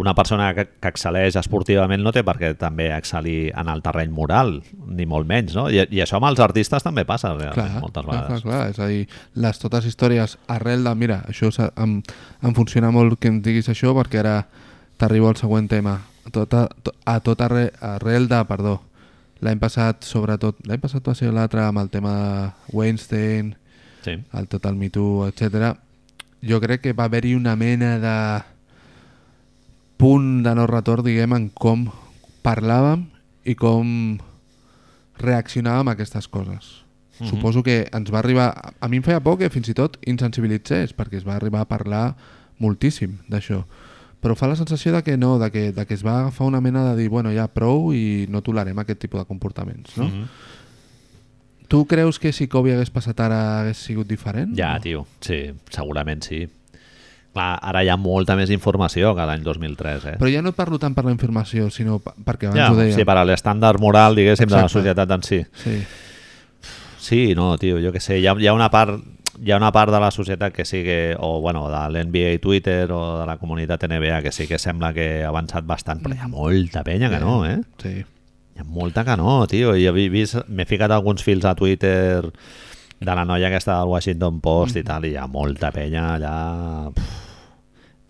[0.00, 4.12] Una persona que, que excel·leix esportivament no té per què també excel·lir en el terreny
[4.14, 5.64] moral, ni molt menys, no?
[5.68, 8.44] I, i això amb els artistes també passa, realment, Clar, moltes clar, vegades.
[8.44, 9.00] clar, clar, és a dir,
[9.34, 11.98] les totes històries arrel de, mira, això em,
[12.46, 14.36] em funciona molt que em diguis això perquè ara
[14.96, 15.96] t'arribo al següent tema.
[16.24, 16.68] A tot, a,
[17.10, 18.76] a tot arrel, arrel de, perdó,
[19.40, 23.54] l'any passat, sobretot, l'any passat va ser l'altre amb el tema de Weinstein,
[24.04, 24.16] Sí.
[24.32, 25.76] el Total Me Too, etc.
[26.42, 28.42] Jo crec que va haver-hi una mena de
[29.98, 31.86] punt de no retorn, diguem, en com
[32.44, 33.06] parlàvem
[33.44, 34.18] i com
[35.20, 36.80] reaccionàvem a aquestes coses.
[37.20, 37.28] Mhm.
[37.28, 38.74] Suposo que ens va arribar...
[38.80, 41.68] A mi em feia por que fins i tot insensibilitzés, perquè es va arribar a
[41.68, 42.16] parlar
[42.58, 43.64] moltíssim d'això.
[44.20, 46.60] Però fa la sensació de que no, de que, de que es va agafar una
[46.60, 50.08] mena de dir, bueno, ja prou i no tolerem aquest tipus de comportaments, no?
[50.10, 50.24] Mhm.
[51.70, 54.56] Tu creus que si Kobe hagués passat ara hagués sigut diferent?
[54.58, 56.48] Ja, tio, sí, segurament sí.
[57.32, 60.14] Clar, ara hi ha molta més informació que l'any 2003, eh?
[60.18, 62.96] Però ja no parlo tant per la informació, sinó perquè abans ja, ho deia.
[62.96, 64.80] sí, per l'estàndard moral, diguéssim, de la Exacte.
[64.80, 65.38] societat en si.
[65.62, 65.76] Sí.
[66.98, 68.98] Sí, no, tio, jo que sé, hi ha, hi ha una part
[69.42, 72.90] hi ha una part de la societat que sí que, o bueno, de l'NBA Twitter
[72.92, 76.20] o de la comunitat NBA que sí que sembla que ha avançat bastant, però hi
[76.20, 77.58] ha molta penya que no, eh?
[77.80, 77.94] Sí.
[78.54, 79.72] Hi ha molta que no, tio.
[79.80, 82.20] Jo he vist, m'he ficat alguns fils a Twitter
[83.00, 86.34] de la noia aquesta del Washington Post i tal, i hi ha molta penya allà...
[86.92, 87.16] Pff,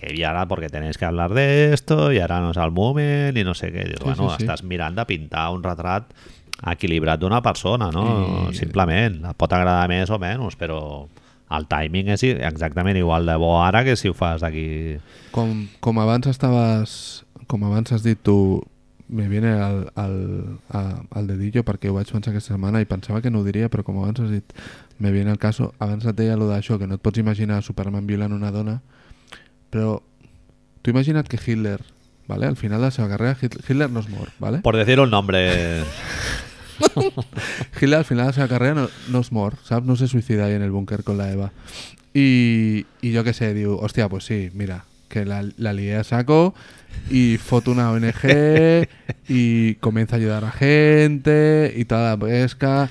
[0.01, 3.36] que i ara porque tenéis que hablar de esto y ahora no és el moment
[3.36, 3.85] i no sé què.
[3.85, 4.43] Dius, Sí, bueno, sí, sí.
[4.47, 6.09] estàs mirant de pintar un retrat
[6.73, 8.48] equilibrat d'una persona, no?
[8.51, 9.19] I- Simplement.
[9.28, 10.81] Et pot agradar més o menys, però
[11.51, 14.98] el timing és exactament igual de bo ara que si ho fas d'aquí...
[15.35, 17.24] Com, com abans estaves...
[17.51, 18.62] Com abans has dit tu,
[19.09, 20.14] me viene al, al,
[20.70, 20.82] a,
[21.18, 23.82] al dedillo perquè ho vaig pensar aquesta setmana i pensava que no ho diria, però
[23.82, 24.52] com abans has dit,
[25.02, 28.06] me viene el caso, abans et deia allò d'això, que no et pots imaginar Superman
[28.06, 28.77] violant una dona,
[29.74, 29.97] però
[30.82, 31.81] tu imagina't que Hitler,
[32.28, 32.47] ¿vale?
[32.47, 34.60] al final de la seva carrera, Hit- Hitler no es mor, ¿vale?
[34.62, 35.82] Por decir un nombre...
[37.81, 39.86] Hitler al final de seva carrera no, no es mor, saps?
[39.86, 41.52] No se suicida ahí en el búnker con la Eva.
[42.15, 46.05] Y, y yo qué sé, digo, hostia, pues sí, mira, que la, la lié a
[46.05, 46.55] saco
[47.11, 48.89] y foto una ONG
[49.28, 52.89] y comienza a ayudar a gente y toda la pesca.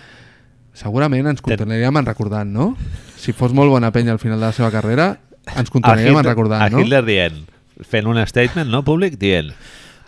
[0.80, 2.70] Segurament ens continuaríem en recordant, no?
[3.20, 5.10] Si fos molt bona penya al final de la seva carrera,
[5.52, 6.80] ens a continuaríem en recordant, a no?
[6.80, 7.42] Hitler dient,
[7.84, 9.52] fent un statement no públic dient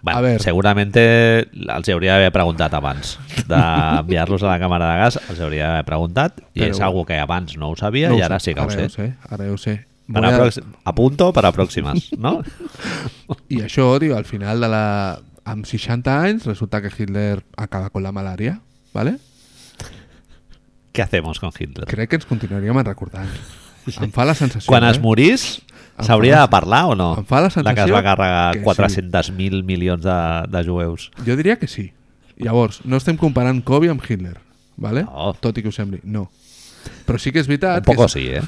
[0.01, 0.41] bueno, A ver.
[0.41, 3.17] segurament els hauria d'haver preguntat abans
[3.47, 7.19] d'enviar-los a la càmera de gas els hauria d'haver preguntat i Però- és algo que
[7.19, 8.89] abans no ho sabia No i ho ara sé, sí que ho ara sé, ho
[8.89, 9.85] sé, ara ho sé.
[10.07, 12.41] Voy a prox- apunto per a pròximes no?
[13.47, 15.19] I això, tio, al final de la...
[15.43, 18.59] Amb 60 anys resulta que Hitler acaba con la malària,
[18.93, 19.15] ¿vale?
[20.93, 21.87] què hacemos con Hitler?
[21.87, 23.29] Crec que ens continuaríem recordant.
[23.87, 24.91] Em fa la sensació, quan eh?
[24.91, 25.45] es morís
[25.99, 27.09] s'hauria la- de parlar o no?
[27.19, 29.01] em fa la de que es sensació va carregar que sí.
[29.01, 30.19] 400.000 milions de,
[30.49, 31.91] de jueus Jo diria que sí.
[32.41, 34.39] Llavors, no estem comparant Kobe amb Hitler,
[34.77, 35.03] ¿vale?
[35.05, 35.33] No.
[35.39, 35.99] Tot i que ho sembli.
[36.03, 36.31] No.
[37.05, 38.41] Però sí que és veritat un poco que sí, eh?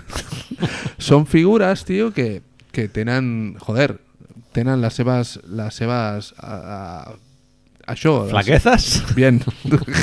[0.97, 2.41] són figures, tio, que,
[2.73, 3.55] que tenen...
[3.61, 3.99] Joder,
[4.55, 5.35] tenen les seves...
[5.45, 7.13] Les seves uh,
[7.87, 8.27] això...
[8.29, 9.41] flaquezas Bien,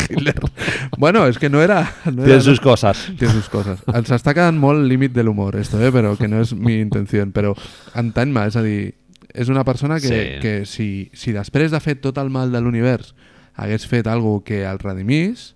[0.08, 0.34] Hitler.
[1.00, 1.82] Bueno, és que no era...
[2.06, 3.80] No tiene era sus cosas Tiene sus cosas.
[3.94, 5.90] Ens està quedant molt límit de l'humor, esto, eh?
[5.94, 7.24] però que no és mi intenció.
[7.32, 7.54] Però
[7.96, 8.94] entany-me, és a dir,
[9.32, 10.26] és una persona que, Sí.
[10.42, 13.14] que si, si després de fer tot el mal de l'univers
[13.60, 15.54] hagués fet algo que el redimís,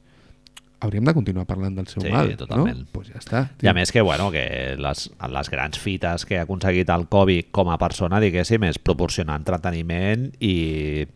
[0.84, 2.34] hauríem de continuar parlant del seu Sí, mal.
[2.36, 2.82] totalment.
[2.82, 2.86] No?
[2.92, 3.44] Pues ja està.
[3.64, 7.46] I a més que, bueno, que les, les grans fites que ha aconseguit el Kobe
[7.50, 11.06] com a persona, diguéssim, és proporcionar entreteniment i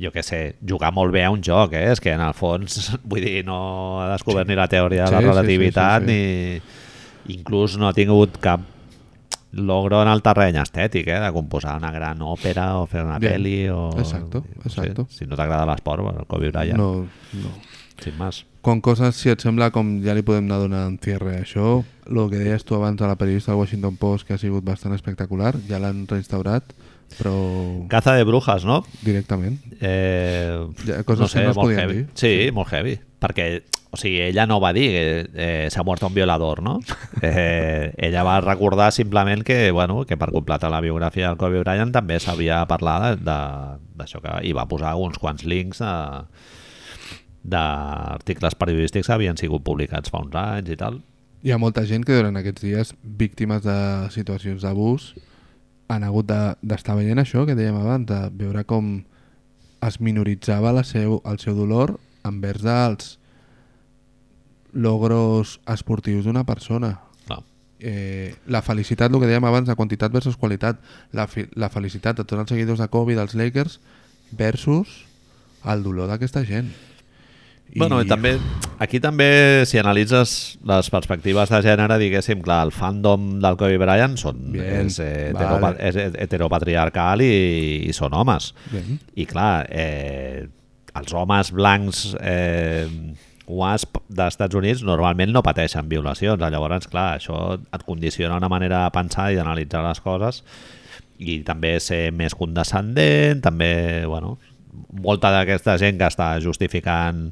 [0.00, 1.90] jo que sé, jugar molt bé a un joc, eh?
[1.92, 4.52] És que en el fons, vull dir, no ha descobert Sí.
[4.52, 6.06] ni la teoria de Sí, la sí, sí, relativitat sí,
[7.26, 8.60] ni inclús no ha tingut cap
[9.54, 11.20] logro en el terreny estètic, eh?
[11.22, 13.36] de composar una gran òpera o fer una Bien.
[13.36, 13.90] pel·li o...
[14.02, 15.06] Exacto, exacto.
[15.10, 17.06] si no t'agrada l'esport, bueno, el Kobe Bryant, No,
[17.38, 17.52] no.
[18.02, 18.44] sin más.
[18.64, 22.18] Con coses, si et sembla, com ja li podem anar donant cierre a això, el
[22.32, 25.54] que deies tu abans de la periodista del Washington Post, que ha sigut bastant espectacular,
[25.68, 26.64] ja l'han reinstaurat,
[27.18, 27.34] però
[27.88, 28.84] Caza de brujas, no?
[29.02, 29.60] directament.
[29.80, 31.94] Eh, Ja, coses que no es podien heavy.
[31.94, 32.06] dir.
[32.14, 32.98] Sí, molt heavy.
[33.20, 36.80] Perquè, o sigui, ella no va dir que eh, s'ha mort un violador, no?
[37.22, 41.92] Eh, ella va recordar simplement que, bueno, que per completar la biografia del Kobe Bryant
[41.94, 44.34] també s'havia parlat de- d'això que...
[44.48, 46.26] I va posar uns quants links a
[47.44, 51.00] d'articles periodístics que havien sigut publicats fa uns anys i tal.
[51.44, 53.76] Hi ha molta gent que durant aquests dies, víctimes de
[54.14, 55.10] situacions d'abús,
[55.88, 59.04] han hagut de- d'estar veient això que dèiem abans, de veure com
[59.84, 63.18] es minoritzava la seu, el seu dolor envers dels
[64.72, 67.00] logros esportius d'una persona.
[67.28, 67.42] No.
[67.80, 70.80] Eh, la felicitat, el que dèiem abans, de quantitat versus qualitat,
[71.12, 73.78] la, fi, la felicitat de tots els seguidors de Kobe dels Lakers
[74.32, 75.04] versus
[75.64, 76.72] el dolor d'aquesta gent.
[77.74, 77.80] I...
[77.82, 78.36] Bueno, i també,
[78.78, 79.26] aquí també,
[79.66, 84.86] si analitzes les perspectives de gènere, diguéssim, clar, el fandom del Kobe Bryant són, Bien,
[84.86, 85.90] és, eh, heteropa vale.
[85.90, 87.32] és heteropatriarcal i,
[87.88, 88.52] i són homes.
[88.70, 89.00] Bien.
[89.18, 90.46] I clar, eh,
[90.94, 92.86] els homes blancs eh,
[93.50, 96.38] WASP d'Estats Units normalment no pateixen violacions.
[96.40, 100.44] Llavors, clar, això et condiciona una manera de pensar i d'analitzar les coses
[101.18, 104.36] i també ser més condescendent, també, bueno,
[105.04, 107.28] molta d'aquesta gent que està justificant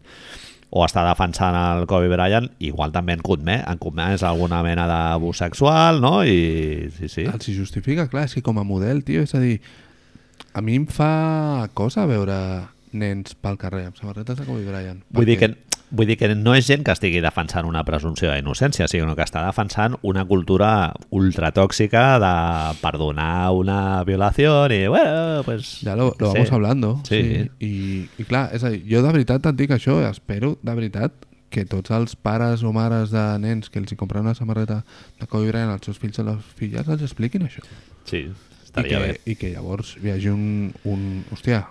[0.73, 5.43] o està defensant el Kobe Bryant, igual també en comès, en comès alguna mena d'abús
[5.45, 6.23] sexual, no?
[6.25, 7.27] I sí, sí.
[7.29, 9.59] Els hi justifica, clar, és que com a model, tio, és a dir,
[10.57, 12.39] a mi em fa cosa veure
[12.97, 15.05] nens pel carrer amb samarretes de Kobe Bryant.
[15.13, 15.53] Vull dir, que,
[15.93, 19.45] vull dir que no és gent que estigui defensant una presumpció d'innocència, sinó que està
[19.45, 22.33] defensant una cultura ultratòxica de
[22.81, 25.79] perdonar una violació i, bueno, pues...
[25.85, 26.39] Ja lo, lo sí.
[26.39, 26.95] vamos hablando.
[27.09, 27.21] Sí.
[27.61, 27.75] I,
[28.19, 31.67] I clar, és a dir, jo de veritat et dic això, espero, de veritat, que
[31.69, 34.81] tots els pares o mares de nens que els hi compren una samarreta
[35.21, 37.61] de Kobe Bryant als seus fills o les filles els expliquin això.
[38.09, 39.19] Sí, I estaria que, bé.
[39.29, 41.03] I que llavors hi hagi un, un...
[41.35, 41.67] Hòstia,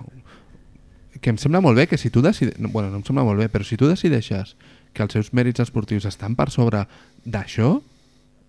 [1.21, 2.59] que em sembla molt bé que si tu decideixes...
[2.73, 4.55] Bueno, no em sembla molt bé, però si tu decideixes
[4.93, 6.83] que els seus mèrits esportius estan per sobre
[7.23, 7.77] d'això,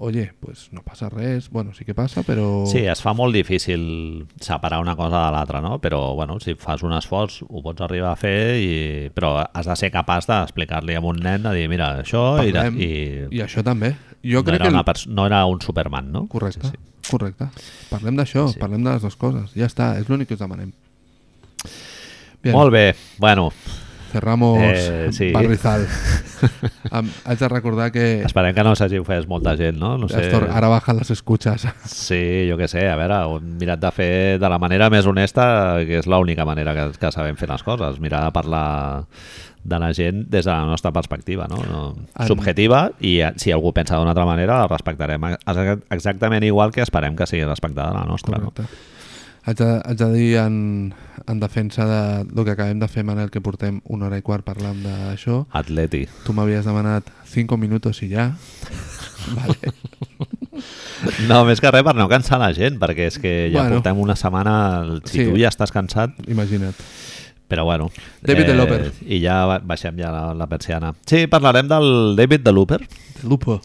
[0.02, 1.50] oye, pues no passa res.
[1.52, 2.64] Bueno, sí que passa, però...
[2.66, 5.76] Sí, es fa molt difícil separar una cosa de l'altra, no?
[5.84, 8.72] Però, bueno, si fas un esforç ho pots arribar a fer, i...
[9.14, 12.24] però has de ser capaç d'explicar-li a un nen, de dir, mira, això...
[12.42, 12.90] I, de- Parlem, i,
[13.38, 13.92] I això també.
[14.24, 14.72] Jo no, crec era que...
[14.72, 16.26] el- una pers- no era un Superman, no?
[16.32, 17.10] Correcte, Sí, sí.
[17.12, 17.46] correcte.
[17.92, 18.58] Parlem d'això, Sí.
[18.58, 19.52] parlem de les dues coses.
[19.54, 20.72] Ja està, és l'únic que us demanem.
[22.42, 23.52] Bien, Molt bé, bueno,
[24.12, 25.30] cerramos Eh, sí.
[25.32, 25.86] Barrizal.
[26.90, 29.94] Em, haig de recordar que esperem que no s'hagi ofès molta gent, no?
[29.96, 30.24] No sé...
[30.26, 31.64] Astor, ara bajan les escuchas.
[31.88, 34.10] Sí, jo què sé, a veure, hem mirat de fer
[34.42, 38.00] de la manera més honesta, que és l'única manera que, que sabem fer les coses,
[38.02, 38.66] mirar de parlar
[39.62, 41.62] de la gent des de la nostra perspectiva, no?
[41.70, 41.82] no
[42.18, 46.72] En- subjetiva, i eh, si algú pensa d'una altra manera, la respectarem ex- exactament igual
[46.74, 48.38] que esperem que sigui respectada la nostra.
[48.42, 48.50] No?
[49.44, 50.94] Haig de, haig de dir en,
[51.26, 52.02] en defensa de
[52.32, 55.40] lo que acabem de fer, Manel, que portem una hora i quart parlant d'això.
[55.50, 56.04] Atleti.
[56.26, 58.28] Tu m'havies demanat 5 minuts i ja.
[59.38, 59.72] vale.
[61.26, 63.80] No, més que res per no cansar la gent, perquè és que ja Bueno.
[63.80, 64.54] portem una setmana,
[65.04, 65.24] si Sí.
[65.30, 66.74] tu ja estàs cansat, Imagina't.
[67.48, 67.90] Però bueno.
[68.22, 68.92] David de Loper.
[69.04, 70.94] I ja ba- baixem ja la, la persiana.
[71.04, 72.80] Sí, parlarem del David de Looper,
[73.24, 73.60] Lupo.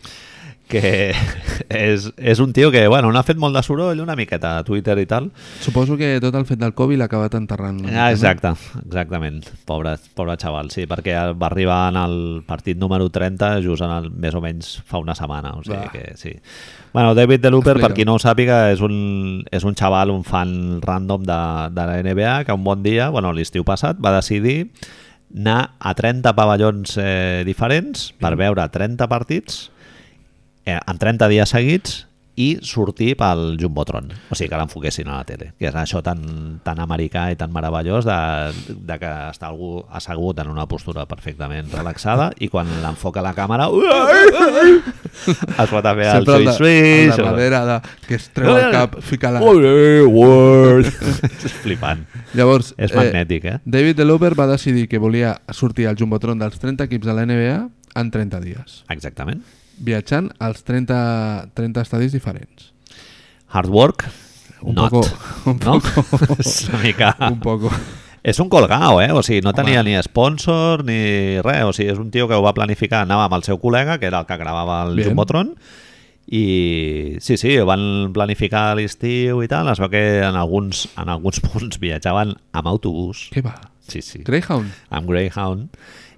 [0.67, 1.13] Que
[1.69, 4.65] és, és un tio que, bueno, no ha fet molt de soroll, una miqueta a
[4.67, 5.29] Twitter i tal.
[5.63, 7.79] Suposo que tot el fet del Covid l'ha acabat enterrant.
[7.89, 8.51] Ah, exacte,
[8.83, 9.41] exactament.
[9.67, 12.17] Pobre, pobre xaval, sí, perquè va arribar en el
[12.47, 15.91] partit número 30 just en el, més o menys fa una setmana, o sigui Va.
[15.93, 16.35] que sí.
[16.93, 20.23] Bueno, David de Looper, per qui no ho sàpiga, és un, és un xaval, un
[20.27, 21.41] fan random de,
[21.75, 24.63] de la NBA, que un bon dia, bueno, l'estiu passat, va decidir
[25.35, 29.65] anar a 30 pavellons eh, diferents per veure 30 partits
[30.67, 32.03] eh, en 30 dies seguits
[32.37, 34.11] i sortir pel Jumbotron.
[34.29, 35.47] O sigui, que l'enfoquessin a la tele.
[35.57, 36.19] Que és això tan,
[36.61, 38.17] tan americà i tan meravellós de,
[38.77, 43.65] de que està algú assegut en una postura perfectament relaxada i quan l'enfoca la càmera
[45.25, 49.01] es pot fer el Sempre el switch de darrere de, que es treu el cap,
[49.01, 49.41] fica la...
[51.47, 52.05] És flipant.
[52.37, 53.59] Llavors, És magnètic, eh?
[53.65, 57.61] David Deloper va decidir que volia sortir al Jumbotron dels 30 equips de la NBA
[57.97, 59.41] en 30 dies, Exactament.
[59.77, 62.71] Viatjant als 30, 30 estadis diferents.
[63.53, 64.07] Hard work,
[64.61, 64.91] Un not.
[64.91, 65.07] poco,
[65.45, 65.79] un no?
[65.79, 67.15] poco, és una mica...
[67.29, 67.71] un poco.
[68.27, 69.11] És un colgao, eh?
[69.15, 69.61] O sigui, no Home.
[69.61, 71.61] tenia ni sponsor ni res.
[71.63, 73.05] O sigui, és un tio que ho va planificar.
[73.05, 75.07] Anava amb el seu col·lega, que era el que gravava el Bien.
[75.13, 75.53] Jumbotron,
[76.27, 79.69] i sí, sí, ho van planificar l'estiu i tal.
[79.71, 83.29] Es veu que en alguns, en alguns punts viatjaven amb autobús.
[83.31, 83.55] Què va?
[83.87, 84.19] Sí, sí.
[84.27, 84.73] Greyhound?
[84.91, 85.69] amb Greyhound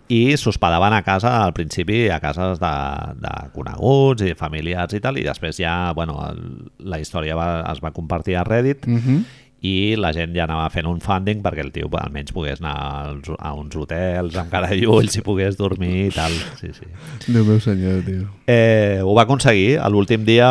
[0.09, 2.73] i s'hospedaven a casa al principi a cases de,
[3.21, 6.41] de coneguts i familiars i tal i després ja, bueno, el,
[6.81, 9.23] la història va, es va compartir a Reddit Mm -hmm.
[9.65, 12.75] I la gent ja anava fent un funding perquè el tio almenys pogués anar
[13.09, 16.31] als, a uns hotels amb cara i ulls i pogués dormir i tal.
[16.61, 16.87] Sí, sí.
[17.27, 18.29] Déu meu senyor, tio.
[18.47, 19.79] Eh, ho va aconseguir.
[19.91, 20.47] L'últim dia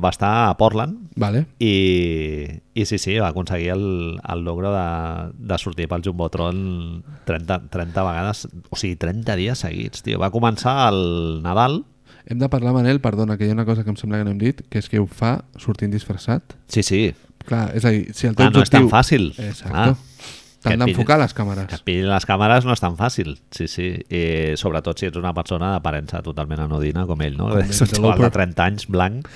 [0.00, 1.44] va estar a Portland Vale.
[1.60, 3.86] i, i sí, sí, va aconseguir el,
[4.16, 4.88] el logro de,
[5.36, 10.22] de sortir pel Jumbotron 30, 30 vegades, o sigui, 30 dies seguits, tio.
[10.22, 11.82] Va començar el Nadal,
[12.22, 14.30] Hem de parlar, Manel, perdona, que hi ha una cosa que em sembla que no
[14.30, 16.54] hem dit, que és que ho fa sortint disfressat.
[16.70, 17.00] sí, sí,
[17.48, 18.92] Clar, és a dir, si el teu ah, no és tan objectiu...
[18.92, 19.28] fàcil.
[19.50, 19.74] Exacte.
[19.74, 21.66] Ah, T'han d'enfocar les càmeres.
[21.66, 23.88] que pillin les càmeres no és tan fàcil, sí, sí.
[24.14, 27.48] I sobretot si ets una persona d'aparença totalment anodina com ell, no?
[27.50, 28.30] Com És un xaval de Loper.
[28.38, 29.26] 30 anys, blanc.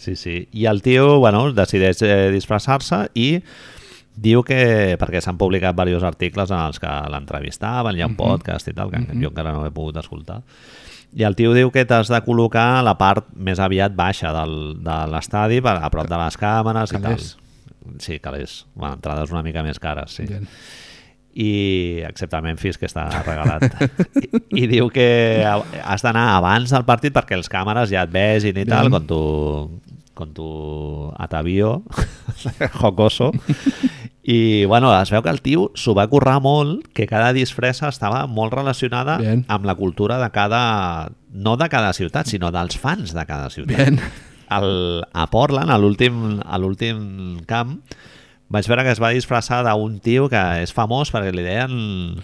[0.00, 0.38] Sí, sí.
[0.56, 3.28] I el tio, bueno, decideix eh, disfressar-se i
[4.20, 8.68] diu que, perquè s'han publicat diversos articles en els que l'entrevistaven, hi ha un podcast
[8.68, 10.40] i tal, que jo encara no he pogut escoltar,
[11.16, 14.56] i el tio diu que t'has de col·locar a la part més aviat baixa del,
[14.84, 17.24] de l'estadi, a prop de les càmeres i tal.
[17.98, 18.66] Sí, calés.
[18.74, 20.46] Bueno, entrades una mica més cares, sí Bien.
[21.32, 23.62] i excepte a Memphis que està regalat
[24.18, 28.58] I, i diu que has d'anar abans del partit perquè els càmeres ja et vegin
[28.58, 29.20] i tal con tu,
[30.18, 30.48] con tu
[31.16, 31.84] atavío
[32.80, 33.30] jocoso
[34.26, 38.26] i bueno, es veu que el tio s'ho va currar molt que cada disfressa estava
[38.26, 39.44] molt relacionada Bien.
[39.48, 43.78] amb la cultura de cada no de cada ciutat, sinó dels fans de cada ciutat
[43.78, 44.02] Bien.
[44.56, 44.70] El,
[45.12, 45.78] a Portland, a
[46.58, 47.78] l'últim camp,
[48.50, 52.16] vaig veure que es va disfressar d'un tio que és famós perquè li deien...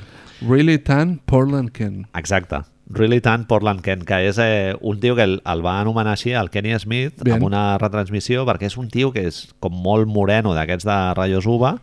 [0.42, 2.04] Really tan Portland Ken.
[2.18, 2.64] Exacte.
[2.88, 6.30] Really Tan Portland Ken, que és eh, un tio que el, el va anomenar així,
[6.38, 7.36] el Kenny Smith, Bien.
[7.36, 11.48] amb una retransmissió, perquè és un tio que és com molt moreno d'aquests de rayos
[11.50, 11.74] uva,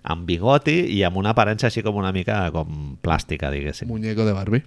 [0.00, 3.90] amb bigoti i amb una aparença així com una mica com plàstica, diguéssim.
[3.90, 4.64] Muñeco de Barbie.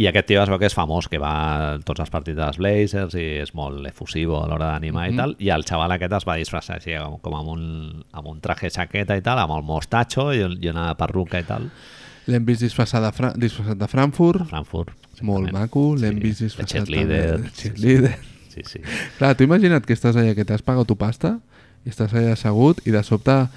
[0.00, 1.30] I aquest tio es veu que és famós, que va
[1.74, 5.12] a tots els partits dels Blazers i és molt efusivo a l'hora d'animar Mhm.
[5.12, 8.26] i tal, i el xaval aquest es va disfressar així com, com amb, un, amb
[8.32, 11.68] un traje xaqueta i tal, amb el mostatxo i, i una perruca i tal,
[12.30, 14.90] L'hem vist disfressat de, Fra disfressat de Frankfurt, Frankfurt.
[15.22, 18.14] molt maco, l'hem Sí, vist de disfressat cheerleader, també de sí.
[18.50, 18.80] Sí, sí.
[19.18, 21.40] Clar, tu imagina't que estàs allà, que t'has pagat tu pasta
[21.84, 23.48] i estàs allà assegut i de sobte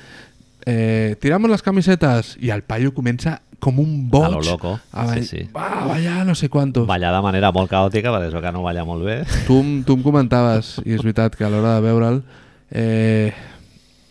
[0.66, 5.06] eh, tiramos les camisetes i el paio comença com un boig A lo loco, a
[5.08, 5.50] ball- sí, sí.
[5.56, 8.64] va a ballar no sé quantos Ballar de manera molt caòtica, es veu que no
[8.64, 9.24] balla molt bé.
[9.48, 12.24] tu, em- tu em comentaves i és veritat que a l'hora de veure'l
[12.72, 13.34] eh,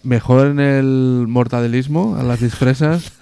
[0.04, 3.12] mejor en el mortadelismo a les disfresses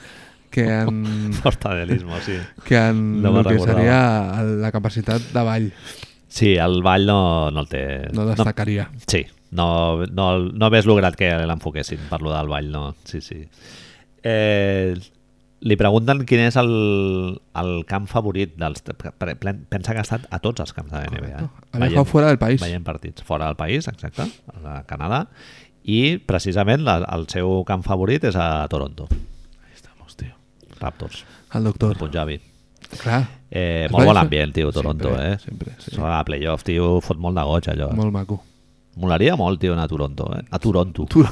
[0.51, 2.39] que en, Mortadelismo, sí.
[2.65, 3.78] que en No no el que recordava.
[3.78, 5.73] seria la capacitat de ball
[6.28, 8.09] Sí, el ball no, no el té...
[8.12, 12.85] no destacaria Sí, no, no, no hagués lograt que l'enfoquessin per lo del ball, no.
[13.05, 13.41] Sí, sí.
[14.23, 14.95] Eh,
[15.61, 16.71] li pregunten quin és el,
[17.61, 18.85] el camp favorit dels...
[18.85, 21.41] Pensa que ha estat a tots els camps de la NBA.
[21.41, 21.49] Eh?
[21.73, 24.25] ha viajado fuera del país Veient partits fora del país, exacte,
[24.65, 25.27] a Canadà,
[25.85, 30.33] i precisament la, el seu camp favorit és a Toronto, Ahí estamos, tío.
[30.81, 31.25] Raptors,
[31.55, 32.41] el doctor Punjabi.
[33.03, 35.39] clar Eh, molt bon ambient, tio, Toronto, Sempre, eh?
[35.43, 35.91] sempre, sí.
[35.97, 37.91] Sobre la playoff, tio, fot molt de goig, allò.
[37.99, 38.39] molt maco
[39.01, 40.43] Molaria molt, tio, anar a Toronto, eh?
[40.51, 41.07] A Toronto.
[41.09, 41.25] tu,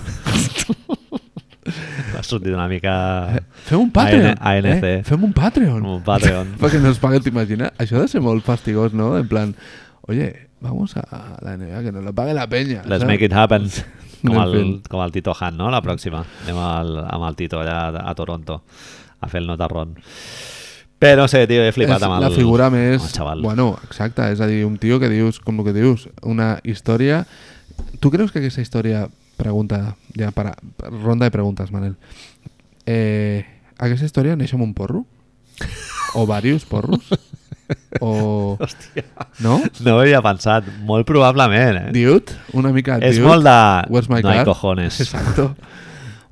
[2.18, 3.42] Ha sortit una mica...
[3.68, 4.84] fem un Patreon AN- ANC.
[4.88, 5.02] eh?
[5.04, 6.54] fem un Patreon Un Patreon.
[6.60, 7.74] perquè no ens paguen, t'imagines?
[7.78, 9.10] Això ha de ser molt fastigós, no?
[9.18, 9.52] En plan,
[10.08, 10.30] oye,
[10.64, 11.04] vamos a
[11.44, 12.82] la NBA, que nos lo pague la peña.
[12.86, 13.06] Let's ¿sabes?
[13.06, 13.68] make it happen.
[14.26, 14.70] Com el, fin.
[14.90, 15.68] com el Tito Han, no?
[15.70, 16.24] La pròxima.
[16.42, 18.62] Anem al, amb el Tito allà a Toronto
[19.20, 19.92] a fer el notarrón.
[20.98, 22.96] Però no sé, tio, he flipat és amb el, la figura més...
[23.04, 23.44] el xaval.
[23.44, 27.20] Bueno, exacte, és a dir, un tio que dius, com el que dius, una història...
[28.00, 30.54] Tu creus que aquesta història, pregunta, ja para,
[31.02, 31.96] ronda de preguntes, Manel,
[32.86, 33.44] eh,
[33.78, 35.04] aquesta història neix amb un porro?
[36.14, 37.10] O varios porros?
[38.00, 38.56] O...
[38.62, 39.04] Hòstia,
[39.44, 39.58] No?
[39.84, 40.64] no ho havia pensat.
[40.86, 41.90] Molt probablement, eh?
[41.92, 43.26] Dude, una mica És dude.
[43.28, 43.56] molt de...
[43.92, 44.46] Where's my no hay car?
[44.52, 45.00] cojones.
[45.04, 45.54] Exacto.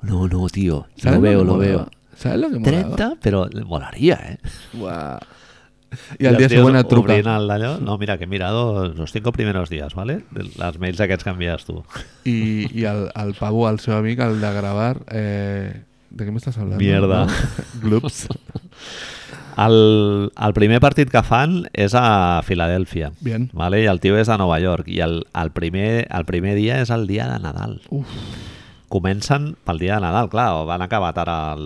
[0.01, 0.85] No, no, tío.
[0.95, 1.89] ¿Sabes Lo veo, lo veo.
[2.17, 2.95] ¿Sabes lo que molaba?
[2.95, 4.37] 30, però molaria, eh?
[4.73, 5.19] Buah.
[6.19, 7.15] Y al día tios següent et truca.
[7.15, 7.79] el d'allò.
[7.79, 10.23] No, mira, que he mirado los cinco primeros días, ¿vale?
[10.33, 11.83] Les mails aquests que envies tu.
[12.23, 15.01] Y, y al, al pavo, al seu amic, al de gravar...
[15.11, 16.77] Eh, ¿De qué me estás hablando?
[16.77, 17.25] Mierda.
[17.25, 17.31] ¿No?
[17.81, 18.27] Gloops.
[19.57, 23.09] El, el primer partit que fan és a Filadèlfia.
[23.25, 23.47] Bien.
[23.57, 23.79] Vale?
[23.81, 24.85] I el tio és a Nova York.
[24.85, 27.79] I el, el, primer, el primer dia és el dia de Nadal.
[27.89, 28.05] Uf.
[28.87, 31.65] Comencen pel dia de Nadal, clar, van acabar ara el,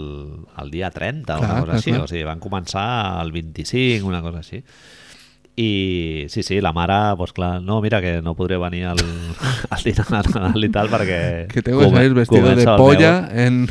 [0.57, 1.91] el dia 30 o Clar, una cosa clar, així.
[1.91, 2.01] clar.
[2.03, 2.87] O sigui, van començar
[3.21, 4.63] el 25, una cosa així.
[5.61, 8.97] I sí, sí, la mare, doncs clar, no, mira que no podré venir al,
[9.69, 11.19] al dinar de Nadal i tal perquè...
[11.51, 13.13] Que tengo que salir vestido de polla
[13.45, 13.67] en,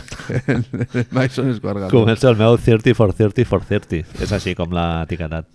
[0.47, 1.97] en, el Madison Square Meu, Garden.
[1.99, 4.05] comença el meu 30 for 30 for 30.
[4.23, 5.49] És així com l'ha etiquetat.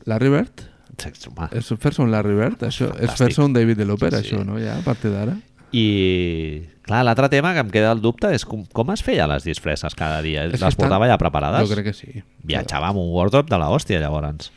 [0.98, 1.48] Sí, home.
[1.56, 2.62] És fer-se un Larry Bird?
[2.68, 4.34] Això, és fer-se un David de l'Opera, Sí.
[4.34, 4.58] això, no?
[4.60, 5.38] Ja, a partir d'ara.
[5.74, 9.48] I, clar, l'altre tema que em queda el dubte és com, com es feia les
[9.48, 10.46] disfresses cada dia?
[10.52, 11.68] Que Les portava ja preparades?
[11.68, 12.24] Jo crec que sí.
[12.46, 14.52] Viatjava amb un wardrobe de la hòstia, llavors.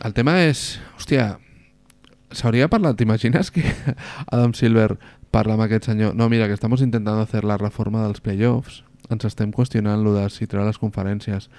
[0.00, 1.34] El tema és, hòstia,
[2.32, 3.64] s'hauria parlat, t'imagines que
[4.32, 4.94] Adam Silver
[5.30, 6.14] parla amb aquest senyor?
[6.16, 10.28] No, mira, que estamos intentando hacer la reforma dels playoffs, ens estem qüestionant lo de
[10.30, 11.50] si treure les conferències.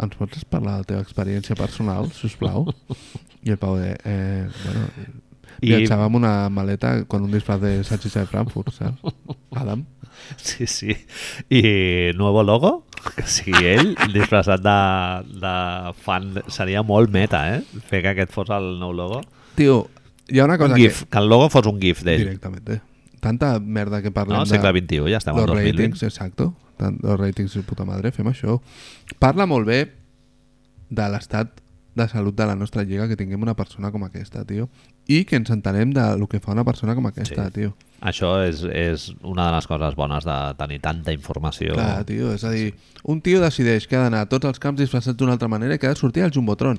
[0.00, 2.70] Ens pots parlar de la teva experiència personal, si plau?
[3.44, 4.86] I el Pau de, eh, bueno,
[5.60, 9.00] I- viatjava amb una maleta con un disfraz de salchicha de Frankfurt, saps?
[9.52, 9.84] Adam.
[10.36, 10.96] Sí, sí.
[11.48, 12.86] I nuevo logo?
[13.16, 14.76] Que sigui ell disfressat de,
[15.40, 15.54] de
[16.04, 16.34] fan...
[16.52, 17.62] Seria molt meta, eh?
[17.88, 19.22] Fer que aquest fos el nou logo.
[19.56, 19.86] Tio,
[20.28, 22.10] hi ha una cosa Un gif, que el logo fos un gif que...
[22.10, 22.24] d'ell.
[22.26, 22.80] Directamente.
[23.20, 24.44] Tanta merda que parlem No?
[24.44, 24.52] de...
[24.52, 25.76] Segle XXI, ja estem al los 2020.
[25.82, 26.52] ratings, exacto.
[26.80, 28.60] Tant, los ratings de puta madre, fem això.
[29.18, 29.80] Parla molt bé
[30.90, 31.58] de l'estat
[31.96, 34.68] de salut de la nostra lliga que tinguem una persona com aquesta, tio.
[35.10, 37.54] I que ens entenem de lo que fa una persona com aquesta, Sí.
[37.56, 37.72] tio.
[38.00, 41.74] Això és, és una de les coses bones de tenir tanta informació.
[41.74, 42.74] Clar, tio, és a dir,
[43.04, 45.78] un tio decideix que ha d'anar a tots els camps disfressats d'una altra manera i
[45.82, 46.78] que ha de sortir al Jumbotron.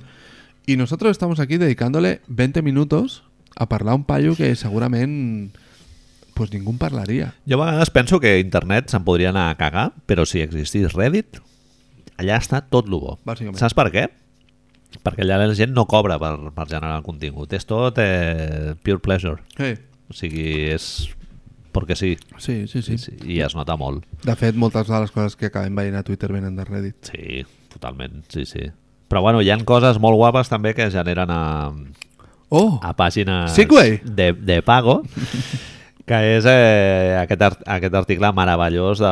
[0.66, 3.22] Y nosotros estamos aquí dedicándole 20 minutos
[3.56, 5.52] a parlar un paio que segurament
[6.34, 7.34] pues ningú en parlaria.
[7.46, 11.38] Jo a vegades penso que internet se'n podria anar a cagar, però si existís Reddit,
[12.16, 13.18] allà està tot lo bo.
[13.58, 14.08] Saps per què?
[15.02, 17.52] Perquè allà la gent no cobra per, per generar el contingut.
[17.56, 19.40] És tot eh, pure pleasure.
[19.56, 19.78] Hey.
[20.10, 20.44] O sigui,
[20.74, 21.08] és
[21.72, 22.12] perquè sí.
[22.36, 23.14] Sí, sí, sí, sí.
[23.32, 24.04] I es nota molt.
[24.26, 26.98] De fet, moltes de les coses que acabem veient a Twitter venen de Reddit.
[27.08, 28.66] Sí, totalment, sí, sí.
[29.08, 31.42] Però bueno, hi han coses molt guapes també que generen a,
[32.52, 32.78] Oh!
[32.84, 34.02] a pàgines Segway.
[34.04, 34.98] de, de pago
[36.06, 39.10] que és eh, aquest, art aquest article meravellós de...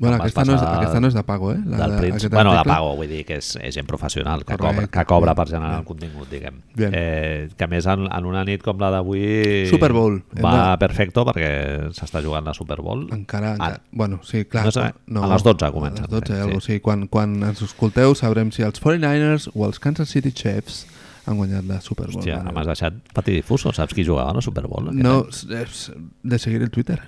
[0.00, 1.58] Bueno, aquesta no, és, aquesta no és de pago, eh?
[1.66, 4.56] La del de- aquest Bueno, de pago, vull dir que és, és gent professional, que
[4.56, 4.86] Correcte.
[4.86, 5.54] cobra, que cobra per Bien.
[5.60, 5.88] generar el Bien.
[5.90, 6.60] contingut, diguem.
[6.74, 6.90] Bien.
[6.94, 10.22] Eh, que a més en, en una nit com la d'avui Super Bowl.
[10.42, 11.52] Va de- perfecto perquè
[11.92, 13.04] s'està jugant la Super Bowl.
[13.12, 13.76] Encara, encara.
[13.76, 13.88] Ah.
[13.92, 14.64] Bueno, sí, clar.
[14.64, 16.40] No sé, a les 12 comencen, A les 12, sí.
[16.40, 16.80] algo així.
[16.80, 20.86] Quan, quan ens escolteu sabrem si els 49ers o els Kansas City Chiefs
[21.26, 22.18] han guanyat la Super Bowl.
[22.20, 22.52] Hòstia, Vale.
[22.52, 23.72] m'has deixat patidifuso.
[23.72, 24.90] Saps qui jugava a la Super Bowl?
[24.92, 25.28] No, any?
[25.28, 25.92] és- és
[26.22, 27.00] de seguir el Twitter,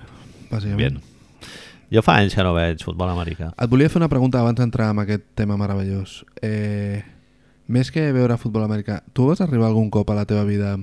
[0.49, 0.77] bàsicament.
[0.77, 1.01] Bien.
[1.91, 3.53] Jo fa anys que no veig futbol americà.
[3.61, 6.25] Et volia fer una pregunta abans d'entrar en aquest tema meravellós.
[6.41, 7.03] Eh,
[7.67, 10.77] més que veure futbol americà, tu vas arribar algun cop a la teva vida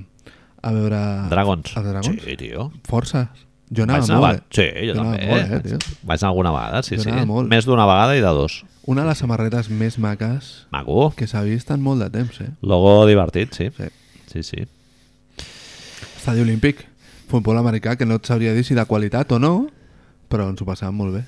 [0.62, 1.28] a veure...
[1.28, 1.76] Dragons.
[1.76, 2.22] Els Dragons?
[2.22, 2.70] Sí, tio.
[2.84, 3.28] Forces.
[3.72, 4.42] Jo anava Vaig anar, molt, eh?
[4.52, 5.26] Sí, jo, Jo també.
[5.26, 5.78] molt, eh, tio.
[6.04, 7.10] Vaig anar alguna vegada, sí, Jo sí.
[7.26, 7.48] molt.
[7.48, 8.64] Més d'una vegada i de dos.
[8.84, 11.12] Una de les samarretes més maques Maco.
[11.16, 12.50] que s'ha vist en molt de temps, eh?
[12.62, 13.70] Logo divertit, sí.
[13.76, 13.88] Sí.
[14.32, 14.66] Sí, sí.
[16.16, 16.84] Estadi Olímpic,
[17.28, 19.68] futbol americà, que no et sabria dir si de qualitat o no,
[20.28, 21.24] però ens ho passàvem molt bé.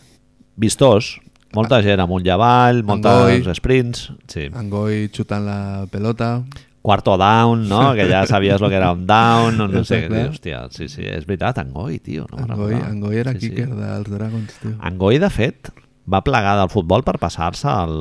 [0.57, 1.19] Vistós.
[1.55, 3.13] Molta gent amunt i avall, moltes
[3.47, 3.55] Angoi.
[3.55, 4.09] sprints.
[4.29, 4.49] Sí.
[4.53, 5.59] Angoi xutant la
[5.91, 6.43] pelota...
[6.85, 7.81] Cuarto down, no?
[7.97, 10.27] Que ja sabies lo que era un down, no, no sé què dir.
[10.29, 12.27] Hòstia, sí, sí, és veritat, Angoi, tio.
[12.31, 12.75] No Angoi.
[12.77, 13.51] Angoi era Sí, sí.
[13.55, 14.75] kicker dels Dragons, tio.
[14.85, 15.71] Angoi, de fet,
[16.05, 17.95] va plegar del futbol per passar-se al...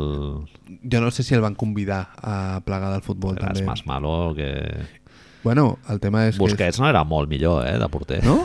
[0.84, 3.70] Jo no sé si el van convidar a plegar del futbol, Eres també.
[3.72, 4.50] més malo que...
[5.44, 8.20] Bueno, el tema és Busquets no era molt millor, eh, de porter.
[8.20, 8.28] que...
[8.28, 8.44] No?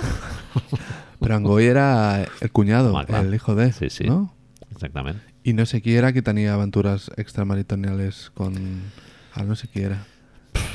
[1.23, 3.25] Però Angoi era el cuñado, Home, clar.
[3.27, 4.05] el hijo de, Sí, sí.
[4.07, 4.33] ¿no?
[4.71, 5.19] Exactament.
[5.43, 8.55] Y no sé qui era que tenía aventuras extramaritoniales con...
[9.35, 10.05] Ah, no sé qui era.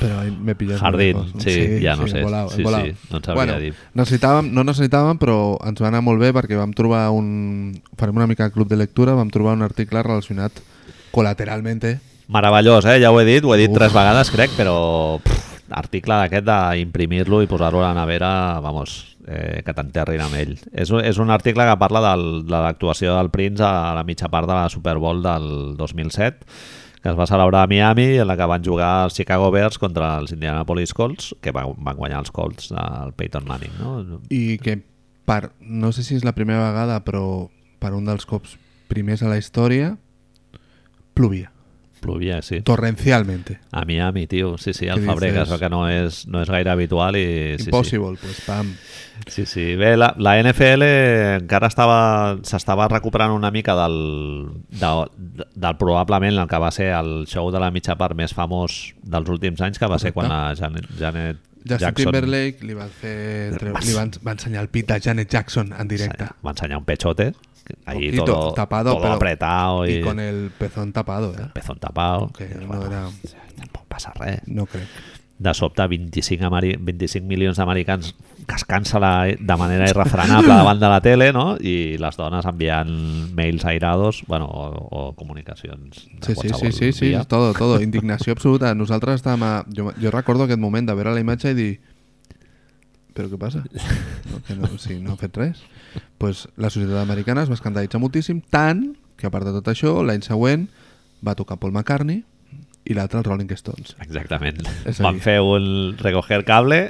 [0.00, 1.42] Però ahí me pillas muy Jardín, lejos.
[1.42, 2.22] sí, ja no sé.
[2.22, 2.84] Volado, Sí, volado.
[2.86, 3.74] sí, no sabria bueno, dir.
[3.94, 7.72] necessitàvem, no necessitàvem, però ens va anar molt bé perquè vam trobar un...
[7.96, 10.52] Farem una mica de club de lectura, vam trobar un article relacionat
[11.10, 12.98] colateralmente Meravellós, eh?
[13.02, 13.76] Ja ho he dit, ho he dit Uf.
[13.76, 19.60] tres vegades, crec, però pff, article d'aquest d'imprimir-lo i posar-lo a la nevera, vamos, eh,
[19.64, 20.54] que t'enterrin amb ell.
[20.72, 24.28] És, un- és un article que parla del, de l'actuació del Prince a la mitja
[24.32, 26.46] part de la Super Bowl del 2007, que
[27.04, 30.32] es va celebrar a Miami, en la que van jugar els Chicago Bears contra els
[30.32, 34.20] Indianapolis Colts, que van, van guanyar els Colts del Peyton Manning, no?
[34.32, 34.78] i que
[35.28, 37.24] per, no sé si és la primera vegada, però
[37.80, 38.58] per un dels cops
[38.88, 39.94] primers a la història,
[41.16, 41.53] plovia.
[42.04, 42.60] Plovia, sí.
[42.60, 43.58] Torrencialmente.
[43.72, 47.16] A Miami, tio, sí, sí, al és el que no és, no és gaire habitual
[47.16, 47.56] i...
[47.56, 47.70] Sí, sí.
[47.70, 48.74] Impossible, pues pam.
[49.26, 49.64] Sí, sí.
[49.80, 50.84] Bé, la, la NFL
[51.38, 51.98] encara estava
[52.44, 53.96] s'estava recuperant una mica del,
[54.68, 54.92] de,
[55.54, 59.32] del probablement el que va ser el show de la mitja part més famós dels
[59.32, 60.28] últims anys, que va ser Correcte.
[60.28, 64.68] quan la Janet, Janet Justin Jackson Timberlake li va, fer, li van, va ensenyar el
[64.68, 66.28] pit de Janet Jackson en directe.
[66.44, 67.32] va ensenyar un pechote,
[67.86, 71.48] ahí Poquito, todo, tapado, todo pero- apretado y, Y con el pezón tapado, ¿eh?
[71.54, 72.30] pezón tapado.
[72.36, 73.08] Que I, no era...
[73.56, 74.40] Tampoc passa res.
[74.46, 74.86] No crec.
[75.36, 78.12] de sobte 25, ameri 25 milions d'americans
[78.46, 81.56] cascant-se la- de manera irrefrenable davant de la tele no?
[81.58, 82.88] i les dones enviant
[83.34, 87.24] mails airados bueno, o, o comunicacions de Sí, sí, sí, sí, sí, via.
[87.24, 87.80] todo, todo.
[87.88, 88.74] Indignació absoluta.
[88.78, 89.64] Nosaltres estàvem a...
[89.74, 91.72] Jo, jo recordo aquest moment de veure la imatge i dir
[93.14, 93.64] però què passa?
[94.30, 95.60] No, que no, si no ha fet res.
[96.18, 99.96] Pues la societat americana es va escandalitzar moltíssim, tant que a part de tot això,
[100.04, 100.68] l'any següent
[101.24, 102.22] va tocar Paul McCartney
[102.84, 103.96] i l'altre els Rolling Stones.
[104.04, 104.60] Exactament.
[105.00, 106.88] Van fer un recoger cable,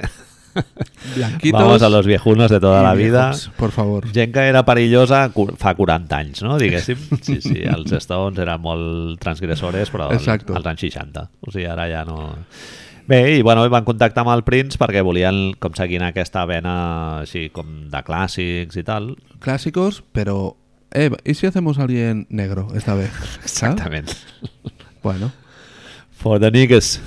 [1.15, 3.33] Blanquitos vamos a los viejunos de toda la vida.
[3.57, 4.11] Por favor.
[4.11, 6.57] Gent que era perillosa fa 40 anys, no?
[6.57, 6.97] Diguéssim.
[7.25, 10.55] Sí, sí, els Stones eren molt transgressores, però Exacto.
[10.55, 11.27] als anys 60.
[11.41, 12.35] O sigui, ara ja no...
[13.07, 16.75] Bé, i bueno, van contactar amb el Prince perquè volien com seguir aquesta vena
[17.21, 19.15] així com de clàssics i tal.
[19.39, 20.57] Clásicos, pero...
[20.91, 23.11] Eh, ¿y si hacemos alguien negro esta vez?
[23.11, 23.41] ¿Sabes?
[23.43, 24.09] Exactament.
[25.03, 25.31] Bueno,
[26.25, 26.99] For the niggas.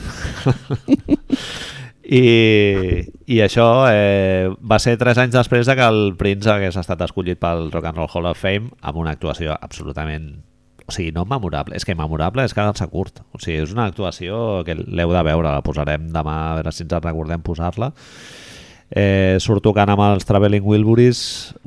[2.09, 7.03] I, I això eh, va ser tres anys després de que el Prince hagués estat
[7.05, 10.37] escollit pel Rock and Roll Hall of Fame amb una actuació absolutament...
[10.89, 13.21] O sigui, no memorable, és que memorable és quedar-se curt.
[13.37, 16.87] O sigui, és una actuació que l'heu de veure, la posarem demà, a veure si
[16.87, 17.93] ens en recordem posar-la.
[18.89, 21.19] Eh, surt tocant amb els Traveling Wilburys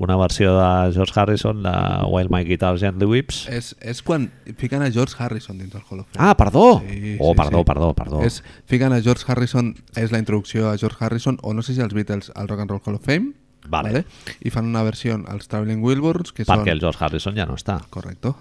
[0.02, 1.74] una versió de George Harrison de
[2.10, 3.44] While My Guitar Gently Weeps.
[3.46, 6.18] és, és quan fiquen a George Harrison dins del Hall of Fame.
[6.18, 6.82] Ah, perdó!
[6.82, 7.64] Sí, oh, sí, perdó, sí.
[7.70, 8.24] perdó, perdó.
[8.26, 11.86] És, fiquen a George Harrison, és la introducció a George Harrison, o no sé si
[11.86, 13.36] els Beatles al Rock and Roll Hall of Fame,
[13.70, 14.06] Vale.
[14.42, 16.74] i fan una versió als Traveling Wilburys, que Perquè són...
[16.74, 17.78] el George Harrison ja no està.
[17.94, 18.34] Correcto.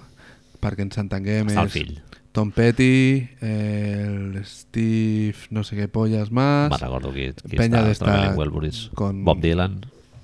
[0.61, 1.95] Perquè ens entenguem Està el és fill.
[2.33, 6.71] Tom Petty, el Steve no sé què polles más...
[6.71, 9.81] Me'n recordo qui, qui Penya està, d'esta con- Bob Dylan.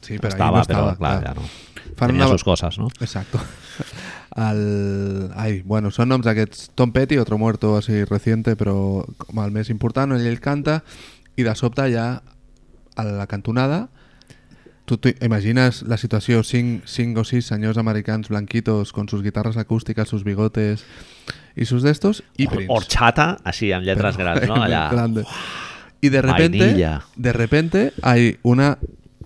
[0.06, 1.34] Sí, però estava, no estava, però clar, clar.
[1.34, 1.48] ja no.
[1.96, 2.86] Fan Tenia una- sus cosas, no?
[3.00, 3.40] Exacto.
[4.36, 5.30] El...
[5.34, 6.68] Ai, bueno, són noms aquests.
[6.76, 8.76] Tom Petty, otro muerto así reciente, però
[9.16, 10.82] com el més important, ell, ell canta,
[11.36, 12.06] i de sobte ja
[12.96, 13.86] a la cantonada
[14.86, 19.56] tú te imaginas la situación, cinc, cinc o sis senyors americans blanquitos con sus guitarras
[19.56, 20.84] acústicas, sus bigotes
[21.54, 22.72] y sus de estos, y Prince.
[22.72, 24.62] Horchata, així, amb lletres Pero grans, no?
[24.62, 24.88] Allà.
[24.90, 25.24] grande.
[26.00, 27.02] Y de repente, Vainilla.
[27.16, 28.78] de repente hay una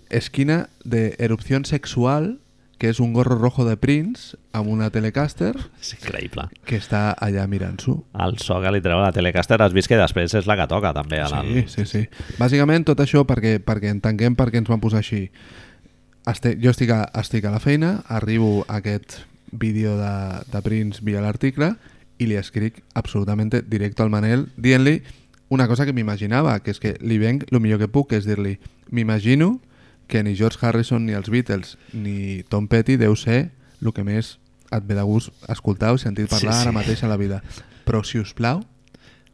[0.09, 2.41] esquina de erupción sexual
[2.81, 5.53] que es un gorro rojo de Prince amb una Telecaster
[5.83, 6.47] És increïble.
[6.65, 7.99] que està allà mirant-s'ho.
[8.25, 10.95] El so que li treu la Telecaster has vist que després és la que toca
[10.97, 11.21] també.
[11.21, 12.07] a la- Sí, sí, sí.
[12.41, 15.27] Bàsicament tot això perquè, perquè entenguem per què ens van posar així.
[16.27, 19.21] Este, jo estic a, estic a la feina, arribo a aquest
[19.53, 20.15] vídeo de,
[20.53, 21.75] de Prince via l'article
[22.19, 25.03] i li escric absolutament directe al Manel dient-li
[25.51, 28.25] una cosa que m'imaginava, que és que li venc el millor que puc, que és
[28.29, 28.57] dir-li
[28.91, 29.59] m'imagino
[30.11, 34.35] que ni George Harrison, ni els Beatles, ni Tom Petty deu ser el que més
[34.71, 36.67] et ve de gust escoltar o sentir parlar Sí, sí.
[36.67, 37.41] ara mateix a la vida.
[37.87, 38.61] Però, si us plau,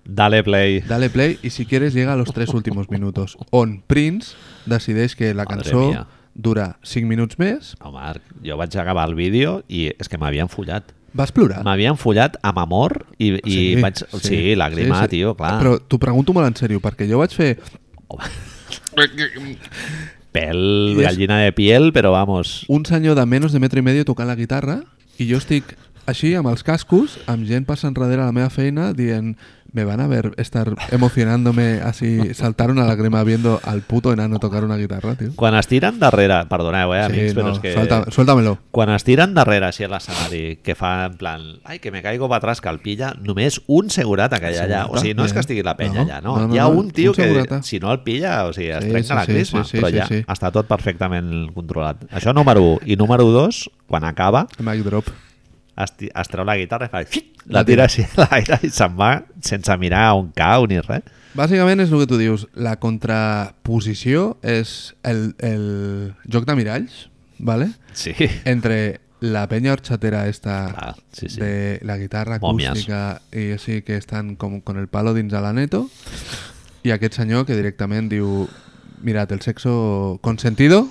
[0.07, 0.81] Dale play.
[0.87, 3.37] Dale play y si quieres llega a los tres últimos minutos.
[3.51, 7.75] On Prince decideix que la cançó dura 5 minuts més.
[7.83, 10.93] No, Marc, jo vaig acabar el vídeo i és que m'havien follat.
[11.17, 11.65] Vas plorar?
[11.67, 14.05] M'havien follat amb amor i, i vaig...
[14.23, 15.57] Sí, làgrima, tio, clar.
[15.59, 17.57] Però t'ho pregunto molt en sèrio, perquè jo vaig fer...
[20.37, 20.61] Pèl,
[20.93, 22.65] I és- gallina de piel, però vamos...
[22.69, 24.83] un senyor de menys de metro i medio tocant la guitarra
[25.19, 25.75] i jo estic
[26.07, 29.33] així amb els cascos, amb gent passant darrere la meva feina dient
[29.73, 34.65] me van a ver estar emocionándome así, saltar una lágrima viendo al puto enano tocar
[34.65, 35.31] una guitarra, tío.
[35.37, 36.47] Quan es tiren darrere...
[36.49, 37.73] Perdoneu, eh, amics, però és que...
[37.75, 38.59] suelta- suéltamelo.
[38.71, 42.29] Quan es tiren darrere així a l'escenari, que fa en plan, ai, que me caigo
[42.29, 44.85] para atrás, que el pilla, només un segurata que hi ha allà.
[44.91, 46.37] O sigui, no és que estigui la penya No, allà, no.
[46.39, 47.63] no, no, Hi ha no, un tio un que, segurata.
[47.63, 49.77] si no el pilla, o sigui, es Sí, trenca sí, la sí, crisma, sí, sí,
[49.83, 50.23] però sí, ja sí.
[50.27, 52.05] està tot perfectament controlat.
[52.13, 52.87] Això número 1.
[52.87, 55.09] I número 2, quan acaba, Mic drop.
[55.77, 57.05] Es, es treu la guitarra i fa...
[57.53, 59.11] La tira així a l'aire i se'n va
[59.45, 61.05] sense mirar on cau ni res.
[61.37, 65.67] Bàsicament és el que tu dius, la contraposició és el, el
[66.33, 67.05] joc de miralls,
[67.39, 67.69] ¿vale?
[67.93, 68.15] Sí.
[68.45, 71.41] entre la penya horchatera esta Clar, sí, sí.
[71.41, 75.55] de la guitarra acústica i així que estan com con el palo dins de la
[75.57, 75.87] neto
[76.85, 78.45] i aquest senyor que directament diu
[79.01, 80.89] mirad, el sexo consentido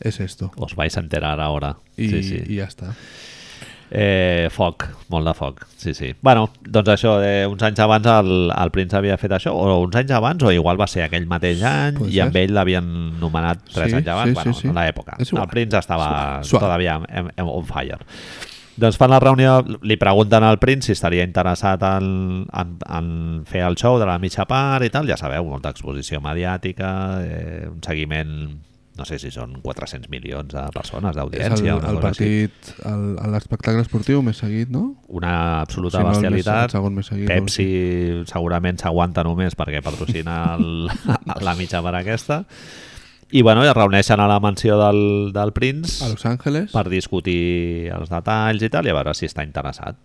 [0.00, 1.76] es esto Os vais a enterar ahora.
[1.96, 2.40] sí, sí.
[2.48, 2.94] i ja està
[3.90, 6.12] Eh, foc, molt de foc, sí, sí.
[6.22, 9.96] Bueno, doncs això, eh, uns anys abans el, el Prince havia fet això, o uns
[9.98, 12.86] anys abans, o igual va ser aquell mateix any, Pot i amb ell l'havien
[13.18, 14.68] nomenat tres Sí, anys abans, sí, bueno, sí, sí.
[14.70, 15.18] en l'època.
[15.18, 16.62] El Prince estava Suave.
[16.68, 17.98] todavía en, en, on fire.
[18.80, 23.10] Doncs fan la reunió, li pregunten al Prince si estaria interessat en, en, en
[23.44, 26.94] fer el show de la mitja part i tal, ja sabeu, molta exposició mediàtica,
[27.26, 28.36] eh, un seguiment
[28.98, 32.02] no sé si són 400 milions de persones és el, d'audiència, una el així.
[32.02, 34.96] partit el- l'espectacle esportiu més seguit, no?
[35.08, 36.64] una absoluta Si no, el més- bestialitat.
[36.64, 37.68] el segon més seguit, Pepsi
[38.26, 40.90] segurament s'aguanta només perquè patrocina el,
[41.46, 42.44] la mitja part aquesta.
[43.32, 46.72] I bueno, es reuneixen a la mansió del, del Prince A Los Ángeles.
[46.72, 49.96] per discutir els detalls i tal, i a veure si està interessat.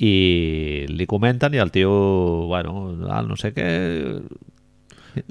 [0.00, 1.90] I li comenten i el tio,
[2.48, 3.68] bueno, el no sé què...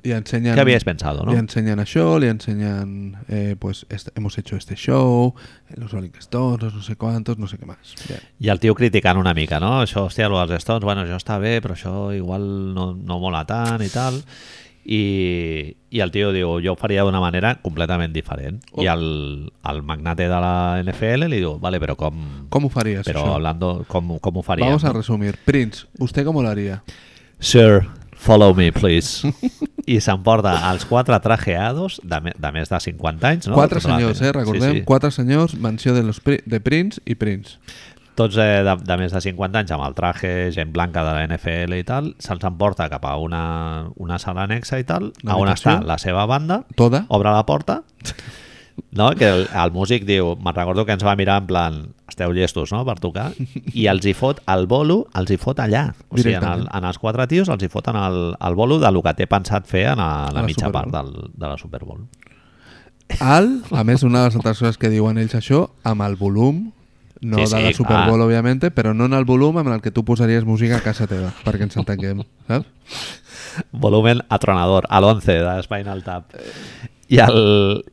[0.03, 1.31] Li ensenyen, ¿Qué habíais pensado, no?
[1.31, 5.34] Le enseñan això, le enseñan, eh, pues este- hemos hecho este show,
[5.76, 7.95] los Rolling Stones, no sé cuántos, no sé qué más.
[8.07, 8.19] Bien.
[8.39, 9.81] I el tio criticant una mica, no?
[9.84, 13.45] Això, hòstia, lo dels Stones, bueno, això està bé, però això igual no, no mola
[13.45, 14.22] tant i tal.
[14.89, 18.61] I, i el tio diu, jo ho faria d'una manera completament diferent.
[18.72, 18.84] Oh.
[18.85, 22.47] I el, el magnate de la NFL li diu, vale, però com...
[22.49, 23.34] ¿Cómo farías Però això?
[23.35, 24.65] hablando, com, com ho faria?
[24.69, 25.35] Vamos a resumir.
[25.43, 26.84] Prince, ¿usted cómo lo haría?
[27.39, 27.84] Sir,
[28.18, 29.30] follow me, please.
[29.88, 33.56] I s'emporta els quatre trajeados de, de més de 50 anys, no?
[33.56, 34.34] Quatre senyors, eh?
[34.35, 34.85] Recordem, Sí, sí.
[34.89, 37.57] quatre senyors, mansió de, los de Prince i Prince.
[38.18, 41.27] tots eh, de, de més de 50 anys amb el traje, gent blanca de la
[41.30, 43.44] NFL i tal, se'ls emporta cap a una,
[44.02, 47.03] una sala anexa i tal, on està la seva banda, Toda.
[47.14, 47.84] obre la porta,
[48.91, 49.11] no?
[49.15, 51.79] que el, el músic diu, me'n recordo que ens va mirar en plan,
[52.09, 53.31] esteu llestos, no?, per tocar,
[53.73, 55.89] i els hi fot el bolo, els hi fot allà.
[56.09, 58.91] O sigui, en, el, en els quatre tios els hi foten el, el bolo de
[58.93, 61.83] lo que té pensat fer en a, la, la mitja part del, de la Super
[61.85, 62.07] Bowl.
[63.23, 66.65] Al, a més, una de les altres coses que diuen ells això, amb el volum,
[67.21, 68.09] no Sí, de sí, la Super clar.
[68.11, 71.07] Bowl, òbviamente, però no en el volum amb el que tu posaries música a casa
[71.09, 72.67] teva, perquè ens entenguem, saps?
[73.71, 76.35] volumen atronador, a l'11 de Spinal Tap.
[77.07, 77.38] I, el,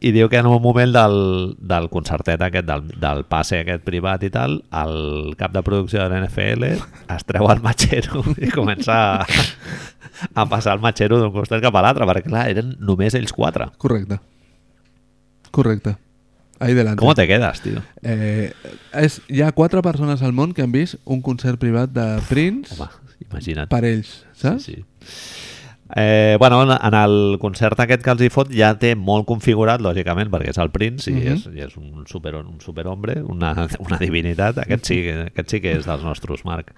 [0.03, 1.17] I diu que en un moment del,
[1.63, 6.09] del concertet aquest, del, del passe aquest privat i tal, el cap de producció de
[6.11, 6.67] l'NFL
[7.15, 9.43] es treu el matxero i comença a,
[10.35, 13.71] a passar el matxero d'un costat cap a l'altre, perquè clar, eren només ells quatre.
[13.79, 14.19] Correcte.
[15.55, 15.95] Correcte.
[16.59, 16.99] Ahí delante.
[17.03, 17.83] Com te quedes, tio?
[18.03, 18.51] Eh,
[18.99, 22.75] és, hi ha quatre persones al món que han vist un concert privat de Prince
[22.79, 22.91] Home,
[23.29, 23.71] imagina't.
[23.71, 24.67] per ells, saps?
[24.67, 25.44] Sí, sí.
[25.97, 29.81] Eh, bueno, en- en el concert aquest que els hi fot ja té molt configurat,
[29.81, 31.33] lògicament, perquè és el Prince i, Mhm.
[31.35, 34.59] és, i és un, super, un superhombre, una, una divinitat.
[34.59, 36.73] Aquest sí, aquest sí que és dels nostres, Marc.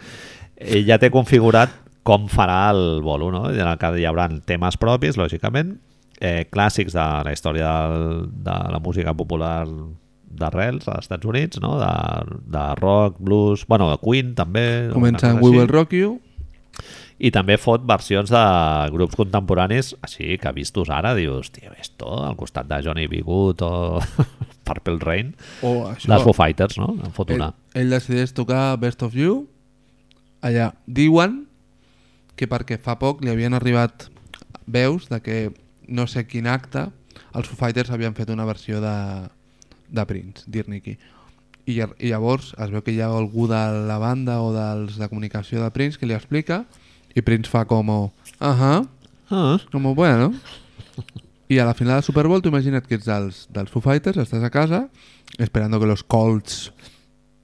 [0.57, 1.71] Ell ja té configurat
[2.03, 3.49] com farà el bolo, no?
[3.51, 5.79] En el que hi haurà temes propis, lògicament,
[6.21, 9.67] eh, clàssics de la història del, de la música popular
[10.29, 11.79] d'arrels als Estats Units, no?
[11.81, 14.91] de, de rock, blues, bueno, de Queen també.
[14.93, 16.21] Comença amb We Will Rock You,
[17.19, 18.41] i també fot versions de
[18.93, 23.23] grups contemporanis així que vistos ara dius, tio, esto al costat de Johnny B.
[23.25, 24.01] Good o
[24.67, 26.91] Purple Rain o això, les Foo Fighters, no?
[27.05, 29.47] En fot ell, una ell decideix tocar Best of You
[30.45, 30.73] allà.
[30.87, 31.45] Diuen
[32.37, 34.11] que perquè fa poc li havien arribat
[34.67, 35.39] veus de que
[35.89, 36.89] no sé quin acte
[37.33, 38.93] els Foo Fighters havien fet una versió de,
[39.89, 40.45] de Prince,
[41.79, 45.09] lla- I llavors es veu que hi ha algú de la banda o dels de
[45.09, 46.67] comunicació de Prince que li explica
[47.17, 47.91] i Prince fa com
[48.39, 48.75] ahà,
[49.33, 50.35] ah, com bueno.
[51.49, 54.19] I a la final del Super Bowl tu imagina't que ets dels, dels Foo Fighters,
[54.19, 54.89] estàs a casa
[55.39, 56.73] esperando que los Colts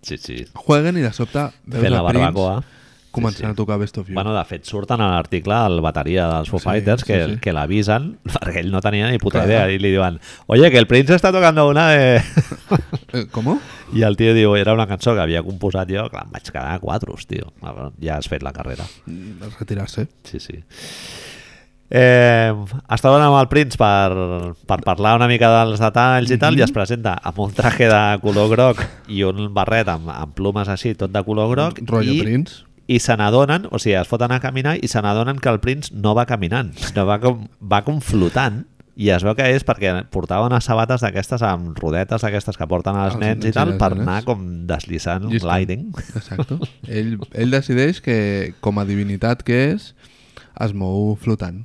[0.03, 0.43] sí, sí.
[0.55, 2.82] jueguen i de sobte veus fent la a Prince barbacoa
[3.13, 3.51] començant Sí, sí.
[3.53, 4.15] a tocar Best of You.
[4.17, 7.41] Bueno, de fet, surten a l'article el bateria dels Foo Sí, Fighters que, sí, sí.
[7.45, 9.47] que l'avisen perquè ell no tenia ni puta Clar.
[9.49, 10.19] idea i li diuen,
[10.49, 12.23] oye, que el Prince està tocando una de...
[13.13, 13.59] Eh, ¿Cómo?
[13.93, 16.71] I el tio diu, era una cançó que havia composat jo, clar, em vaig quedar
[16.73, 17.51] a quadros, tio.
[18.01, 18.87] Ja has fet la carrera.
[19.05, 20.07] Mm, Retirar-se.
[20.25, 20.57] Sí, sí.
[21.93, 22.49] Eh,
[22.89, 26.73] estaven amb el Prince per, per parlar una mica dels detalls i tal, i es
[26.73, 28.81] presenta amb un traje de color groc
[29.13, 32.63] i un barret amb, amb plumes així, tot de color groc, Rollo i, Prince.
[32.91, 35.95] I se n'adonen, o sigui, es foten a caminar i se n'adonen que el Prince
[35.95, 39.93] no va caminant, sinó va com, va com flotant, i es veu que és perquè
[40.13, 43.77] portava unes sabates d'aquestes amb rodetes d'aquestes que porten els Els nens nens i tal
[43.81, 45.49] per anar com deslizant, Llistant.
[45.49, 45.87] gliding.
[46.21, 46.59] Exacto.
[46.89, 48.19] ell, ell decideix que,
[48.61, 49.93] com a divinitat que és,
[50.61, 51.65] es mou flotant.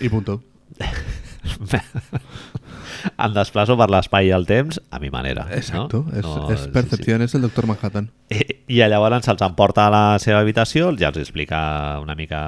[0.00, 0.38] I punto.
[3.26, 5.46] em desplaço per l'espai i el temps a mi manera.
[5.56, 6.04] Exacto.
[6.08, 6.16] no?
[6.18, 6.72] És, No, és sí, sí.
[6.74, 8.10] percepción, és el doctor Manhattan.
[8.30, 12.42] I, I llavors se'ls emporta a la seva habitació, ja els explica una mica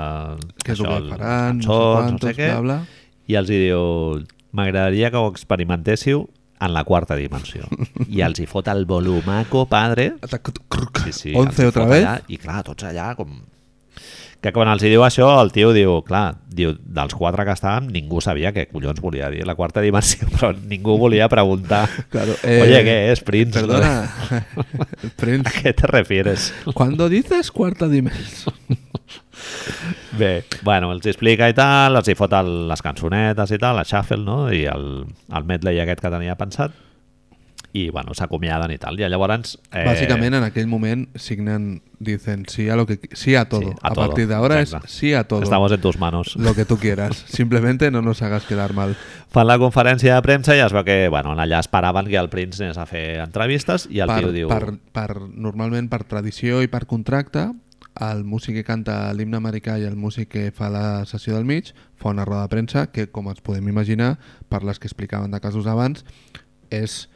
[0.64, 2.62] Què és el això, que les faran, no sé cançons, quantos, no sé què, bla,
[2.62, 2.78] bla.
[3.26, 4.24] i els hi diu
[4.54, 6.28] m'agradaria que ho experimentéssiu
[6.64, 7.66] en la quarta dimensió.
[8.08, 10.14] I els hi fot el volumaco padre.
[11.04, 12.04] Sí, sí, els 11 hi otra vez.
[12.06, 13.34] Allà, I clar, tots allà com...
[14.44, 17.86] Que quan els hi diu això, el tio diu, clar, diu, dels quatre que estàvem,
[17.94, 22.82] ningú sabia què collons volia dir la quarta dimensió, però ningú volia preguntar Claro, Oye,
[22.84, 23.62] ¿qué es, Prince?
[23.62, 25.62] Perdona, ¿A Prince.
[25.62, 26.52] qué te refieres?
[26.74, 28.54] Cuando dices cuarta dimensión.
[30.18, 33.88] Bé, bueno, els explica i tal, els hi fot el, les cançonetes i tal, la
[33.88, 34.52] shuffle, no?
[34.52, 36.76] I el, el medley aquest que tenia pensat.
[37.74, 39.00] I, bueno, s'acomiaden i tal.
[39.00, 39.58] I llavors...
[39.72, 43.62] Eh, Básicamente en aquel momento signan, dicen sí a lo que sí a todo.
[43.62, 44.86] Sí, a a todo, partir de ahora exacto.
[44.86, 45.42] es sí a todo.
[45.42, 46.36] Estamos en tus manos.
[46.36, 47.16] Lo que tú quieras.
[47.26, 48.94] Simplemente no nos hagas quedar mal.
[49.34, 52.62] Fan la conferència de premsa i es veu que, bueno, allà esperaven que el Prince
[52.62, 54.52] anés a fer entrevistes i el per, tio diu...
[54.52, 57.48] per, per, normalment per tradició i per contracte
[58.06, 61.72] el músic que canta l'himne americà i el músic que fa la sessió del mig
[61.98, 64.14] fa una roda de premsa que, com ens podem imaginar,
[64.46, 66.06] per les que explicaven de casos abans,
[66.70, 67.08] és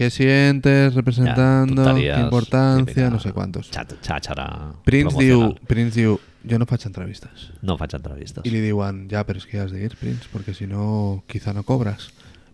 [0.00, 1.84] ¿qué sientes representando?
[1.84, 2.86] tonteries, ¿Qué importancia?
[2.86, 3.70] típica No sé cuántos.
[3.70, 5.54] Xàxara Prince diu.
[5.68, 6.16] Prince diu,
[6.48, 7.50] jo no faig entrevistes.
[7.60, 8.40] No faig entrevistes.
[8.48, 11.52] I li diuen, ja, però és que has de ir, Prince, perquè si no, quizá
[11.52, 12.08] no cobras.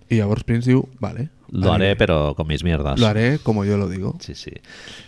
[0.08, 1.30] I llavors Prince diu, vale.
[1.48, 1.96] Lo haré, aniré.
[1.96, 2.98] però con mis mierdas.
[2.98, 4.16] Lo haré como yo lo digo.
[4.20, 4.50] Sí, sí.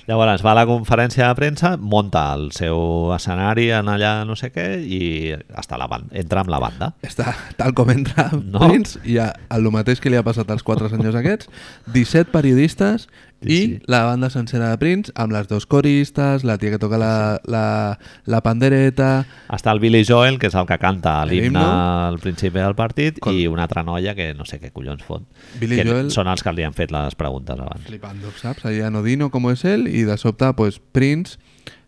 [0.07, 4.53] Llavors va a la conferència de premsa, monta el seu escenari en allà no sé
[4.55, 6.93] què i està la banda, entra amb la banda.
[7.03, 8.61] Està tal com entra No.
[8.69, 11.51] Prince i el mateix que li ha passat als quatre senyors aquests
[11.93, 13.09] 17 periodistes
[13.41, 13.81] Sí, i sí.
[13.87, 17.99] la banda sencera de Prince amb les dos coristes, la tia que toca la, la,
[18.27, 22.75] la pandereta Està el Billy Joel, que és el que canta l'himne al principi del
[22.75, 25.23] partit, Con- i una altra noia que no sé què collons fot.
[25.61, 27.85] Billy que Joel- Són els que li han fet les preguntes abans.
[27.87, 28.65] flipando, saps?
[28.67, 31.39] Ahí anodino com és ell i de sobte pues, Prince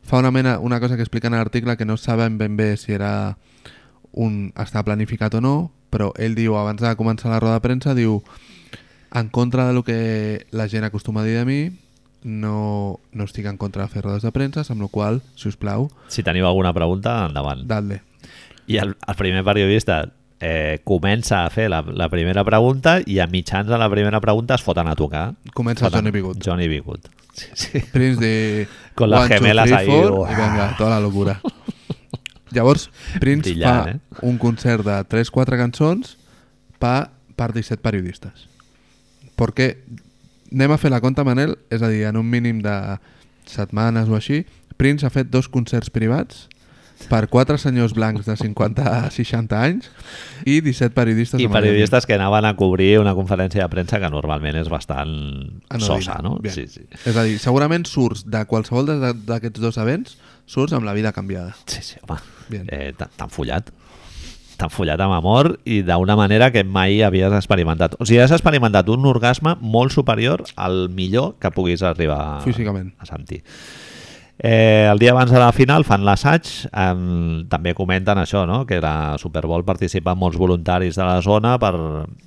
[0.07, 2.93] fa una, mena, una cosa que explica en l'article que no saben ben bé si
[2.93, 3.39] era
[4.13, 7.95] un, està planificat o no, però ell diu, abans de començar la roda de premsa,
[7.95, 8.23] diu
[9.13, 11.79] en contra de lo que la gent acostuma a dir de mi,
[12.23, 15.57] no, no estic en contra de fer rodes de premsa, amb la qual si us
[15.57, 17.67] plau, Si teniu alguna pregunta, endavant.
[17.67, 18.03] dadle.
[18.67, 23.27] I el, el primer periodista eh, comença a fer la, la primera pregunta i a
[23.27, 25.35] mitjans de la primera pregunta es foten a tocar.
[25.55, 26.21] Comença Foten Johnny B.
[26.21, 26.43] Good.
[26.45, 26.81] Johnny B.
[26.81, 27.09] Good.
[27.35, 27.81] Sí, sí.
[27.93, 28.69] Prince de...
[28.95, 30.31] Con las gemelas ahí, four.
[30.31, 31.41] I venga, tota la locura.
[32.53, 34.27] Llavors, Prince Brillant, fa eh?
[34.27, 36.17] un concert de 3-4 cançons
[36.83, 38.49] pa, per 17 periodistes.
[39.41, 39.73] Perquè
[40.53, 42.77] anem a fer la compta, Manel, és a dir, en un mínim de
[43.49, 44.45] setmanes o així,
[44.81, 46.47] Prince ha fet dos concerts privats
[47.09, 49.89] per quatre senyors blancs de 50 a 60 anys
[50.45, 54.59] i 17 periodistes I periodistes que anaven a cobrir una conferència de premsa que normalment
[54.61, 55.15] és bastant
[55.71, 55.87] Anodina.
[55.87, 56.37] sosa, no?
[56.45, 56.55] Bien.
[56.55, 56.85] Sí, sí.
[57.05, 58.91] És a dir, segurament surts de qualsevol
[59.25, 60.19] d'aquests dos events,
[60.51, 61.55] surts amb la vida canviada.
[61.65, 62.21] Sí, sí, home.
[62.51, 62.69] Bien.
[62.69, 63.73] Eh, t'han t'han follat.
[64.61, 67.95] T'han follat amb amor i d'una manera que mai havies experimentat.
[67.97, 72.93] O sigui, has experimentat un orgasme molt superior al millor que puguis arribar Físicament.
[72.99, 73.41] a sentir.
[74.43, 78.63] Eh, el dia abans de la final fan l'assaig, eh, també comenten això, no?
[78.67, 81.75] que la Super Bowl participen molts voluntaris de la zona per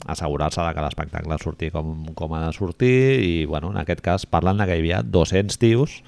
[0.06, 4.28] assegurar-se de que l'espectacle surti com, com ha de sortir i bueno, en aquest cas
[4.30, 6.04] parlen de que hi havia 200 tios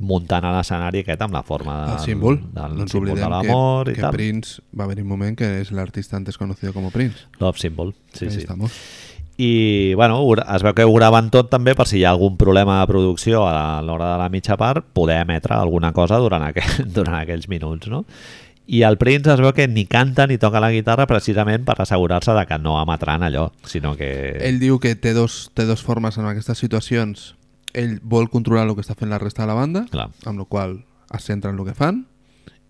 [0.00, 2.40] muntant a l'escenari aquest amb la forma del, El símbol.
[2.56, 4.12] del no ens símbol de l'amor que, i que tal.
[4.16, 7.26] Prince va haver un moment que es el artista antes conocido como Prince.
[7.38, 7.94] Love Symbol.
[8.12, 8.38] Sí, Ahí sí.
[8.38, 8.72] estamos.
[9.40, 12.80] I bueno, es veu que ho graven tot també per si hi ha algun problema
[12.82, 17.16] de producció a l'hora de la mitja part, poder emetre alguna cosa durant, aquell, durant
[17.22, 18.04] aquells minuts, no?
[18.70, 22.36] I el Prince es veu que ni canta ni toca la guitarra precisament per assegurar-se
[22.36, 24.10] de que no emetran allò, sinó que...
[24.46, 27.34] Ell diu que té dos, té dos formes en aquestes situacions.
[27.74, 30.08] Ell vol controlar el que està fent la resta de la banda, Clar.
[30.26, 30.80] amb la qual
[31.14, 32.04] es centra en el que fan,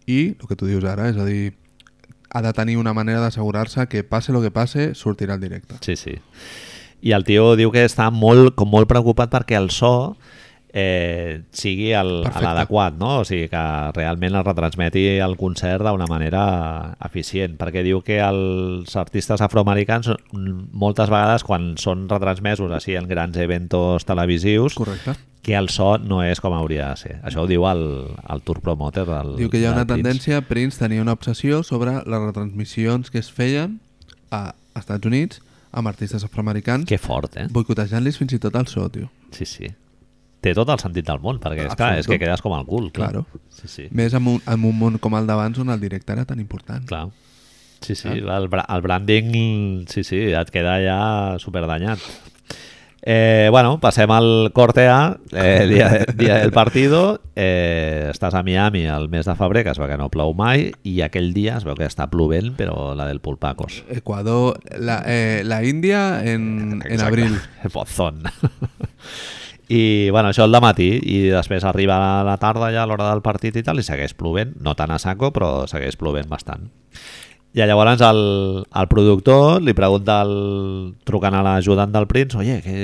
[0.07, 1.55] i el que tu dius ara, és a dir,
[2.31, 5.81] ha de tenir una manera d'assegurar-se que passe el que passe, sortirà al directe.
[5.81, 6.19] Sí, sí.
[7.01, 10.17] I el tio diu que està molt, com molt preocupat perquè el so
[10.73, 13.21] eh, sigui el- l'adequat, no?
[13.21, 13.63] O sigui, que
[13.97, 20.71] realment es retransmeti el concert d'una manera eficient, perquè diu que els artistes afroamericans mm,
[20.73, 25.15] moltes vegades quan són retransmesos així en grans eventos televisius Correcte.
[25.43, 27.15] que el so no és com hauria de ser.
[27.25, 27.85] Això ho diu el,
[28.29, 31.99] el tour promoter del Diu que hi ha una tendència, Prince tenia una obsessió sobre
[32.05, 33.81] les retransmissions que es feien
[34.31, 35.41] a Estats Units
[35.73, 37.47] amb artistes afroamericans, Que fort, eh?
[37.51, 39.09] boicotejant-los fins i tot el so, tio.
[39.31, 39.69] Sí, sí.
[40.41, 42.91] Té tot el sentit del món, perquè és, clar, és que quedes com el cul.
[42.93, 43.11] Clar.
[43.13, 43.27] Claro.
[43.53, 43.89] Sí, sí.
[43.93, 46.87] Més en un, en un món com el d'abans on el directe era tan important.
[46.89, 47.09] Clar.
[47.81, 48.37] Sí, sí, Ah.
[48.39, 51.99] el, el branding, sí, sí, et queda ja superdanyat.
[53.03, 57.23] Eh, bueno, passem al corte A, eh, dia, dia del partido.
[57.35, 60.67] Eh, estàs a Miami el mes de febrer, que es veu que no plou mai,
[60.85, 63.83] i aquell dia es veu que està plovent, però la del Pulpacos.
[63.89, 67.39] Ecuador, la, eh, la Índia en, en abril.
[67.73, 68.25] Pozón.
[69.71, 73.55] I, bueno, això el matí i després arriba la tarda ja a l'hora del partit
[73.55, 76.67] i tal, i segueix plovent, no tan a saco, però segueix plovent bastant.
[77.55, 78.21] I llavors el,
[78.67, 80.35] el productor li pregunta al,
[81.07, 82.75] trucant a l'ajudant del Prince, oye, que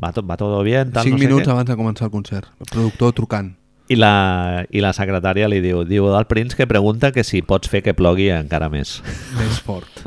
[0.00, 1.52] va, tot, va todo bien, tal, no sé minuts què.
[1.52, 2.52] abans de començar el concert.
[2.60, 3.54] El productor trucant.
[3.88, 7.72] I la, I la secretària li diu, diu del Prince que pregunta que si pots
[7.72, 8.98] fer que plogui encara més.
[9.40, 10.04] Més fort.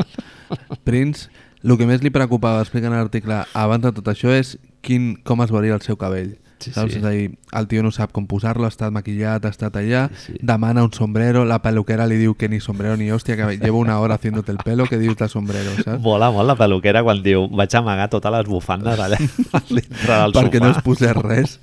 [0.86, 1.30] Prince,
[1.66, 5.52] el que més li preocupava explicant l'article abans de tot això és quin, com es
[5.54, 6.36] veuria el seu cabell.
[6.62, 6.94] Sí, Saps?
[6.94, 7.00] sí.
[7.00, 10.08] És a dir, el tio no sap com posar-lo, ha estat maquillat, ha estat allà,
[10.14, 10.40] Sí, sí.
[10.42, 14.00] demana un sombrero, la peluquera li diu que ni sombrero ni hòstia, que llevo una
[14.00, 16.02] hora haciéndote el pelo, que dius de sombrero, saps?
[16.02, 19.18] Mola molt la peluquera quan diu vaig amagar totes les bufandes allà
[19.70, 20.66] dintre del perquè sofà.
[20.66, 21.60] no es posés res.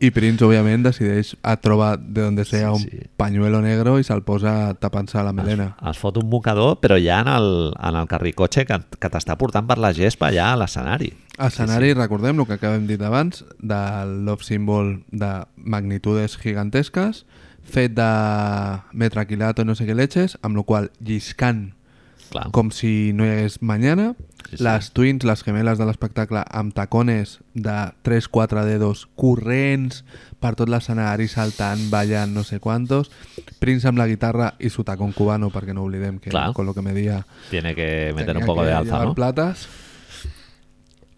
[0.00, 2.98] I Prince, òbviament, decideix a trobar de donde sea un Sí, sí.
[3.16, 5.76] pañuelo negro i se'l posa tapant-se la melena.
[5.88, 9.66] Es fot un mocador, però ja en el, en el carricotxe que, que t'està portant
[9.66, 11.12] per la gespa ja a l'escenari.
[11.38, 11.98] Escenari, sí, sí.
[11.98, 17.24] recordem el que acabem dit abans, del Love Symbol de magnitudes gigantesques,
[17.64, 18.10] fet de
[18.92, 21.70] metraquilato no sé què leches, amb la qual lliscant
[22.32, 22.48] Clar.
[22.50, 26.74] com si no hi hagués mañana, Sí, sí, les twins, les gemeles de l'espectacle amb
[26.76, 27.72] tacones de
[28.04, 30.02] 3-4 dedos corrents
[30.38, 33.10] per tot l'escenari, saltant, ballant, no sé quantos,
[33.58, 36.52] Prince amb la guitarra i su tacón cubano, perquè no oblidem que Clar.
[36.52, 39.14] con lo que medía Tiene que meter un poco de alza, no?
[39.14, 39.66] platas.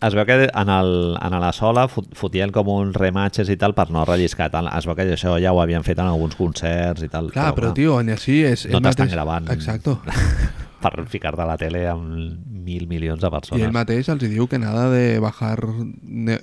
[0.05, 0.91] Es veu que en, el,
[1.25, 4.69] en la sola fot- fotien com uns rematches i tal per no relliscar tant.
[4.77, 7.31] Es veu que això ja ho havien fet en alguns concerts i tal.
[7.33, 8.67] Clar, però, tio, ni així és...
[8.69, 9.49] No t'estan mateix- gravant.
[9.55, 9.97] Exacto.
[10.85, 12.37] per ficar-te a la tele amb
[12.67, 13.65] mil milions de I persones.
[13.65, 15.57] ell mateix els diu que nada de bajar...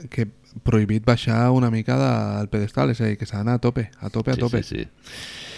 [0.09, 0.27] que
[0.63, 4.09] prohibit baixar una mica del pedestal, és a dir, que s'ha d'anar a tope, a
[4.13, 4.61] tope, a tope.
[4.61, 5.52] Sí, sí, sí.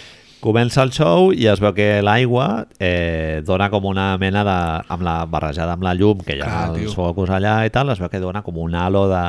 [0.46, 4.58] Comença el show i es veu que l'aigua eh, dona com una mena de...
[4.94, 6.94] amb la barrejada amb la llum, que hi ha Clar, els tio.
[7.00, 9.24] focus allà i tal, es veu que dona com un halo de,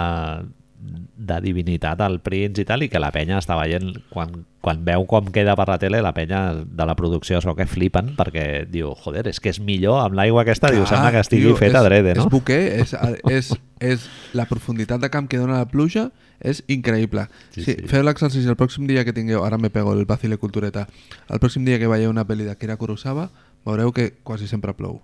[1.17, 4.33] de divinitat al Prince i tal, i que la penya està veient, quan,
[4.65, 7.67] quan veu com queda per la tele, la penya de la producció es veu que
[7.71, 11.49] flipen, perquè diu, joder, és que és millor amb l'aigua aquesta, diu, sembla que estigui
[11.49, 12.27] tio, fet és, adrede, no?
[12.27, 12.95] És buquer, és,
[13.33, 14.07] és, és
[14.37, 16.11] la profunditat de camp que dona la pluja
[16.41, 17.27] és increïble.
[17.51, 17.89] Sí, Sí, sí.
[17.89, 20.87] Feu l'exercici el pròxim dia que tingueu, ara me pego el vacile cultureta,
[21.31, 23.31] el pròxim dia que veieu una pel·li de Kira Kurosawa,
[23.67, 25.01] veureu que quasi sempre plou.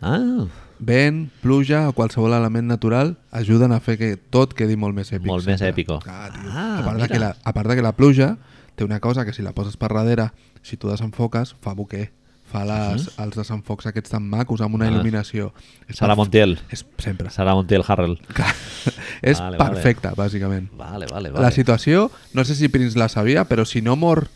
[0.00, 0.46] Ah,
[0.80, 5.26] Vent, pluja o qualsevol element natural ajuden a fer que tot quedi molt més èpic.
[5.28, 5.98] Molt més èpico.
[6.00, 6.12] Tio.
[6.12, 8.36] Ah, a, part de que la, a part de que la pluja
[8.76, 10.30] té una cosa que si la poses per darrere,
[10.62, 12.08] si tu desenfoques, fa bokeh.
[12.50, 14.90] Fa les, els desenfocs aquests tan macos amb una Ah.
[14.90, 15.52] il·luminació.
[15.86, 16.56] És Sara Montiel.
[16.74, 17.30] És sempre.
[17.30, 18.16] Sara Montiel Harrell.
[19.22, 19.58] És Vale, vale.
[19.58, 20.70] perfecte, bàsicament.
[20.74, 24.26] Vale, vale, La situació, no sé si Prince la sabia, però si no mor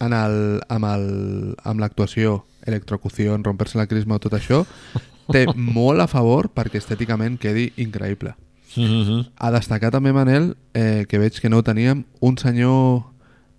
[0.00, 4.64] en el, amb el- amb l'actuació, electrocució, en romper-se la crisma o tot això,
[5.30, 8.34] té molt a favor perquè estèticament quedi increïble.
[8.76, 9.30] Mm -hmm.
[9.36, 13.04] A destacar també, Manel, eh, que veig que no ho teníem, un senyor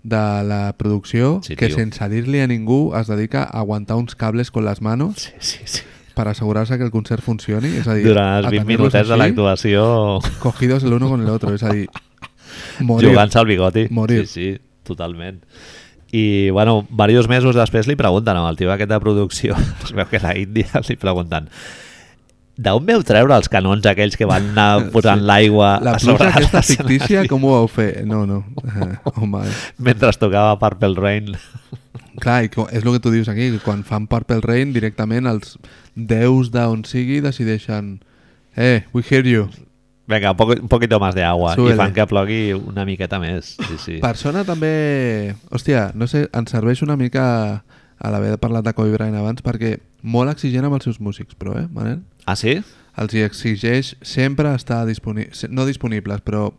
[0.03, 1.75] de la producció Sí, que tio.
[1.75, 5.59] sense dir-li a ningú es dedica a aguantar uns cables con les manos Sí, sí,
[5.63, 5.81] sí.
[6.13, 7.67] per assegurar-se que el concert funcioni.
[7.67, 11.21] És a dir, Durant els a 20 tenir-los minutets de l'actuació Cogidos el uno con
[11.21, 11.87] el otro, és a dir,
[12.79, 13.87] jugant-se al bigoti.
[13.89, 14.27] Morir.
[14.27, 15.43] Sí, sí, totalment.
[16.13, 20.21] I, bueno, diversos mesos després li pregunten al tio aquest de producció, es veu que
[20.21, 21.49] la Índia li pregunten
[22.53, 25.25] d'on veu treure els canons aquells que van anar posant sí.
[25.25, 28.03] l'aigua La a sobre aquesta fictícia, com ho vau fer?
[28.05, 28.43] No, no.
[28.61, 29.41] Eh, home,
[29.81, 31.33] mentre es tocava Purple Rain?
[32.21, 35.57] clar, i és el que tu dius aquí, quan fan Purple Rain directament els
[35.95, 37.97] déus d'on sigui decideixen
[38.55, 39.49] eh, we hear you.
[40.05, 41.75] Venga, un, poco, un poquito más de agua Súbele.
[41.75, 43.55] i fan que plogui una miqueta més.
[43.55, 43.99] Sí, sí.
[44.03, 45.35] Per sona també...
[45.53, 47.25] Hòstia, no sé, ens serveix una mica
[48.03, 51.55] a l'haver parlat de Kobe Bryant abans perquè molt exigent amb els seus músics, però,
[51.61, 52.01] eh, Manel?
[52.27, 52.57] Ah, sí?
[52.99, 56.49] Els hi exigeix sempre estar disponibles, no disponibles, però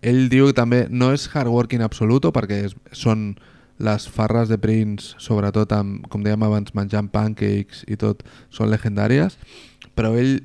[0.00, 3.34] ell diu que també no és hard working absoluto perquè és, són
[3.80, 9.36] les farres de Prince, sobretot amb, com dèiem abans, menjant pancakes i tot, són legendàries,
[9.96, 10.40] però ell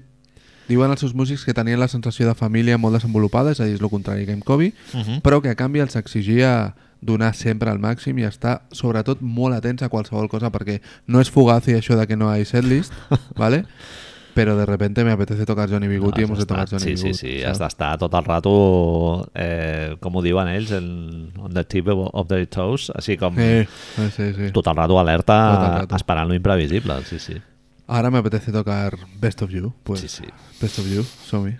[0.68, 3.76] diuen els seus músics que tenien la sensació de família molt desenvolupada, és a dir,
[3.76, 5.22] és el contrari que amb Kobe, Uh -huh.
[5.22, 9.84] però que a canvi els exigia donar sempre al màxim i estar sobretot molt atents
[9.84, 12.92] a qualsevol cosa perquè no és fugazi això de que no hay setlist,
[13.36, 13.66] ¿vale?
[14.34, 15.98] pero de repente me apetece tocar Johnny B.
[15.98, 17.14] Good y has hemos de tocar Johnny sí, B.
[17.14, 17.52] sí, sí, saps?
[17.52, 22.28] has d'estar tot el rato, eh, com ho diuen ells, el, on the tip of
[22.28, 23.66] their toes, així com Eh,
[24.16, 24.52] sí, sí.
[24.52, 25.96] tot el rato alerta, Tot el rato.
[25.96, 27.36] esperant lo imprevisible, sí, sí.
[27.88, 30.24] Ahora me apetece tocar Best of You, pues Sí, sí.
[30.62, 31.56] Best of You, som-hi.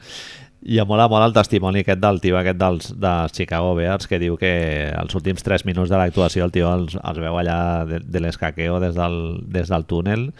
[0.66, 4.18] I em mola molt el testimoni aquest del tio aquest dels, dels Chicago Bears que
[4.18, 8.00] diu que els últims 3 minuts de l'actuació el tio els, els veu allà de,
[8.02, 10.32] de l'escaqueo des, del, des del túnel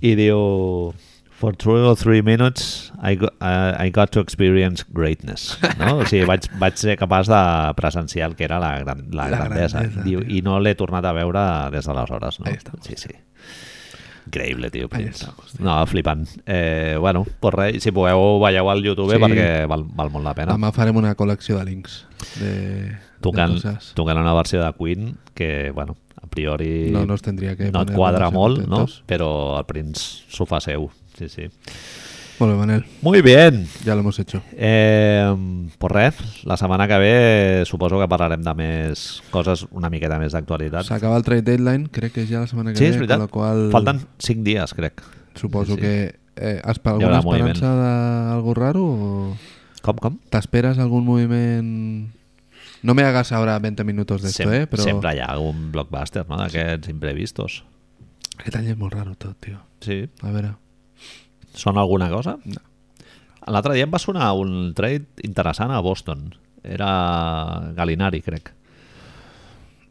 [0.00, 0.94] i diu
[1.36, 5.58] For two or three minutes I got, uh, I got to experience greatness.
[5.76, 5.98] No?
[6.00, 7.40] O sigui, vaig, vaig ser capaç de
[7.76, 9.82] presenciar el que era la, gran, la, La grandesa.
[9.82, 10.22] grandesa, Diu.
[10.32, 11.42] I no l'he tornat a veure
[11.76, 12.40] des d'aleshores.
[12.40, 12.54] No?
[12.80, 13.12] Sí, sí.
[14.26, 14.88] Increïble, tio.
[15.60, 16.26] No, flipant.
[16.46, 19.20] Eh, bueno, pues res, si podeu, veieu al YouTube Sí.
[19.22, 20.52] perquè val, val molt la pena.
[20.56, 22.04] Demà farem una col·lecció de links
[22.40, 23.92] de, Tocant, de coses.
[23.94, 27.92] tocant una versió de Queen que, bueno, a priori No nos tendria que no et
[27.94, 28.86] quadra molt, no?
[29.06, 30.90] però el Prince s'ho fa seu.
[31.16, 31.46] Sí, sí.
[32.38, 33.66] Molt bé, Manel, Muy bien.
[33.84, 34.42] ya lo hemos hecho.
[34.52, 40.18] Eh, pues res, la setmana que ve suposo que parlarem de més coses una miqueta
[40.20, 40.84] més d'actualitat.
[40.84, 43.16] S'acaba el trade deadline, crec que és ja la setmana que Sí, ve, és veritat.
[43.16, 45.00] con la qual Falten 5 dies, crec.
[45.34, 45.80] suposo Sí, sí.
[45.80, 46.14] que...
[46.38, 49.36] Eh, has per alguna esperança d'algo raro o
[49.80, 50.18] Com, com?
[50.28, 52.10] t'esperes algun moviment...
[52.82, 54.66] No me hagas ahora 20 minutos de esto, Sem eh?
[54.66, 57.64] Però Sempre hi ha algun blockbuster, no?, d'aquests imprevistos.
[58.36, 59.56] aquest any és molt raro tot, tio.
[59.80, 60.04] Sí.
[60.20, 60.52] A veure...
[61.56, 62.36] Sona alguna cosa?
[62.44, 62.60] No.
[63.46, 66.28] L'altre dia em va sonar un trade interessant a Boston.
[66.66, 66.90] Era
[67.76, 68.50] Galinari, crec.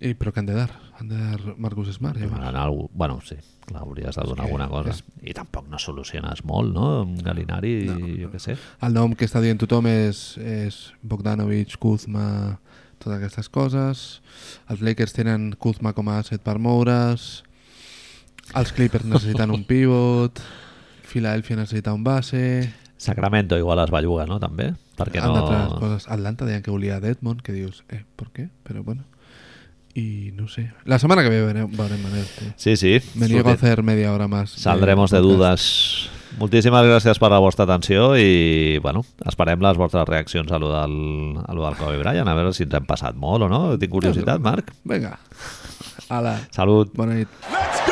[0.03, 0.69] I, però què han de dar?
[0.99, 2.43] Han de dar Marcus Smart, llavors.
[2.49, 4.91] En algú, bueno, sí, clar, hauries de donar que alguna cosa.
[4.91, 7.01] és- I tampoc no soluciones molt, no?
[7.01, 8.57] Amb Galinari, No, jo què sé.
[8.81, 12.59] El nom que està dient tothom és, és Bogdanovic, Kuzma,
[12.99, 14.21] totes aquestes coses.
[14.69, 17.43] Els Lakers tenen Kuzma com a asset per moure's.
[18.53, 20.39] Els Clippers necessiten un pivot.
[21.15, 22.73] Filadèlfia necessita un base.
[22.97, 24.35] Sacramento igual es belluga, no?
[24.43, 24.73] També?
[24.99, 25.79] Perquè Han d'altres no...
[25.79, 26.07] coses.
[26.11, 28.49] Atlanta deien que volia a Deadmond, que dius, eh, ¿por qué?
[28.63, 29.05] Pero bueno.
[29.93, 30.73] Y no sé.
[30.83, 32.49] La semana que viene veremos, veremos Manel, tío.
[32.57, 32.99] Sí, sí.
[33.15, 34.49] Me niego a hacer media hora más.
[34.51, 35.39] Saldremos de podcast.
[35.39, 36.09] dudes.
[36.35, 40.97] Moltíssimes gràcies per la vostra atenció i, bueno, esperem les vostres reaccions a lo del,
[41.39, 43.63] a lo del Kobe Bryant, a veure si ens hem passat molt o no.
[43.79, 44.75] Tinc curiositat, Marc.
[44.83, 45.15] Venga.
[46.11, 46.41] Ala.
[46.51, 46.91] Salut.
[46.99, 47.84] Bona nit.